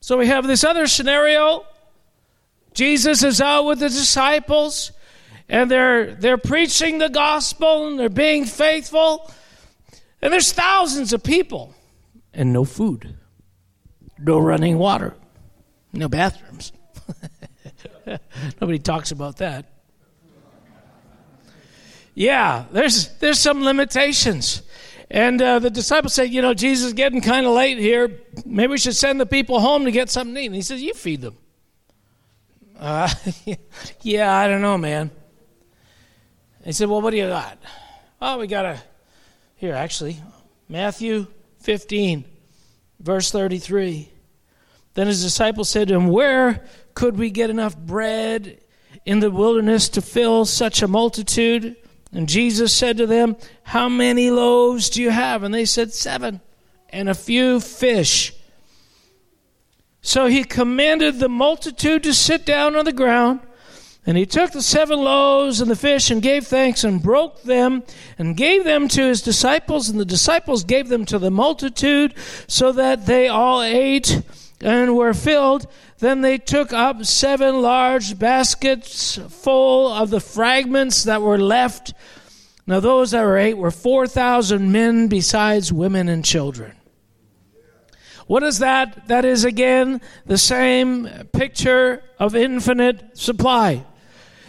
So 0.00 0.16
we 0.16 0.28
have 0.28 0.46
this 0.46 0.62
other 0.62 0.86
scenario. 0.86 1.66
Jesus 2.72 3.24
is 3.24 3.40
out 3.40 3.64
with 3.64 3.80
the 3.80 3.88
disciples 3.88 4.92
and 5.48 5.70
they're 5.70 6.14
they're 6.14 6.38
preaching 6.38 6.98
the 6.98 7.08
gospel 7.08 7.88
and 7.88 7.98
they're 7.98 8.08
being 8.08 8.44
faithful. 8.44 9.30
And 10.20 10.32
there's 10.32 10.52
thousands 10.52 11.12
of 11.12 11.22
people 11.22 11.74
and 12.32 12.52
no 12.52 12.64
food 12.64 13.16
no 14.18 14.38
running 14.38 14.78
water 14.78 15.14
no 15.92 16.08
bathrooms. 16.08 16.72
Nobody 18.60 18.78
talks 18.78 19.10
about 19.10 19.38
that. 19.38 19.66
Yeah 22.14 22.64
there's 22.72 23.08
there's 23.18 23.38
some 23.38 23.62
limitations. 23.62 24.62
And 25.08 25.40
uh, 25.40 25.60
the 25.60 25.70
disciples 25.70 26.14
say 26.14 26.24
you 26.24 26.42
know 26.42 26.54
jesus 26.54 26.88
is 26.88 26.92
getting 26.94 27.20
kind 27.20 27.46
of 27.46 27.52
late 27.52 27.78
here. 27.78 28.20
Maybe 28.44 28.72
we 28.72 28.78
should 28.78 28.96
send 28.96 29.20
the 29.20 29.26
people 29.26 29.60
home 29.60 29.84
to 29.84 29.92
get 29.92 30.10
something 30.10 30.34
to 30.34 30.40
eat. 30.40 30.46
And 30.46 30.54
he 30.54 30.62
says 30.62 30.82
you 30.82 30.94
feed 30.94 31.20
them. 31.20 31.36
Uh, 32.78 33.08
yeah, 34.02 34.36
I 34.36 34.48
don't 34.48 34.60
know, 34.60 34.76
man. 34.76 35.10
He 36.66 36.72
said, 36.72 36.88
Well, 36.88 37.00
what 37.00 37.12
do 37.12 37.16
you 37.16 37.28
got? 37.28 37.58
Oh, 38.20 38.38
we 38.38 38.48
got 38.48 38.64
a. 38.64 38.78
Here, 39.54 39.72
actually, 39.72 40.18
Matthew 40.68 41.28
15, 41.60 42.24
verse 43.00 43.30
33. 43.30 44.10
Then 44.94 45.06
his 45.06 45.22
disciples 45.22 45.68
said 45.68 45.88
to 45.88 45.94
him, 45.94 46.08
Where 46.08 46.64
could 46.94 47.16
we 47.16 47.30
get 47.30 47.50
enough 47.50 47.76
bread 47.76 48.58
in 49.04 49.20
the 49.20 49.30
wilderness 49.30 49.88
to 49.90 50.02
fill 50.02 50.44
such 50.44 50.82
a 50.82 50.88
multitude? 50.88 51.76
And 52.12 52.28
Jesus 52.28 52.72
said 52.74 52.96
to 52.96 53.06
them, 53.06 53.36
How 53.62 53.88
many 53.88 54.30
loaves 54.30 54.90
do 54.90 55.00
you 55.00 55.10
have? 55.10 55.44
And 55.44 55.54
they 55.54 55.66
said, 55.66 55.94
Seven, 55.94 56.40
and 56.90 57.08
a 57.08 57.14
few 57.14 57.60
fish. 57.60 58.34
So 60.02 60.26
he 60.26 60.42
commanded 60.42 61.20
the 61.20 61.28
multitude 61.28 62.02
to 62.02 62.12
sit 62.12 62.44
down 62.44 62.74
on 62.74 62.84
the 62.84 62.92
ground. 62.92 63.40
And 64.06 64.16
he 64.16 64.24
took 64.24 64.52
the 64.52 64.62
seven 64.62 65.00
loaves 65.00 65.60
and 65.60 65.68
the 65.68 65.74
fish 65.74 66.12
and 66.12 66.22
gave 66.22 66.46
thanks 66.46 66.84
and 66.84 67.02
broke 67.02 67.42
them 67.42 67.82
and 68.16 68.36
gave 68.36 68.62
them 68.62 68.86
to 68.88 69.02
his 69.02 69.20
disciples. 69.20 69.88
And 69.88 69.98
the 69.98 70.04
disciples 70.04 70.62
gave 70.62 70.88
them 70.88 71.04
to 71.06 71.18
the 71.18 71.30
multitude 71.30 72.14
so 72.46 72.70
that 72.70 73.06
they 73.06 73.26
all 73.26 73.62
ate 73.62 74.22
and 74.60 74.96
were 74.96 75.12
filled. 75.12 75.66
Then 75.98 76.20
they 76.20 76.38
took 76.38 76.72
up 76.72 77.04
seven 77.04 77.62
large 77.62 78.16
baskets 78.16 79.18
full 79.28 79.92
of 79.92 80.10
the 80.10 80.20
fragments 80.20 81.02
that 81.02 81.20
were 81.20 81.38
left. 81.38 81.92
Now, 82.64 82.78
those 82.78 83.10
that 83.10 83.24
were 83.24 83.38
ate 83.38 83.56
were 83.56 83.70
4,000 83.72 84.70
men, 84.70 85.08
besides 85.08 85.72
women 85.72 86.08
and 86.08 86.24
children. 86.24 86.72
What 88.26 88.42
is 88.42 88.58
that? 88.58 89.06
That 89.08 89.24
is 89.24 89.44
again 89.44 90.00
the 90.26 90.38
same 90.38 91.08
picture 91.32 92.02
of 92.18 92.34
infinite 92.34 93.16
supply. 93.16 93.84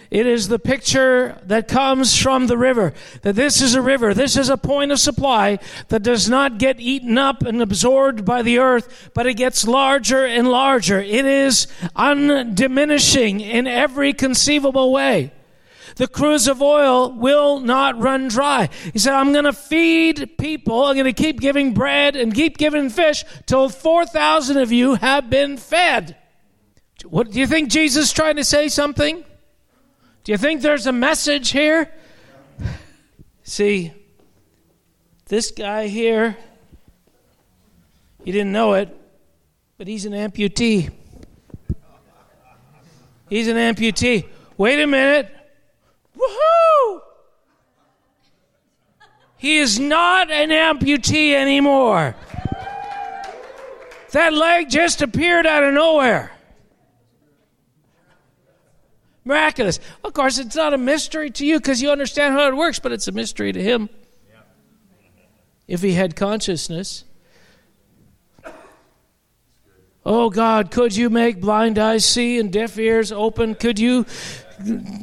It 0.09 0.25
is 0.25 0.47
the 0.47 0.59
picture 0.59 1.41
that 1.43 1.67
comes 1.67 2.15
from 2.17 2.47
the 2.47 2.57
river. 2.57 2.93
That 3.23 3.35
this 3.35 3.61
is 3.61 3.75
a 3.75 3.81
river. 3.81 4.13
This 4.13 4.37
is 4.37 4.49
a 4.49 4.57
point 4.57 4.91
of 4.91 4.99
supply 4.99 5.59
that 5.89 6.03
does 6.03 6.29
not 6.29 6.59
get 6.59 6.79
eaten 6.79 7.17
up 7.17 7.41
and 7.43 7.61
absorbed 7.61 8.23
by 8.23 8.41
the 8.41 8.59
earth, 8.59 9.11
but 9.13 9.27
it 9.27 9.33
gets 9.33 9.67
larger 9.67 10.25
and 10.25 10.49
larger. 10.49 10.99
It 10.99 11.25
is 11.25 11.67
undiminishing 11.95 13.41
in 13.41 13.67
every 13.67 14.13
conceivable 14.13 14.93
way. 14.93 15.33
The 15.97 16.07
cruse 16.07 16.47
of 16.47 16.61
oil 16.61 17.11
will 17.11 17.59
not 17.59 17.99
run 17.99 18.27
dry. 18.27 18.69
He 18.93 18.99
said, 18.99 19.13
I'm 19.13 19.33
going 19.33 19.45
to 19.45 19.53
feed 19.53 20.37
people. 20.37 20.85
I'm 20.85 20.95
going 20.95 21.05
to 21.05 21.13
keep 21.13 21.41
giving 21.41 21.73
bread 21.73 22.15
and 22.15 22.33
keep 22.33 22.57
giving 22.57 22.89
fish 22.89 23.25
till 23.45 23.67
4,000 23.67 24.57
of 24.57 24.71
you 24.71 24.95
have 24.95 25.29
been 25.29 25.57
fed. 25.57 26.15
What 27.05 27.31
do 27.31 27.39
you 27.39 27.47
think 27.47 27.69
Jesus 27.69 28.05
is 28.05 28.13
trying 28.13 28.35
to 28.35 28.43
say 28.43 28.69
something? 28.69 29.23
Do 30.27 30.33
you 30.33 30.37
think 30.37 30.61
there's 30.61 30.87
a 30.87 30.91
message 30.91 31.51
here? 31.51 31.89
See, 33.43 33.93
this 35.27 35.51
guy 35.51 35.87
here, 35.87 36.35
he 38.25 38.33
didn't 38.33 38.51
know 38.51 38.73
it, 38.73 38.93
but 39.77 39.87
he's 39.87 40.03
an 40.03 40.11
amputee. 40.11 40.91
He's 43.29 43.47
an 43.47 43.55
amputee. 43.55 44.27
Wait 44.57 44.81
a 44.81 44.85
minute. 44.85 45.33
Woohoo! 46.17 46.99
He 49.37 49.59
is 49.59 49.79
not 49.79 50.29
an 50.29 50.49
amputee 50.49 51.35
anymore. 51.35 52.17
That 54.11 54.33
leg 54.33 54.69
just 54.69 55.01
appeared 55.01 55.47
out 55.47 55.63
of 55.63 55.73
nowhere. 55.73 56.36
Miraculous. 59.27 59.81
Of 60.05 60.13
course, 60.13 60.39
it's 60.39 60.55
not 60.55 60.73
a 60.73 60.77
mystery 60.77 61.29
to 61.31 61.45
you 61.45 61.59
because 61.59 61.81
you 61.81 61.91
understand 61.91 62.33
how 62.33 62.47
it 62.47 62.55
works, 62.55 62.79
but 62.79 62.93
it's 62.93 63.09
a 63.09 63.11
mystery 63.11 63.51
to 63.51 63.61
him. 63.61 63.89
If 65.67 65.81
he 65.81 65.91
had 65.91 66.15
consciousness. 66.15 67.03
Oh 70.05 70.29
God, 70.29 70.71
could 70.71 70.95
you 70.95 71.09
make 71.09 71.41
blind 71.41 71.77
eyes 71.77 72.05
see 72.05 72.39
and 72.39 72.53
deaf 72.53 72.79
ears 72.79 73.11
open? 73.11 73.55
Could 73.55 73.77
you 73.77 74.05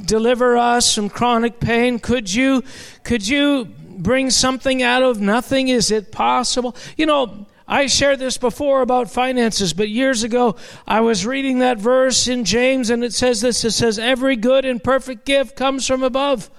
deliver 0.06 0.56
us 0.56 0.94
from 0.94 1.10
chronic 1.10 1.60
pain? 1.60 1.98
Could 1.98 2.32
you 2.32 2.64
could 3.02 3.28
you 3.28 3.66
bring 3.66 4.30
something 4.30 4.82
out 4.82 5.02
of 5.02 5.20
nothing? 5.20 5.68
Is 5.68 5.90
it 5.90 6.10
possible? 6.10 6.74
You 6.96 7.04
know, 7.04 7.46
I 7.66 7.86
shared 7.86 8.18
this 8.18 8.36
before 8.36 8.82
about 8.82 9.10
finances, 9.10 9.72
but 9.72 9.88
years 9.88 10.22
ago 10.22 10.56
I 10.86 11.00
was 11.00 11.24
reading 11.24 11.60
that 11.60 11.78
verse 11.78 12.28
in 12.28 12.44
James 12.44 12.90
and 12.90 13.02
it 13.02 13.12
says 13.14 13.40
this. 13.40 13.64
It 13.64 13.70
says, 13.70 13.98
Every 13.98 14.36
good 14.36 14.64
and 14.64 14.82
perfect 14.82 15.24
gift 15.24 15.56
comes 15.56 15.86
from 15.86 16.02
above. 16.02 16.50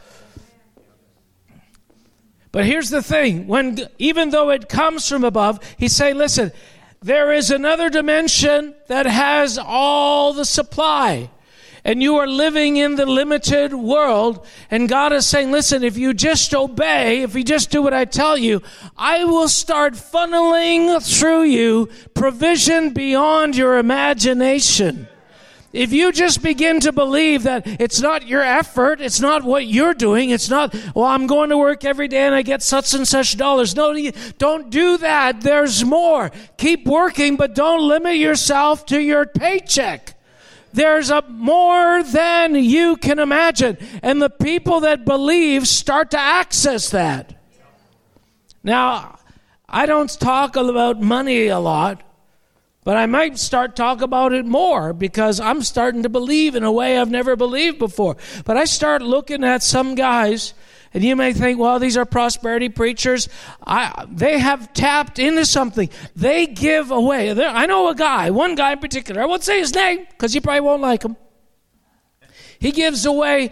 But 2.52 2.66
here's 2.66 2.90
the 2.90 3.04
thing. 3.04 3.48
When 3.48 3.88
even 4.00 4.30
though 4.30 4.50
it 4.50 4.70
comes 4.70 5.08
from 5.08 5.24
above, 5.24 5.60
he's 5.78 5.96
saying, 5.96 6.18
Listen, 6.18 6.52
there 7.02 7.32
is 7.32 7.52
another 7.52 7.90
dimension 7.90 8.74
that 8.88 9.06
has 9.06 9.60
all 9.60 10.34
the 10.34 10.46
supply 10.46 11.30
and 11.86 12.02
you 12.02 12.16
are 12.18 12.28
living 12.28 12.78
in 12.78 12.96
the 12.96 13.06
limited 13.06 13.72
world, 13.72 14.46
and 14.72 14.90
God 14.90 15.14
is 15.14 15.28
saying, 15.28 15.52
listen, 15.52 15.84
if 15.84 15.98
you 15.98 16.16
just 16.16 16.54
obey, 16.56 17.22
if 17.22 17.36
you 17.36 17.44
just 17.44 17.70
do 17.70 17.84
what 17.84 17.94
I 17.94 18.06
tell 18.06 18.38
you, 18.38 18.64
I 18.98 19.24
will 19.24 19.48
start 19.48 19.94
funneling 19.94 21.02
through 21.02 21.44
you 21.44 21.90
provision 22.16 22.90
beyond 22.90 23.56
your 23.56 23.78
imagination. 23.78 25.08
If 25.74 25.92
you 25.92 26.12
just 26.12 26.42
begin 26.42 26.80
to 26.80 26.92
believe 26.92 27.44
that 27.44 27.68
it's 27.68 28.02
not 28.02 28.26
your 28.26 28.42
effort, 28.42 29.00
it's 29.00 29.20
not 29.20 29.44
what 29.44 29.68
you're 29.68 29.94
doing, 29.94 30.32
it's 30.32 30.50
not, 30.50 30.74
well, 30.96 31.06
I'm 31.06 31.28
going 31.28 31.50
to 31.50 31.58
work 31.58 31.86
every 31.86 32.08
day 32.08 32.22
and 32.22 32.34
I 32.34 32.42
get 32.42 32.64
such 32.64 32.94
and 32.94 33.08
such 33.08 33.38
dollars. 33.38 33.76
No, 33.76 33.94
don't 34.38 34.72
do 34.72 34.98
that. 35.00 35.42
There's 35.42 35.84
more. 35.84 36.32
Keep 36.58 36.88
working, 36.88 37.36
but 37.36 37.54
don't 37.54 37.88
limit 37.88 38.16
yourself 38.16 38.86
to 38.88 39.00
your 39.00 39.26
paycheck. 39.26 40.15
There's 40.76 41.10
a 41.10 41.24
more 41.30 42.04
than 42.04 42.56
you 42.56 42.98
can 42.98 43.18
imagine. 43.18 43.78
And 44.04 44.22
the 44.22 44.30
people 44.30 44.82
that 44.82 45.06
believe 45.06 45.70
start 45.70 46.12
to 46.12 46.20
access 46.20 46.90
that. 46.90 47.42
Now, 48.62 49.18
I 49.70 49.86
don't 49.86 50.10
talk 50.20 50.58
about 50.58 51.02
money 51.02 51.48
a 51.48 51.60
lot, 51.60 52.04
but 52.84 52.98
I 52.98 53.06
might 53.06 53.40
start 53.40 53.78
talk 53.78 54.02
about 54.02 54.34
it 54.34 54.46
more 54.46 54.92
because 54.92 55.40
I'm 55.40 55.64
starting 55.64 56.04
to 56.04 56.10
believe 56.10 56.56
in 56.56 56.64
a 56.64 56.72
way 56.72 56.98
I've 56.98 57.10
never 57.10 57.38
believed 57.38 57.80
before. 57.80 58.18
But 58.44 58.58
I 58.58 58.66
start 58.66 59.02
looking 59.02 59.46
at 59.46 59.64
some 59.64 59.96
guys 59.96 60.54
and 60.96 61.04
you 61.04 61.18
may 61.18 61.34
think, 61.34 61.60
well, 61.60 61.78
these 61.78 61.98
are 61.98 62.06
prosperity 62.06 62.70
preachers. 62.70 63.28
I, 63.68 64.06
they 64.10 64.40
have 64.40 64.72
tapped 64.74 65.20
into 65.20 65.46
something. 65.46 65.90
They 66.16 66.48
give 66.48 66.90
away. 66.90 67.34
They're, 67.34 67.50
I 67.50 67.66
know 67.66 67.90
a 67.90 67.96
guy, 67.96 68.30
one 68.30 68.56
guy 68.56 68.72
in 68.72 68.80
particular. 68.80 69.22
I 69.22 69.26
won't 69.26 69.44
say 69.44 69.60
his 69.60 69.76
name 69.76 70.08
because 70.10 70.34
you 70.34 70.40
probably 70.40 70.62
won't 70.62 70.82
like 70.82 71.04
him. 71.04 71.18
He 72.60 72.72
gives 72.72 73.06
away 73.06 73.52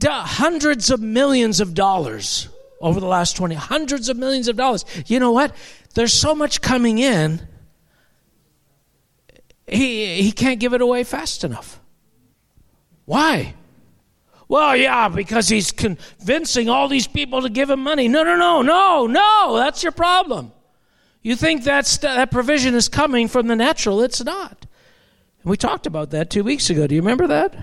hundreds 0.00 0.88
of 0.88 1.00
millions 1.00 1.58
of 1.58 1.74
dollars 1.74 2.48
over 2.80 3.00
the 3.00 3.08
last 3.08 3.34
20, 3.36 3.56
hundreds 3.56 4.08
of 4.08 4.16
millions 4.16 4.46
of 4.46 4.54
dollars. 4.54 4.84
You 5.06 5.18
know 5.18 5.32
what? 5.32 5.52
There's 5.94 6.12
so 6.12 6.32
much 6.32 6.60
coming 6.60 6.98
in, 6.98 7.42
he, 9.66 10.22
he 10.22 10.30
can't 10.30 10.60
give 10.60 10.74
it 10.74 10.80
away 10.80 11.02
fast 11.02 11.42
enough. 11.42 11.80
Why? 13.04 13.54
Well, 14.48 14.76
yeah, 14.76 15.08
because 15.08 15.48
he's 15.48 15.72
convincing 15.72 16.68
all 16.68 16.88
these 16.88 17.06
people 17.06 17.42
to 17.42 17.48
give 17.48 17.70
him 17.70 17.80
money. 17.80 18.08
No, 18.08 18.22
no, 18.22 18.36
no, 18.36 18.62
no, 18.62 19.06
no. 19.06 19.56
That's 19.56 19.82
your 19.82 19.92
problem. 19.92 20.52
You 21.22 21.36
think 21.36 21.64
that's, 21.64 21.96
that 21.98 22.30
provision 22.30 22.74
is 22.74 22.88
coming 22.88 23.28
from 23.28 23.46
the 23.46 23.56
natural. 23.56 24.02
It's 24.02 24.22
not. 24.22 24.66
And 25.42 25.50
we 25.50 25.56
talked 25.56 25.86
about 25.86 26.10
that 26.10 26.28
two 26.28 26.44
weeks 26.44 26.68
ago. 26.68 26.86
Do 26.86 26.94
you 26.94 27.00
remember 27.00 27.26
that? 27.28 27.56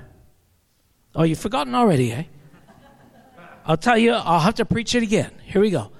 Oh, 1.14 1.24
you've 1.24 1.40
forgotten 1.40 1.76
already, 1.76 2.12
eh? 2.12 2.24
I'll 3.66 3.78
tell 3.78 3.98
you, 3.98 4.14
I'll 4.14 4.40
have 4.40 4.56
to 4.56 4.66
preach 4.66 4.96
it 4.96 5.04
again. 5.04 5.32
Here 5.44 5.62
we 5.62 5.70
go. 5.70 5.92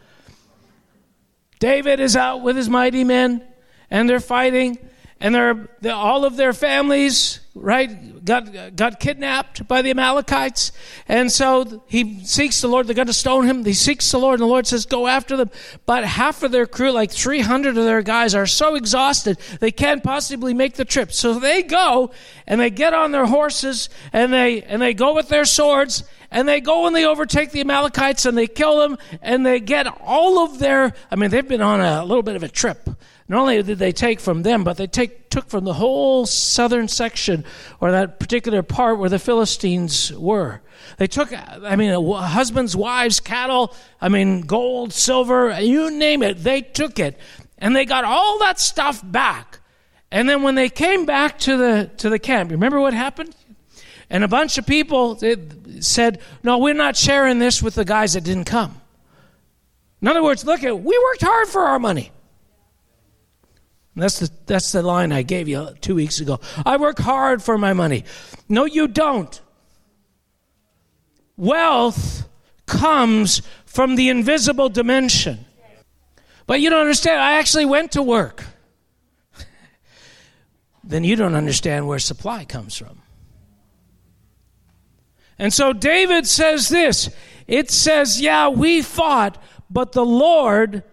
David 1.60 2.00
is 2.00 2.16
out 2.16 2.42
with 2.42 2.56
his 2.56 2.68
mighty 2.70 3.04
men, 3.04 3.46
and 3.92 4.10
they're 4.10 4.20
fighting, 4.20 4.80
and 5.22 5.36
they're 5.36 5.94
all 5.94 6.26
of 6.26 6.36
their 6.36 6.52
families 6.52 7.40
right, 7.54 8.24
got, 8.24 8.76
got 8.76 9.00
kidnapped 9.00 9.68
by 9.68 9.82
the 9.82 9.90
Amalekites. 9.92 10.72
And 11.08 11.32
so 11.32 11.84
he 11.88 12.24
seeks 12.24 12.62
the 12.62 12.68
Lord. 12.68 12.88
They're 12.88 12.96
going 12.96 13.08
to 13.08 13.14
stone 13.14 13.46
him. 13.46 13.66
He 13.66 13.74
seeks 13.74 14.10
the 14.12 14.20
Lord, 14.20 14.40
and 14.40 14.44
the 14.44 14.52
Lord 14.52 14.68
says, 14.68 14.86
Go 14.86 15.08
after 15.08 15.36
them. 15.38 15.52
But 15.86 16.06
half 16.06 16.44
of 16.44 16.52
their 16.52 16.66
crew, 16.66 16.92
like 16.92 17.12
300 17.12 17.78
of 17.78 17.86
their 17.86 18.02
guys, 18.02 18.34
are 18.36 18.48
so 18.48 18.76
exhausted, 18.76 19.38
they 19.60 19.72
can't 19.72 20.04
possibly 20.04 20.54
make 20.54 20.76
the 20.76 20.86
trip. 20.86 21.12
So 21.12 21.40
they 21.40 21.64
go 21.64 22.12
and 22.48 22.60
they 22.60 22.70
get 22.70 22.94
on 22.94 23.12
their 23.12 23.26
horses 23.26 23.90
and 24.14 24.32
they, 24.32 24.64
and 24.64 24.82
they 24.82 24.94
go 24.94 25.14
with 25.14 25.28
their 25.28 25.46
swords 25.46 26.04
and 26.32 26.48
they 26.48 26.62
go 26.62 26.88
and 26.88 26.96
they 26.96 27.06
overtake 27.06 27.52
the 27.52 27.60
Amalekites 27.62 28.26
and 28.26 28.38
they 28.38 28.48
kill 28.48 28.80
them 28.80 28.98
and 29.22 29.46
they 29.46 29.60
get 29.60 29.88
all 30.02 30.40
of 30.40 30.60
their, 30.60 30.94
I 31.10 31.16
mean, 31.16 31.30
they've 31.30 31.48
been 31.48 31.62
on 31.62 31.82
a 31.82 32.06
little 32.06 32.24
bit 32.24 32.36
of 32.36 32.44
a 32.44 32.50
trip. 32.50 32.90
Not 33.32 33.40
only 33.44 33.64
did 33.64 33.80
they 33.80 33.94
take 33.94 34.20
from 34.20 34.44
them, 34.44 34.66
but 34.66 34.76
they 34.76 34.88
take, 34.88 35.30
took 35.30 35.48
from 35.48 35.64
the 35.64 35.76
whole 35.76 36.26
southern 36.26 36.90
section 36.90 37.46
or 37.80 37.90
that 37.94 38.20
particular 38.20 38.62
part 38.62 39.00
where 39.00 39.10
the 39.10 39.20
Philistines 39.20 40.12
were. 40.12 40.60
They 40.98 41.08
took, 41.08 41.32
I 41.32 41.78
mean, 41.78 41.94
husbands, 42.14 42.76
wives, 42.76 43.22
cattle, 43.22 43.74
I 44.02 44.10
mean, 44.10 44.42
gold, 44.42 44.92
silver, 44.92 45.58
you 45.62 45.92
name 45.92 46.24
it, 46.24 46.44
they 46.44 46.60
took 46.60 47.00
it. 47.00 47.18
And 47.58 47.74
they 47.74 47.86
got 47.86 48.04
all 48.04 48.38
that 48.40 48.60
stuff 48.60 49.02
back. 49.02 49.60
And 50.12 50.28
then 50.28 50.44
when 50.44 50.56
they 50.56 50.68
came 50.68 51.06
back 51.06 51.40
to 51.40 51.56
the, 51.56 51.90
to 52.00 52.10
the 52.10 52.20
camp, 52.20 52.52
remember 52.52 52.82
what 52.82 52.94
happened? 52.94 53.34
And 54.10 54.26
a 54.26 54.28
bunch 54.28 54.58
of 54.58 54.68
people 54.68 55.18
said, 55.80 56.20
No, 56.44 56.58
we're 56.58 56.74
not 56.74 56.98
sharing 56.98 57.40
this 57.40 57.64
with 57.64 57.76
the 57.76 57.86
guys 57.86 58.12
that 58.12 58.26
didn't 58.26 58.44
come. 58.44 58.82
In 60.02 60.10
other 60.10 60.22
words, 60.22 60.44
look 60.44 60.66
at 60.66 60.78
we 60.78 61.00
worked 61.02 61.22
hard 61.22 61.48
for 61.48 61.62
our 61.62 61.80
money. 61.80 62.12
That's 63.96 64.20
the, 64.20 64.32
that's 64.46 64.72
the 64.72 64.82
line 64.82 65.12
I 65.12 65.22
gave 65.22 65.48
you 65.48 65.70
two 65.82 65.96
weeks 65.96 66.20
ago. 66.20 66.40
I 66.66 66.78
work 66.78 67.00
hard 67.00 67.44
for 67.44 67.58
my 67.58 67.74
money. 67.74 68.06
No, 68.48 68.66
you 68.66 68.88
don't. 68.88 69.42
Wealth 71.36 72.28
comes 72.66 73.42
from 73.66 73.96
the 73.96 74.10
invisible 74.10 74.70
dimension. 74.70 75.46
But 76.48 76.62
you 76.62 76.70
don't 76.70 76.82
understand. 76.82 77.22
I 77.22 77.34
actually 77.34 77.66
went 77.66 77.94
to 77.94 78.02
work. 78.02 78.46
then 80.84 81.04
you 81.04 81.16
don't 81.16 81.36
understand 81.36 81.88
where 81.88 82.00
supply 82.00 82.46
comes 82.46 82.78
from. 82.78 83.02
And 85.38 85.54
so 85.54 85.74
David 85.74 86.28
says 86.28 86.70
this 86.70 87.10
it 87.48 87.72
says, 87.72 88.22
Yeah, 88.22 88.50
we 88.50 88.82
fought, 88.82 89.42
but 89.70 89.92
the 89.92 90.06
Lord 90.06 90.84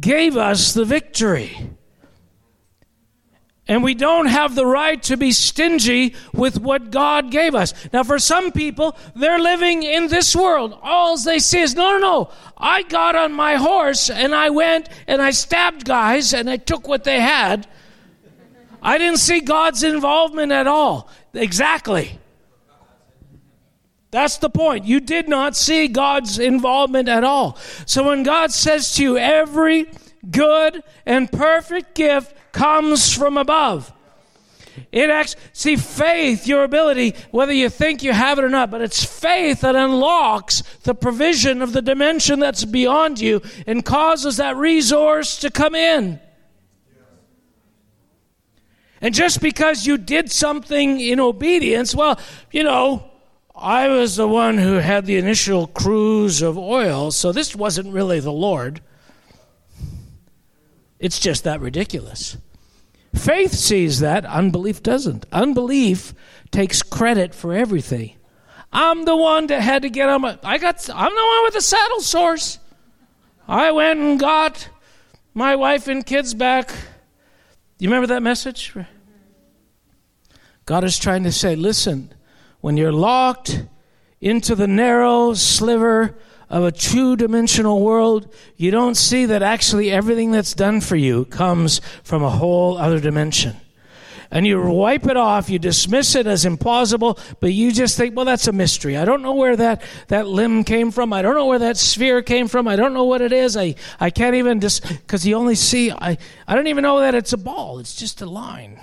gave 0.00 0.36
us 0.36 0.74
the 0.74 0.84
victory. 0.84 1.70
And 3.68 3.82
we 3.82 3.92
don't 3.92 4.26
have 4.26 4.54
the 4.54 4.64
right 4.64 5.00
to 5.04 5.18
be 5.18 5.30
stingy 5.30 6.14
with 6.32 6.58
what 6.58 6.90
God 6.90 7.30
gave 7.30 7.54
us. 7.54 7.74
Now, 7.92 8.02
for 8.02 8.18
some 8.18 8.50
people, 8.50 8.96
they're 9.14 9.38
living 9.38 9.82
in 9.82 10.08
this 10.08 10.34
world. 10.34 10.78
All 10.82 11.18
they 11.18 11.38
see 11.38 11.60
is, 11.60 11.74
no, 11.74 11.92
no, 11.92 11.98
no. 11.98 12.30
I 12.56 12.82
got 12.84 13.14
on 13.14 13.34
my 13.34 13.56
horse 13.56 14.08
and 14.08 14.34
I 14.34 14.48
went 14.48 14.88
and 15.06 15.20
I 15.20 15.32
stabbed 15.32 15.84
guys 15.84 16.32
and 16.32 16.48
I 16.48 16.56
took 16.56 16.88
what 16.88 17.04
they 17.04 17.20
had. 17.20 17.68
I 18.80 18.96
didn't 18.96 19.18
see 19.18 19.40
God's 19.40 19.82
involvement 19.82 20.50
at 20.50 20.66
all. 20.66 21.10
Exactly. 21.34 22.18
That's 24.10 24.38
the 24.38 24.48
point. 24.48 24.86
You 24.86 25.00
did 25.00 25.28
not 25.28 25.54
see 25.54 25.88
God's 25.88 26.38
involvement 26.38 27.10
at 27.10 27.22
all. 27.22 27.58
So 27.84 28.06
when 28.06 28.22
God 28.22 28.50
says 28.50 28.94
to 28.94 29.02
you, 29.02 29.18
every 29.18 29.90
good 30.30 30.82
and 31.06 31.30
perfect 31.30 31.94
gift 31.94 32.34
comes 32.52 33.12
from 33.12 33.36
above. 33.36 33.92
It 34.92 35.10
acts, 35.10 35.36
see, 35.52 35.76
faith, 35.76 36.46
your 36.46 36.64
ability, 36.64 37.14
whether 37.30 37.52
you 37.52 37.68
think 37.68 38.02
you 38.02 38.12
have 38.12 38.38
it 38.38 38.44
or 38.44 38.48
not, 38.48 38.70
but 38.70 38.80
it's 38.80 39.04
faith 39.04 39.62
that 39.62 39.76
unlocks 39.76 40.62
the 40.82 40.94
provision 40.94 41.62
of 41.62 41.72
the 41.72 41.82
dimension 41.82 42.40
that's 42.40 42.64
beyond 42.64 43.20
you 43.20 43.42
and 43.66 43.84
causes 43.84 44.36
that 44.36 44.56
resource 44.56 45.38
to 45.40 45.50
come 45.50 45.74
in. 45.74 46.20
And 49.00 49.14
just 49.14 49.40
because 49.40 49.86
you 49.86 49.96
did 49.96 50.30
something 50.30 51.00
in 51.00 51.20
obedience, 51.20 51.94
well, 51.94 52.18
you 52.50 52.64
know, 52.64 53.10
I 53.54 53.88
was 53.88 54.16
the 54.16 54.28
one 54.28 54.58
who 54.58 54.74
had 54.74 55.06
the 55.06 55.16
initial 55.16 55.66
cruse 55.68 56.42
of 56.42 56.58
oil, 56.58 57.10
so 57.10 57.32
this 57.32 57.54
wasn't 57.54 57.92
really 57.92 58.20
the 58.20 58.32
Lord. 58.32 58.80
It's 60.98 61.18
just 61.18 61.44
that 61.44 61.60
ridiculous. 61.60 62.36
Faith 63.14 63.52
sees 63.52 64.00
that, 64.00 64.24
unbelief 64.24 64.82
doesn't. 64.82 65.26
Unbelief 65.32 66.12
takes 66.50 66.82
credit 66.82 67.34
for 67.34 67.54
everything. 67.54 68.14
I'm 68.72 69.04
the 69.04 69.16
one 69.16 69.46
that 69.46 69.62
had 69.62 69.82
to 69.82 69.90
get 69.90 70.08
on 70.08 70.20
my 70.20 70.38
I 70.42 70.58
got 70.58 70.88
I'm 70.90 71.14
the 71.14 71.26
one 71.26 71.44
with 71.44 71.54
the 71.54 71.60
saddle 71.60 72.00
sores. 72.00 72.58
I 73.46 73.72
went 73.72 73.98
and 73.98 74.20
got 74.20 74.68
my 75.32 75.56
wife 75.56 75.88
and 75.88 76.04
kids 76.04 76.34
back. 76.34 76.70
You 77.78 77.88
remember 77.88 78.08
that 78.08 78.22
message? 78.22 78.74
God 80.66 80.84
is 80.84 80.98
trying 80.98 81.22
to 81.22 81.32
say, 81.32 81.56
listen, 81.56 82.12
when 82.60 82.76
you're 82.76 82.92
locked 82.92 83.64
into 84.20 84.54
the 84.54 84.68
narrow 84.68 85.32
sliver 85.32 86.18
of 86.50 86.64
a 86.64 86.72
two 86.72 87.16
dimensional 87.16 87.80
world, 87.80 88.32
you 88.56 88.70
don't 88.70 88.96
see 88.96 89.26
that 89.26 89.42
actually 89.42 89.90
everything 89.90 90.30
that's 90.32 90.54
done 90.54 90.80
for 90.80 90.96
you 90.96 91.24
comes 91.26 91.80
from 92.02 92.22
a 92.22 92.30
whole 92.30 92.78
other 92.78 93.00
dimension. 93.00 93.56
And 94.30 94.46
you 94.46 94.60
wipe 94.60 95.06
it 95.06 95.16
off, 95.16 95.48
you 95.48 95.58
dismiss 95.58 96.14
it 96.14 96.26
as 96.26 96.44
implausible, 96.44 97.18
but 97.40 97.54
you 97.54 97.72
just 97.72 97.96
think, 97.96 98.14
well, 98.14 98.26
that's 98.26 98.46
a 98.46 98.52
mystery. 98.52 98.96
I 98.96 99.06
don't 99.06 99.22
know 99.22 99.34
where 99.34 99.56
that, 99.56 99.82
that 100.08 100.26
limb 100.26 100.64
came 100.64 100.90
from. 100.90 101.14
I 101.14 101.22
don't 101.22 101.34
know 101.34 101.46
where 101.46 101.60
that 101.60 101.78
sphere 101.78 102.20
came 102.20 102.46
from. 102.46 102.68
I 102.68 102.76
don't 102.76 102.92
know 102.92 103.04
what 103.04 103.22
it 103.22 103.32
is. 103.32 103.56
I, 103.56 103.74
I 103.98 104.10
can't 104.10 104.36
even 104.36 104.60
just, 104.60 104.86
because 104.86 105.26
you 105.26 105.34
only 105.34 105.54
see, 105.54 105.90
I, 105.90 106.18
I 106.46 106.54
don't 106.54 106.66
even 106.66 106.82
know 106.82 107.00
that 107.00 107.14
it's 107.14 107.32
a 107.32 107.38
ball. 107.38 107.78
It's 107.78 107.96
just 107.96 108.20
a 108.20 108.26
line. 108.26 108.78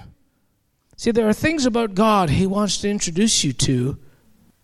See, 0.98 1.12
there 1.12 1.30
are 1.30 1.34
things 1.34 1.68
about 1.68 1.94
God 1.94 2.32
He 2.32 2.48
wants 2.48 2.80
to 2.80 2.90
introduce 2.90 3.44
you 3.44 3.54
to, 3.54 4.00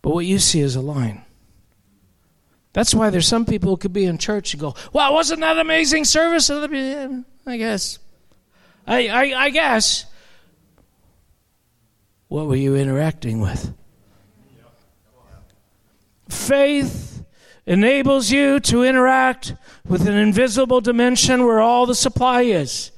but 0.01 0.13
what 0.13 0.25
you 0.25 0.39
see 0.39 0.61
is 0.61 0.75
a 0.75 0.81
line. 0.81 1.23
That's 2.73 2.93
why 2.93 3.09
there's 3.09 3.27
some 3.27 3.45
people 3.45 3.69
who 3.71 3.77
could 3.77 3.93
be 3.93 4.05
in 4.05 4.17
church 4.17 4.53
and 4.53 4.61
go, 4.61 4.75
"Wow, 4.93 5.13
wasn't 5.13 5.41
that 5.41 5.57
amazing 5.57 6.05
service?" 6.05 6.49
I 6.49 7.57
guess. 7.57 7.99
I, 8.87 9.07
I, 9.07 9.43
I 9.45 9.49
guess. 9.49 10.05
What 12.27 12.47
were 12.47 12.55
you 12.55 12.75
interacting 12.75 13.41
with? 13.41 13.73
Faith 16.29 17.25
enables 17.65 18.31
you 18.31 18.59
to 18.61 18.83
interact 18.83 19.53
with 19.85 20.07
an 20.07 20.15
invisible 20.15 20.81
dimension 20.81 21.45
where 21.45 21.59
all 21.59 21.85
the 21.85 21.95
supply 21.95 22.43
is. 22.43 22.91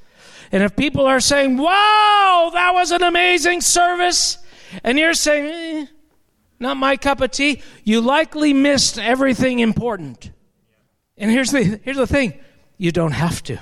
And 0.52 0.62
if 0.62 0.76
people 0.76 1.04
are 1.06 1.20
saying, 1.20 1.56
wow, 1.56 2.50
that 2.52 2.72
was 2.74 2.92
an 2.92 3.02
amazing 3.02 3.60
service, 3.60 4.38
and 4.84 4.98
you're 4.98 5.14
saying, 5.14 5.46
eh, 5.46 5.86
not 6.58 6.76
my 6.76 6.96
cup 6.96 7.20
of 7.20 7.30
tea, 7.30 7.62
you 7.82 8.00
likely 8.00 8.52
missed 8.52 8.98
everything 8.98 9.58
important. 9.58 10.30
And 11.16 11.30
here's 11.30 11.50
the, 11.50 11.80
here's 11.84 11.96
the 11.96 12.06
thing 12.06 12.34
you 12.78 12.92
don't 12.92 13.12
have 13.12 13.42
to. 13.44 13.60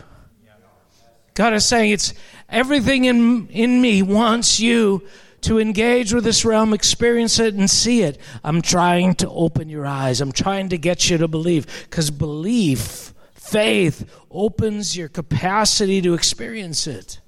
God 1.34 1.55
is 1.55 1.64
saying 1.64 1.93
it's 1.93 2.12
everything 2.49 3.05
in, 3.05 3.49
in 3.49 3.80
me 3.80 4.03
wants 4.03 4.61
you 4.61 5.03
to 5.43 5.59
engage 5.59 6.12
with 6.12 6.24
this 6.24 6.45
realm, 6.45 6.72
experience 6.74 7.38
it, 7.38 7.55
and 7.55 7.68
see 7.68 8.03
it. 8.03 8.18
I'm 8.45 8.62
trying 8.62 9.14
to 9.16 9.30
open 9.30 9.68
your 9.68 9.86
eyes. 9.86 10.20
I'm 10.20 10.32
trying 10.32 10.68
to 10.68 10.78
get 10.78 11.09
you 11.09 11.18
to 11.18 11.28
believe 11.28 11.66
because 11.88 12.11
belief 12.11 13.12
Faith 13.53 14.09
opens 14.30 14.97
your 14.97 15.11
capacity 15.11 16.01
to 16.01 16.14
experience 16.14 16.86
it. 16.86 17.20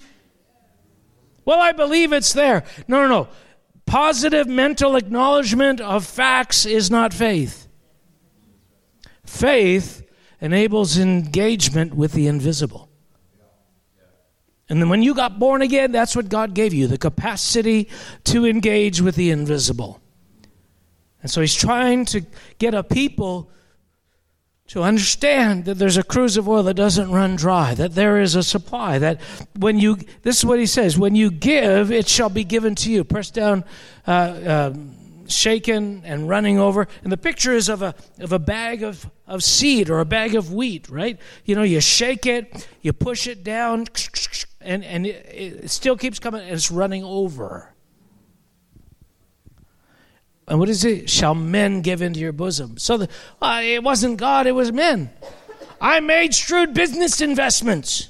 Well, 1.45 1.61
I 1.61 1.73
believe 1.73 2.15
it's 2.15 2.33
there. 2.33 2.65
No, 2.89 3.03
no, 3.03 3.09
no. 3.09 3.29
Positive 3.87 4.47
mental 4.47 4.97
acknowledgement 4.97 5.81
of 5.81 6.05
facts 6.07 6.67
is 6.67 6.91
not 6.91 7.13
faith. 7.13 7.69
Faith 9.25 10.03
enables 10.41 10.99
engagement 10.99 11.95
with 11.95 12.13
the 12.13 12.27
invisible. 12.27 12.89
And 14.69 14.81
then 14.81 14.89
when 14.89 15.03
you 15.03 15.15
got 15.15 15.39
born 15.39 15.63
again, 15.63 15.93
that's 15.93 16.17
what 16.17 16.29
God 16.29 16.55
gave 16.55 16.73
you 16.73 16.87
the 16.87 16.99
capacity 16.99 17.89
to 18.25 18.47
engage 18.47 19.01
with 19.01 19.15
the 19.15 19.31
invisible. 19.31 20.01
And 21.21 21.31
so 21.31 21.41
he's 21.41 21.55
trying 21.55 22.05
to 22.07 22.23
get 22.59 22.75
a 22.75 22.83
people 22.83 23.51
to 24.75 24.83
understand 24.83 25.67
that 25.67 25.79
there's 25.79 25.97
a 25.97 26.03
cruse 26.03 26.37
of 26.37 26.49
oil 26.49 26.65
that 26.65 26.75
doesn't 26.75 27.09
run 27.09 27.37
dry, 27.37 27.75
that 27.75 27.95
there 27.95 28.21
is 28.21 28.35
a 28.35 28.43
supply, 28.43 28.99
that 28.99 29.21
when 29.57 29.79
you, 29.79 29.97
this 30.23 30.39
is 30.39 30.45
what 30.45 30.59
he 30.59 30.67
says, 30.67 30.99
when 30.99 31.15
you 31.15 31.31
give, 31.31 31.93
it 31.93 32.09
shall 32.09 32.29
be 32.29 32.43
given 32.43 32.75
to 32.75 32.91
you. 32.91 33.05
Pressed 33.05 33.35
down, 33.35 33.63
uh, 34.09 34.11
uh, 34.11 34.75
shaken, 35.29 36.03
and 36.05 36.29
running 36.29 36.59
over. 36.59 36.89
And 37.05 37.13
the 37.13 37.17
picture 37.17 37.53
is 37.53 37.69
of 37.69 37.83
a, 37.83 37.95
of 38.19 38.33
a 38.33 38.41
bag 38.41 38.83
of, 38.83 39.09
of 39.29 39.45
seed 39.45 39.91
or 39.91 40.01
a 40.01 40.05
bag 40.05 40.35
of 40.35 40.53
wheat, 40.53 40.91
right? 40.91 41.21
You 41.45 41.55
know, 41.55 41.63
you 41.63 41.81
shake 41.81 42.27
it, 42.27 42.67
you 42.83 42.93
push 42.93 43.29
it 43.29 43.45
down, 43.45 43.87
and, 44.61 44.83
and 44.83 45.07
it, 45.07 45.63
it 45.63 45.71
still 45.71 45.97
keeps 45.97 46.19
coming, 46.19 46.41
and 46.41 46.51
it's 46.51 46.73
running 46.73 47.05
over. 47.05 47.74
And 50.47 50.59
what 50.59 50.69
is 50.69 50.85
it? 50.85 51.09
Shall 51.09 51.35
men 51.35 51.81
give 51.81 52.03
into 52.03 52.21
your 52.21 52.33
bosom? 52.33 52.77
So 52.77 52.99
the, 52.99 53.09
uh, 53.41 53.61
it 53.63 53.83
wasn't 53.83 54.19
God, 54.19 54.47
it 54.47 54.53
was 54.53 54.73
men. 54.73 55.11
I 55.81 56.01
made 56.01 56.35
shrewd 56.35 56.75
business 56.75 57.21
investments. 57.21 58.09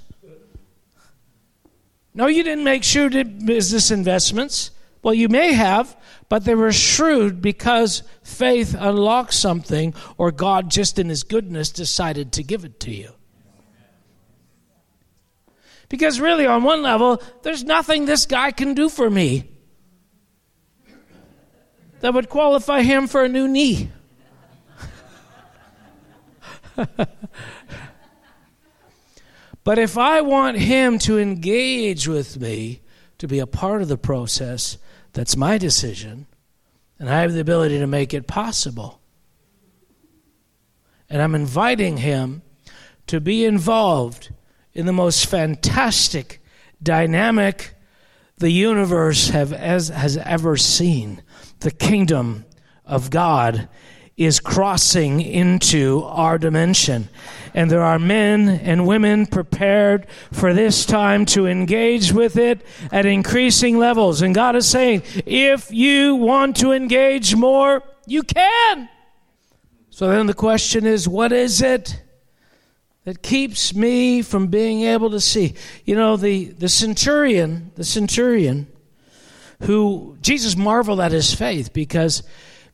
No, 2.13 2.27
you 2.27 2.43
didn't 2.43 2.65
make 2.65 2.85
shrewd 2.85 3.45
business 3.45 3.91
investments. 3.91 4.71
Well, 5.03 5.15
you 5.15 5.29
may 5.29 5.53
have, 5.53 5.97
but 6.29 6.45
they 6.45 6.55
were 6.55 6.73
shrewd 6.73 7.43
because 7.43 8.03
faith 8.23 8.75
unlocked 8.79 9.35
something, 9.35 9.95
or 10.17 10.31
God, 10.31 10.71
just 10.71 10.99
in 10.99 11.09
His 11.09 11.25
goodness, 11.25 11.71
decided 11.71 12.33
to 12.33 12.43
give 12.43 12.65
it 12.65 12.81
to 12.81 12.91
you. 12.91 13.13
Because 15.89 16.21
really, 16.21 16.47
on 16.47 16.63
one 16.63 16.83
level, 16.83 17.23
there's 17.43 17.65
nothing 17.65 18.07
this 18.07 18.27
guy 18.27 18.51
can 18.51 18.75
do 18.75 18.89
for 18.89 19.11
me 19.11 19.54
that 22.05 22.13
would 22.13 22.29
qualify 22.29 22.83
him 22.83 23.07
for 23.07 23.25
a 23.25 23.31
new 23.31 23.49
knee. 23.49 23.89
but 29.65 29.79
if 29.79 29.97
I 29.97 30.21
want 30.21 30.59
him 30.59 30.99
to 30.99 31.19
engage 31.19 32.07
with 32.07 32.39
me, 32.39 32.83
to 33.17 33.27
be 33.27 33.39
a 33.39 33.47
part 33.47 33.81
of 33.81 33.89
the 33.89 33.97
process, 33.97 34.77
that's 35.15 35.35
my 35.35 35.57
decision, 35.57 36.27
and 36.99 37.09
I 37.09 37.23
have 37.23 37.33
the 37.33 37.41
ability 37.41 37.79
to 37.79 37.87
make 37.87 38.13
it 38.13 38.27
possible. 38.27 39.01
And 41.09 41.23
I'm 41.23 41.35
inviting 41.35 41.97
him 41.97 42.43
to 43.07 43.19
be 43.19 43.47
involved 43.47 44.31
in 44.75 44.85
the 44.85 44.93
most 44.93 45.25
fantastic 45.25 46.43
dynamic 46.83 47.75
the 48.37 48.51
universe 48.51 49.31
have, 49.31 49.55
as, 49.55 49.89
has 49.89 50.19
ever 50.19 50.59
seen. 50.59 51.23
The 51.65 51.71
kingdom 51.71 52.45
of 52.85 53.09
God 53.09 53.71
is 54.19 54.39
crossing 54.39 55.23
into 55.23 56.03
our 56.05 56.37
dimension. 56.37 57.09
And 57.55 57.71
there 57.71 57.83
are 57.83 57.99
men 57.99 58.51
and 58.51 58.87
women 58.87 59.25
prepared 59.25 60.07
for 60.31 60.53
this 60.53 60.85
time 60.85 61.25
to 61.27 61.47
engage 61.47 62.13
with 62.13 62.37
it 62.37 62.67
at 62.93 63.07
increasing 63.07 63.79
levels. 63.79 64.21
And 64.21 64.35
God 64.35 64.57
is 64.57 64.69
saying, 64.69 65.05
if 65.25 65.73
you 65.73 66.17
want 66.17 66.57
to 66.57 66.73
engage 66.73 67.35
more, 67.35 67.83
you 68.07 68.25
can. 68.25 68.91
So 69.89 70.09
then 70.09 70.27
the 70.27 70.35
question 70.35 70.85
is, 70.85 71.09
what 71.09 71.33
is 71.33 71.63
it? 71.63 72.03
that 73.05 73.23
keeps 73.23 73.75
me 73.75 74.23
from 74.23 74.47
being 74.47 74.81
able 74.81 75.11
to 75.11 75.21
see. 75.21 75.53
You 75.85 75.95
know, 75.95 76.17
the, 76.17 76.47
the 76.47 76.71
centurion, 76.71 77.71
the 77.75 77.85
centurion, 77.85 78.67
who 79.65 80.17
Jesus 80.21 80.57
marveled 80.57 81.01
at 81.01 81.13
his 81.13 81.35
faith 81.35 81.73
because, 81.73 82.23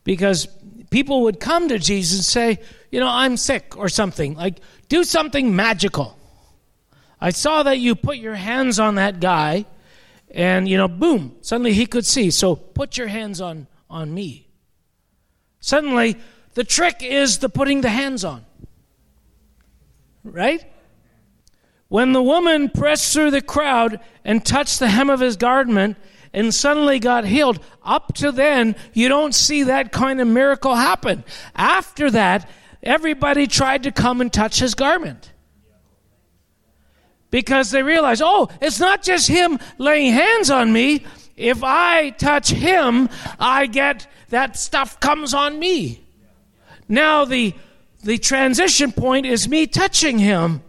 because 0.03 0.47
people 0.89 1.23
would 1.23 1.39
come 1.39 1.69
to 1.69 1.79
Jesus 1.79 2.17
and 2.19 2.25
say, 2.25 2.63
you 2.91 2.99
know, 2.99 3.07
I'm 3.07 3.37
sick 3.37 3.77
or 3.77 3.89
something. 3.89 4.35
Like, 4.35 4.59
do 4.89 5.03
something 5.03 5.55
magical. 5.55 6.17
I 7.19 7.29
saw 7.29 7.63
that 7.63 7.79
you 7.79 7.95
put 7.95 8.17
your 8.17 8.35
hands 8.35 8.79
on 8.79 8.95
that 8.95 9.19
guy, 9.19 9.65
and, 10.31 10.67
you 10.67 10.75
know, 10.75 10.87
boom, 10.87 11.35
suddenly 11.41 11.73
he 11.73 11.85
could 11.85 12.05
see. 12.05 12.31
So 12.31 12.55
put 12.55 12.97
your 12.97 13.07
hands 13.07 13.39
on, 13.39 13.67
on 13.89 14.13
me. 14.13 14.47
Suddenly, 15.59 16.17
the 16.55 16.63
trick 16.63 16.97
is 17.01 17.39
the 17.39 17.47
putting 17.47 17.81
the 17.81 17.89
hands 17.89 18.25
on. 18.25 18.43
Right? 20.23 20.65
When 21.87 22.11
the 22.11 22.23
woman 22.23 22.69
pressed 22.69 23.13
through 23.13 23.31
the 23.31 23.41
crowd 23.41 23.99
and 24.25 24.43
touched 24.45 24.79
the 24.79 24.87
hem 24.87 25.09
of 25.09 25.19
his 25.19 25.37
garment 25.37 25.97
and 26.33 26.53
suddenly 26.53 26.99
got 26.99 27.25
healed, 27.25 27.59
up 27.83 28.13
to 28.15 28.31
then, 28.31 28.75
you 28.93 29.09
don't 29.09 29.35
see 29.35 29.63
that 29.63 29.91
kind 29.91 30.21
of 30.21 30.27
miracle 30.27 30.75
happen. 30.75 31.23
After 31.55 32.09
that, 32.11 32.49
everybody 32.81 33.47
tried 33.47 33.83
to 33.83 33.91
come 33.91 34.21
and 34.21 34.31
touch 34.31 34.59
his 34.59 34.73
garment. 34.73 35.31
Because 37.29 37.71
they 37.71 37.83
realized, 37.83 38.21
oh, 38.23 38.49
it's 38.61 38.79
not 38.79 39.03
just 39.03 39.27
him 39.27 39.59
laying 39.77 40.13
hands 40.13 40.49
on 40.49 40.71
me. 40.71 41.05
If 41.37 41.63
I 41.63 42.11
touch 42.11 42.49
him, 42.49 43.09
I 43.39 43.67
get 43.67 44.07
that 44.29 44.57
stuff 44.57 44.99
comes 44.99 45.33
on 45.33 45.57
me. 45.59 46.05
Now 46.87 47.25
the 47.25 47.53
the 48.03 48.17
transition 48.17 48.91
point 48.91 49.25
is 49.25 49.47
me 49.47 49.67
touching 49.67 50.19
him. 50.19 50.63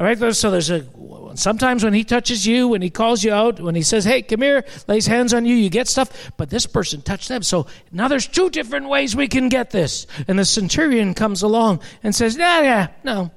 All 0.00 0.06
right, 0.06 0.34
so 0.34 0.50
there's 0.50 0.70
a 0.70 0.86
sometimes 1.34 1.84
when 1.84 1.92
he 1.92 2.04
touches 2.04 2.46
you, 2.46 2.68
when 2.68 2.80
he 2.80 2.88
calls 2.88 3.22
you 3.22 3.34
out, 3.34 3.60
when 3.60 3.74
he 3.74 3.82
says, 3.82 4.02
"Hey, 4.06 4.22
come 4.22 4.40
here," 4.40 4.64
lays 4.88 5.06
hands 5.06 5.34
on 5.34 5.44
you, 5.44 5.54
you 5.54 5.68
get 5.68 5.88
stuff. 5.88 6.32
But 6.38 6.48
this 6.48 6.64
person 6.64 7.02
touched 7.02 7.28
them, 7.28 7.42
so 7.42 7.66
now 7.92 8.08
there's 8.08 8.26
two 8.26 8.48
different 8.48 8.88
ways 8.88 9.14
we 9.14 9.28
can 9.28 9.50
get 9.50 9.72
this. 9.72 10.06
And 10.26 10.38
the 10.38 10.46
centurion 10.46 11.12
comes 11.12 11.42
along 11.42 11.80
and 12.02 12.14
says, 12.14 12.38
"Yeah, 12.38 12.62
yeah, 12.62 12.86
no, 13.04 13.30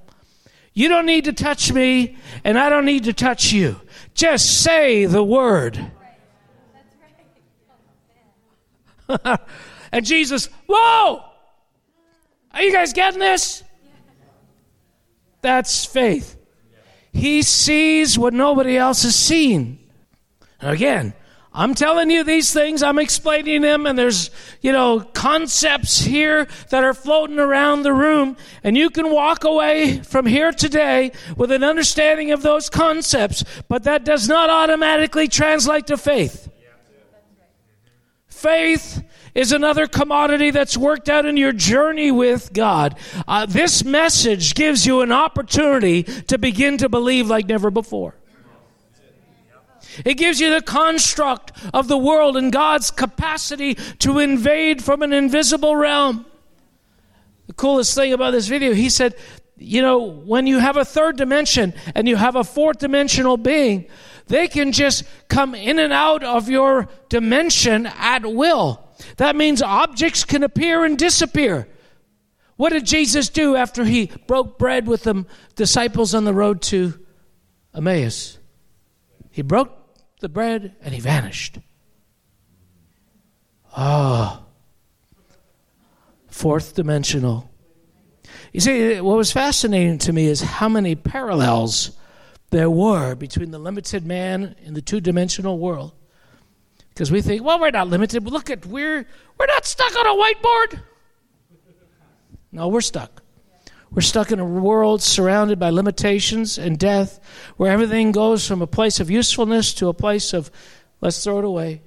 you 0.74 0.88
don't 0.88 1.05
need 1.05 1.26
to 1.26 1.34
touch 1.34 1.70
me, 1.74 2.16
and 2.45 2.57
I 2.57 2.70
don't 2.70 2.86
need 2.86 3.03
to 3.03 3.14
touch 3.14 3.51
you. 3.51 3.82
Just 4.14 4.61
say 4.61 5.05
the 5.05 5.22
word." 5.22 5.91
and 9.91 10.05
Jesus, 10.05 10.47
whoa! 10.66 11.26
Are 12.53 12.61
you 12.61 12.72
guys 12.72 12.93
getting 12.93 13.20
this? 13.20 13.66
That's 15.41 15.84
faith. 15.84 16.32
He 17.14 17.43
sees 17.43 18.18
what 18.18 18.34
nobody 18.34 18.76
else 18.76 19.03
has 19.03 19.16
seen. 19.16 19.80
Again, 20.59 21.14
I'm 21.55 21.76
telling 21.76 22.09
you 22.09 22.24
these 22.24 22.51
things, 22.51 22.82
I'm 22.82 22.97
explaining 22.97 23.61
them, 23.61 23.86
and 23.86 23.97
there's, 23.97 24.32
you 24.61 24.72
know, 24.72 25.01
concepts 25.01 25.99
here 25.99 26.47
that 26.72 26.84
are 26.84 26.95
floating 26.95 27.38
around 27.38 27.84
the 27.84 27.93
room, 27.93 28.38
and 28.64 28.76
you 28.76 28.89
can 28.89 29.11
walk 29.11 29.43
away 29.43 29.99
from 29.99 30.26
here 30.26 30.51
today 30.51 31.11
with 31.38 31.51
an 31.51 31.64
understanding 31.64 32.32
of 32.32 32.41
those 32.41 32.72
concepts, 32.72 33.43
but 33.68 33.84
that 33.84 34.03
does 34.03 34.28
not 34.28 34.49
automatically 34.49 35.28
translate 35.28 35.86
to 35.88 35.97
faith. 35.97 36.49
Faith 38.28 39.03
is 39.36 39.51
another 39.51 39.88
commodity 39.88 40.51
that's 40.51 40.77
worked 40.77 41.09
out 41.09 41.25
in 41.25 41.38
your 41.38 41.51
journey 41.51 42.11
with 42.11 42.53
God. 42.53 42.97
Uh, 43.27 43.45
this 43.45 43.84
message 43.84 44.53
gives 44.55 44.86
you 44.86 45.01
an 45.01 45.11
opportunity 45.11 46.03
to 46.03 46.38
begin 46.38 46.77
to 46.77 46.89
believe 46.89 47.29
like 47.29 47.47
never 47.47 47.71
before. 47.71 48.15
It 50.05 50.15
gives 50.15 50.39
you 50.39 50.49
the 50.49 50.61
construct 50.61 51.51
of 51.73 51.88
the 51.88 51.97
world 51.97 52.36
and 52.36 52.51
God's 52.51 52.89
capacity 52.89 53.75
to 53.99 54.19
invade 54.19 54.84
from 54.84 55.01
an 55.01 55.13
invisible 55.13 55.75
realm. 55.75 56.25
The 57.47 57.53
coolest 57.53 57.93
thing 57.93 58.13
about 58.13 58.31
this 58.31 58.47
video, 58.47 58.73
he 58.73 58.89
said, 58.89 59.15
you 59.57 59.81
know, 59.81 59.99
when 59.99 60.47
you 60.47 60.59
have 60.59 60.77
a 60.77 60.86
third 60.86 61.17
dimension 61.17 61.73
and 61.93 62.07
you 62.07 62.15
have 62.15 62.36
a 62.36 62.43
fourth 62.43 62.79
dimensional 62.79 63.38
being, 63.38 63.86
they 64.27 64.47
can 64.47 64.71
just 64.71 65.03
come 65.27 65.53
in 65.53 65.79
and 65.79 65.93
out 65.93 66.23
of 66.23 66.49
your 66.49 66.88
dimension 67.09 67.86
at 67.86 68.25
will. 68.25 68.82
That 69.18 69.36
means 69.36 69.61
objects 69.61 70.24
can 70.24 70.43
appear 70.43 70.84
and 70.84 70.97
disappear. 70.97 71.68
What 72.55 72.72
did 72.72 72.86
Jesus 72.86 73.30
do 73.30 73.55
after 73.55 73.84
he 73.84 74.11
broke 74.28 74.57
bread 74.57 74.88
with 74.88 75.03
the 75.03 75.26
disciples 75.55 76.14
on 76.14 76.24
the 76.24 76.34
road 76.34 76.61
to 76.64 76.93
Emmaus? 77.74 78.38
He 79.32 79.41
broke 79.41 79.72
the 80.20 80.30
bread 80.30 80.76
and 80.82 80.93
he 80.93 80.99
vanished. 80.99 81.57
Ah. 83.76 84.39
Oh. 84.39 84.45
Fourth 86.28 86.76
dimensional. 86.76 87.49
You 88.51 88.59
see, 88.59 89.01
what 89.01 89.18
was 89.18 89.32
fascinating 89.32 89.97
to 89.99 90.14
me 90.14 90.26
is 90.26 90.41
how 90.41 90.70
many 90.70 90.95
parallels 90.95 91.91
there 92.51 92.70
were 92.70 93.16
between 93.16 93.51
the 93.51 93.59
limited 93.59 94.05
man 94.05 94.55
in 94.64 94.76
the 94.76 94.82
two 94.82 95.01
dimensional 95.01 95.57
world 95.57 95.93
because 96.94 97.12
we 97.12 97.22
think, 97.22 97.44
well, 97.44 97.60
we're 97.60 97.72
not 97.72 97.88
limited. 97.88 98.24
Look 98.24 98.50
at 98.50 98.66
we're 98.66 99.06
we're 99.38 99.46
not 99.48 99.66
stuck 99.66 99.96
on 99.96 100.06
a 100.06 100.22
whiteboard. 100.22 100.82
No, 102.52 102.68
we're 102.68 102.82
stuck. 102.82 103.24
We're 103.91 104.02
stuck 104.02 104.32
in 104.32 104.39
a 104.39 104.46
world 104.46 105.02
surrounded 105.02 105.60
by 105.60 105.70
limitations 105.70 106.58
and 106.58 106.78
death, 106.78 107.20
where 107.58 107.72
everything 107.72 108.12
goes 108.12 108.48
from 108.48 108.62
a 108.62 108.68
place 108.68 109.00
of 109.00 109.10
usefulness 109.10 109.74
to 109.76 109.88
a 109.88 109.94
place 109.94 110.34
of 110.34 110.52
let's 111.02 111.24
throw 111.24 111.39
it 111.39 111.46
away. 111.46 111.82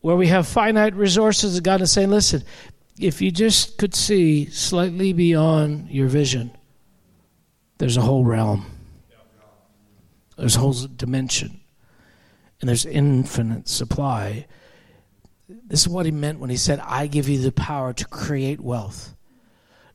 Where 0.00 0.16
we 0.16 0.28
have 0.28 0.48
finite 0.48 0.94
resources, 0.94 1.56
and 1.56 1.64
God 1.64 1.80
is 1.80 1.92
saying, 1.92 2.10
listen, 2.10 2.42
if 2.98 3.20
you 3.22 3.30
just 3.30 3.78
could 3.78 3.94
see 3.94 4.46
slightly 4.46 5.12
beyond 5.12 5.88
your 5.90 6.08
vision, 6.08 6.50
there's 7.78 7.96
a 7.96 8.00
whole 8.00 8.24
realm, 8.24 8.66
there's 10.36 10.56
a 10.56 10.60
whole 10.60 10.72
dimension 10.72 11.61
and 12.62 12.68
there's 12.68 12.86
infinite 12.86 13.68
supply. 13.68 14.46
This 15.48 15.82
is 15.82 15.88
what 15.88 16.06
he 16.06 16.12
meant 16.12 16.38
when 16.38 16.48
he 16.48 16.56
said, 16.56 16.78
I 16.78 17.08
give 17.08 17.28
you 17.28 17.38
the 17.38 17.50
power 17.50 17.92
to 17.92 18.04
create 18.06 18.60
wealth. 18.60 19.14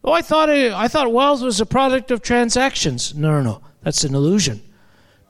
Oh, 0.03 0.11
I 0.11 0.21
thought, 0.21 0.49
I 0.49 0.87
thought 0.89 1.11
wealth 1.11 1.41
was 1.41 1.61
a 1.61 1.65
product 1.65 2.11
of 2.11 2.21
transactions. 2.21 3.15
No, 3.15 3.31
no, 3.31 3.41
no. 3.41 3.61
That's 3.81 4.03
an 4.03 4.13
illusion. 4.13 4.61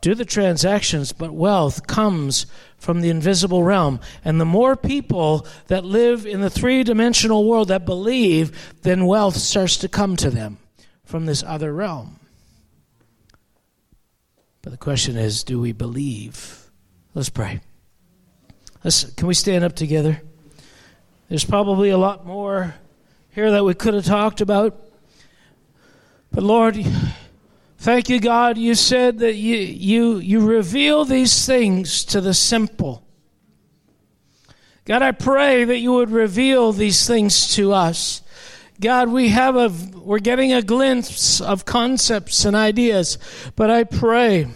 Do 0.01 0.15
the 0.15 0.25
transactions, 0.25 1.11
but 1.11 1.31
wealth 1.31 1.85
comes 1.85 2.47
from 2.77 3.01
the 3.01 3.09
invisible 3.09 3.63
realm. 3.63 3.99
And 4.25 4.41
the 4.41 4.45
more 4.45 4.75
people 4.75 5.45
that 5.67 5.85
live 5.85 6.25
in 6.25 6.41
the 6.41 6.49
three 6.49 6.83
dimensional 6.83 7.47
world 7.47 7.67
that 7.67 7.85
believe, 7.85 8.75
then 8.81 9.05
wealth 9.05 9.35
starts 9.35 9.77
to 9.77 9.87
come 9.87 10.15
to 10.17 10.31
them 10.31 10.57
from 11.05 11.27
this 11.27 11.43
other 11.43 11.71
realm. 11.71 12.19
But 14.63 14.71
the 14.71 14.77
question 14.77 15.17
is 15.17 15.43
do 15.43 15.59
we 15.59 15.71
believe? 15.71 16.66
Let's 17.17 17.29
pray. 17.29 17.61
Let's, 18.83 19.05
can 19.15 19.27
we 19.27 19.33
stand 19.33 19.63
up 19.63 19.75
together? 19.75 20.21
There's 21.29 21.43
probably 21.43 21.89
a 21.89 21.97
lot 21.97 22.27
more 22.27 22.75
here 23.31 23.49
that 23.49 23.65
we 23.65 23.73
could 23.73 23.95
have 23.95 24.05
talked 24.05 24.39
about. 24.39 24.79
But 26.31 26.43
Lord, 26.43 26.77
thank 27.79 28.09
you, 28.09 28.19
God. 28.19 28.59
You 28.59 28.75
said 28.75 29.17
that 29.17 29.33
you, 29.33 29.57
you, 29.57 30.17
you 30.19 30.45
reveal 30.47 31.05
these 31.05 31.43
things 31.43 32.05
to 32.05 32.21
the 32.21 32.35
simple. 32.35 33.03
God, 34.85 35.01
I 35.01 35.11
pray 35.11 35.63
that 35.63 35.79
you 35.79 35.93
would 35.93 36.11
reveal 36.11 36.71
these 36.71 37.07
things 37.07 37.55
to 37.55 37.73
us. 37.73 38.21
God, 38.79 39.09
we 39.09 39.29
have 39.29 39.55
a, 39.55 39.69
we're 39.97 40.19
getting 40.19 40.53
a 40.53 40.61
glimpse 40.61 41.41
of 41.41 41.65
concepts 41.65 42.45
and 42.45 42.55
ideas, 42.55 43.17
but 43.55 43.71
I 43.71 43.85
pray, 43.85 44.49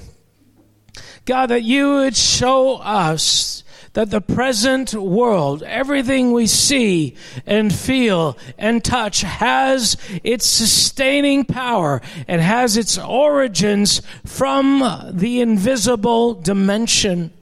God, 1.25 1.47
that 1.47 1.63
you 1.63 1.95
would 1.95 2.15
show 2.17 2.77
us 2.77 3.63
that 3.93 4.09
the 4.09 4.21
present 4.21 4.93
world, 4.93 5.63
everything 5.63 6.31
we 6.31 6.47
see 6.47 7.15
and 7.45 7.73
feel 7.73 8.37
and 8.57 8.83
touch, 8.83 9.21
has 9.21 9.97
its 10.23 10.45
sustaining 10.45 11.43
power 11.43 12.01
and 12.27 12.41
has 12.41 12.77
its 12.77 12.97
origins 12.97 14.01
from 14.25 15.11
the 15.11 15.41
invisible 15.41 16.33
dimension 16.33 17.33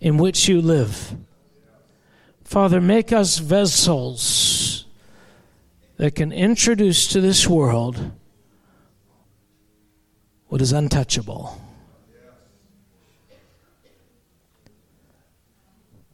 in 0.00 0.18
which 0.18 0.46
you 0.46 0.60
live. 0.60 1.16
Father, 2.44 2.80
make 2.80 3.12
us 3.12 3.38
vessels 3.38 4.84
that 5.96 6.14
can 6.14 6.32
introduce 6.32 7.06
to 7.06 7.20
this 7.20 7.48
world 7.48 8.10
what 10.48 10.60
is 10.60 10.72
untouchable. 10.72 11.58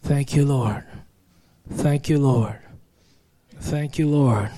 Thank 0.02 0.34
you, 0.34 0.44
Lord. 0.44 0.84
Thank 1.70 2.08
you, 2.08 2.18
Lord. 2.18 2.58
Thank 3.60 3.98
you, 3.98 4.08
Lord. 4.08 4.50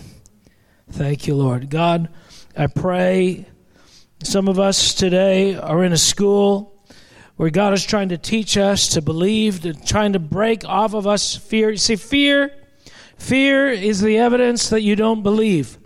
Thank 0.91 1.27
you, 1.27 1.35
Lord. 1.35 1.71
God, 1.71 2.09
I 2.57 2.67
pray 2.67 3.47
some 4.23 4.49
of 4.49 4.61
us 4.61 4.95
today 4.95 5.57
are 5.57 5.83
in 5.83 5.93
a 5.93 5.99
school 5.99 6.79
where 7.37 7.51
God 7.51 7.73
is 7.73 7.85
trying 7.85 8.11
to 8.11 8.19
teach 8.19 8.59
us 8.59 8.89
to 8.89 9.01
believe, 9.01 9.63
to 9.63 9.73
trying 9.73 10.13
to 10.13 10.19
break 10.19 10.65
off 10.65 10.93
of 10.93 11.07
us 11.07 11.35
fear. 11.35 11.71
You 11.71 11.79
see, 11.79 11.97
fear, 11.97 12.53
fear 13.17 13.69
is 13.69 14.03
the 14.03 14.19
evidence 14.19 14.69
that 14.69 14.83
you 14.83 14.95
don't 14.95 15.23
believe. 15.23 15.79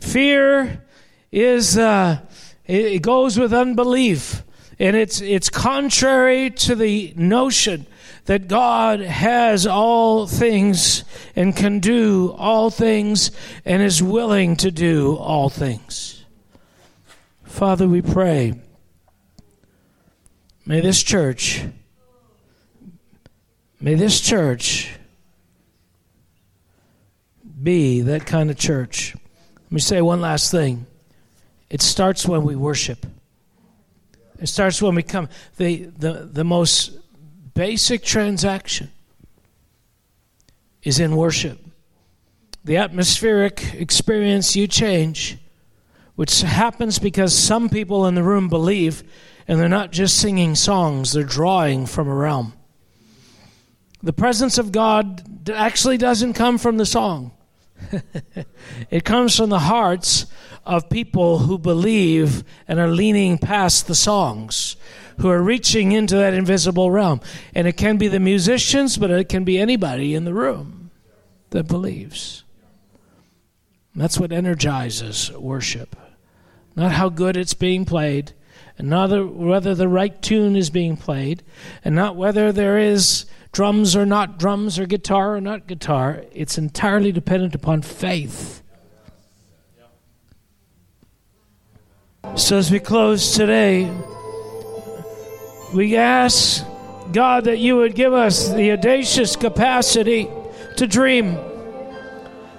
Fear 0.00 0.84
is 1.32 1.78
uh, 1.78 2.20
it 2.66 3.00
goes 3.00 3.38
with 3.38 3.54
unbelief, 3.54 4.44
and 4.78 4.94
it's 4.94 5.20
it's 5.22 5.48
contrary 5.48 6.50
to 6.50 6.74
the 6.74 7.14
notion 7.16 7.86
that 8.26 8.46
God 8.46 9.00
has 9.00 9.66
all 9.66 10.26
things 10.26 11.04
and 11.34 11.56
can 11.56 11.80
do 11.80 12.34
all 12.38 12.70
things 12.70 13.30
and 13.64 13.82
is 13.82 14.02
willing 14.02 14.56
to 14.56 14.70
do 14.70 15.16
all 15.16 15.48
things. 15.48 16.24
Father, 17.42 17.88
we 17.88 18.00
pray. 18.00 18.54
May 20.64 20.80
this 20.80 21.02
church, 21.02 21.64
may 23.80 23.94
this 23.94 24.20
church 24.20 24.92
be 27.62 28.00
that 28.02 28.26
kind 28.26 28.50
of 28.50 28.56
church. 28.56 29.14
Let 29.64 29.72
me 29.72 29.80
say 29.80 30.00
one 30.00 30.20
last 30.20 30.50
thing. 30.50 30.86
It 31.68 31.82
starts 31.82 32.26
when 32.26 32.44
we 32.44 32.54
worship. 32.54 33.04
It 34.38 34.48
starts 34.48 34.80
when 34.80 34.94
we 34.94 35.02
come. 35.02 35.28
The, 35.56 35.84
the, 35.96 36.28
the 36.32 36.44
most 36.44 36.98
basic 37.54 38.02
transaction 38.02 38.90
is 40.82 40.98
in 40.98 41.16
worship. 41.16 41.58
The 42.64 42.76
atmospheric 42.76 43.74
experience 43.74 44.54
you 44.54 44.66
change, 44.66 45.38
which 46.14 46.42
happens 46.42 46.98
because 46.98 47.36
some 47.36 47.68
people 47.68 48.06
in 48.06 48.14
the 48.14 48.22
room 48.22 48.48
believe 48.48 49.02
and 49.48 49.58
they're 49.58 49.68
not 49.68 49.90
just 49.90 50.18
singing 50.18 50.54
songs, 50.54 51.12
they're 51.12 51.24
drawing 51.24 51.86
from 51.86 52.08
a 52.08 52.14
realm. 52.14 52.52
The 54.02 54.12
presence 54.12 54.58
of 54.58 54.72
God 54.72 55.50
actually 55.50 55.96
doesn't 55.96 56.34
come 56.34 56.58
from 56.58 56.76
the 56.76 56.86
song. 56.86 57.32
it 58.90 59.04
comes 59.04 59.36
from 59.36 59.50
the 59.50 59.58
hearts 59.58 60.26
of 60.64 60.88
people 60.88 61.40
who 61.40 61.58
believe 61.58 62.44
and 62.68 62.78
are 62.78 62.88
leaning 62.88 63.38
past 63.38 63.86
the 63.86 63.94
songs 63.94 64.76
who 65.18 65.28
are 65.28 65.42
reaching 65.42 65.92
into 65.92 66.16
that 66.16 66.34
invisible 66.34 66.90
realm. 66.90 67.20
And 67.54 67.66
it 67.66 67.76
can 67.76 67.96
be 67.96 68.08
the 68.08 68.20
musicians, 68.20 68.96
but 68.96 69.10
it 69.10 69.28
can 69.28 69.44
be 69.44 69.58
anybody 69.58 70.14
in 70.14 70.24
the 70.24 70.34
room 70.34 70.90
that 71.50 71.68
believes. 71.68 72.44
That's 73.94 74.18
what 74.18 74.32
energizes 74.32 75.30
worship. 75.32 75.96
Not 76.74 76.92
how 76.92 77.10
good 77.10 77.36
it's 77.36 77.54
being 77.54 77.84
played, 77.84 78.32
and 78.78 78.88
not 78.88 79.34
whether 79.34 79.74
the 79.74 79.88
right 79.88 80.20
tune 80.22 80.56
is 80.56 80.70
being 80.70 80.96
played, 80.96 81.42
and 81.84 81.94
not 81.94 82.16
whether 82.16 82.52
there 82.52 82.78
is 82.78 83.26
drums 83.52 83.94
or 83.94 84.06
not 84.06 84.38
drums, 84.38 84.78
or 84.78 84.86
guitar 84.86 85.36
or 85.36 85.40
not 85.40 85.66
guitar. 85.66 86.24
It's 86.32 86.56
entirely 86.56 87.12
dependent 87.12 87.54
upon 87.54 87.82
faith. 87.82 88.62
So, 92.34 92.56
as 92.56 92.70
we 92.70 92.80
close 92.80 93.34
today, 93.34 93.92
we 95.72 95.96
ask, 95.96 96.64
God, 97.12 97.44
that 97.44 97.58
you 97.58 97.76
would 97.76 97.94
give 97.94 98.12
us 98.12 98.50
the 98.50 98.72
audacious 98.72 99.36
capacity 99.36 100.28
to 100.76 100.86
dream, 100.86 101.38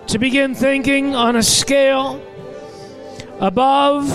to 0.08 0.18
begin 0.18 0.56
thinking 0.56 1.16
on 1.16 1.36
a 1.36 1.44
scale 1.44 2.22
above 3.40 4.08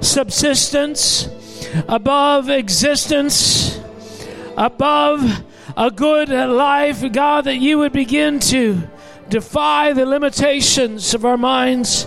subsistence, 0.00 1.28
above 1.88 2.48
existence, 2.48 3.80
above 4.56 5.44
a 5.76 5.90
good 5.90 6.28
life, 6.28 7.04
God, 7.12 7.44
that 7.44 7.56
you 7.56 7.78
would 7.78 7.92
begin 7.92 8.38
to 8.40 8.82
defy 9.28 9.92
the 9.92 10.06
limitations 10.06 11.14
of 11.14 11.24
our 11.24 11.36
minds, 11.36 12.06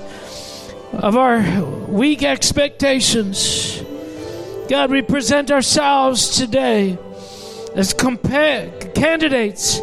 of 0.94 1.18
our 1.18 1.64
weak 1.88 2.24
expectations 2.24 3.84
God, 4.74 4.90
we 4.90 5.04
present 5.04 5.52
ourselves 5.52 6.36
today 6.36 6.98
as 7.76 7.94
compa- 7.94 8.96
candidates, 8.96 9.80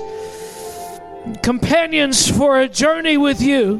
companions 1.44 2.28
for 2.28 2.58
a 2.58 2.68
journey 2.68 3.16
with 3.16 3.40
you, 3.40 3.76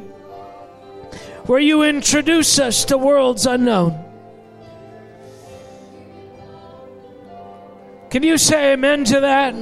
where 1.46 1.58
you 1.58 1.82
introduce 1.82 2.60
us 2.60 2.84
to 2.84 2.96
worlds 2.96 3.44
unknown. 3.44 3.98
Can 8.10 8.22
you 8.22 8.38
say 8.38 8.74
amen 8.74 9.02
to 9.06 9.18
that? 9.18 9.56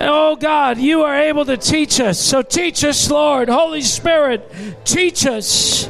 Oh 0.00 0.36
God, 0.36 0.78
you 0.78 1.02
are 1.02 1.18
able 1.18 1.44
to 1.46 1.56
teach 1.56 1.98
us. 1.98 2.20
So 2.20 2.42
teach 2.42 2.84
us, 2.84 3.10
Lord. 3.10 3.48
Holy 3.48 3.82
Spirit, 3.82 4.48
teach 4.84 5.26
us. 5.26 5.88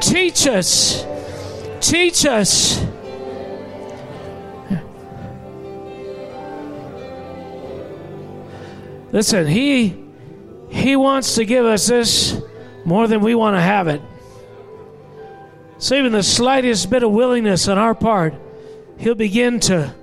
Teach 0.00 0.46
us. 0.46 1.04
Teach 1.80 2.26
us. 2.26 2.84
Listen, 9.12 9.46
he 9.46 10.04
he 10.70 10.94
wants 10.94 11.34
to 11.34 11.44
give 11.44 11.64
us 11.64 11.88
this 11.88 12.40
more 12.84 13.08
than 13.08 13.20
we 13.20 13.34
want 13.34 13.56
to 13.56 13.60
have 13.60 13.88
it. 13.88 14.00
So 15.78 15.96
even 15.96 16.12
the 16.12 16.22
slightest 16.22 16.90
bit 16.90 17.02
of 17.02 17.10
willingness 17.10 17.66
on 17.66 17.78
our 17.78 17.94
part, 17.94 18.34
he'll 18.98 19.14
begin 19.14 19.58
to 19.60 19.94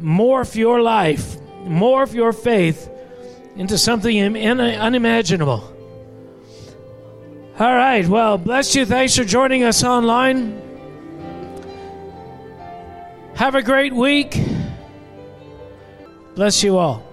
morph 0.00 0.54
your 0.54 0.80
life, 0.80 1.36
morph 1.64 2.14
your 2.14 2.32
faith 2.32 2.88
into 3.56 3.76
something 3.76 4.36
unimaginable. 4.36 5.70
All 7.58 7.74
right. 7.74 8.06
Well, 8.06 8.38
bless 8.38 8.74
you. 8.74 8.86
Thanks 8.86 9.16
for 9.16 9.24
joining 9.24 9.64
us 9.64 9.84
online. 9.84 10.63
Have 13.36 13.56
a 13.56 13.62
great 13.62 13.92
week. 13.92 14.40
Bless 16.34 16.62
you 16.62 16.78
all. 16.78 17.03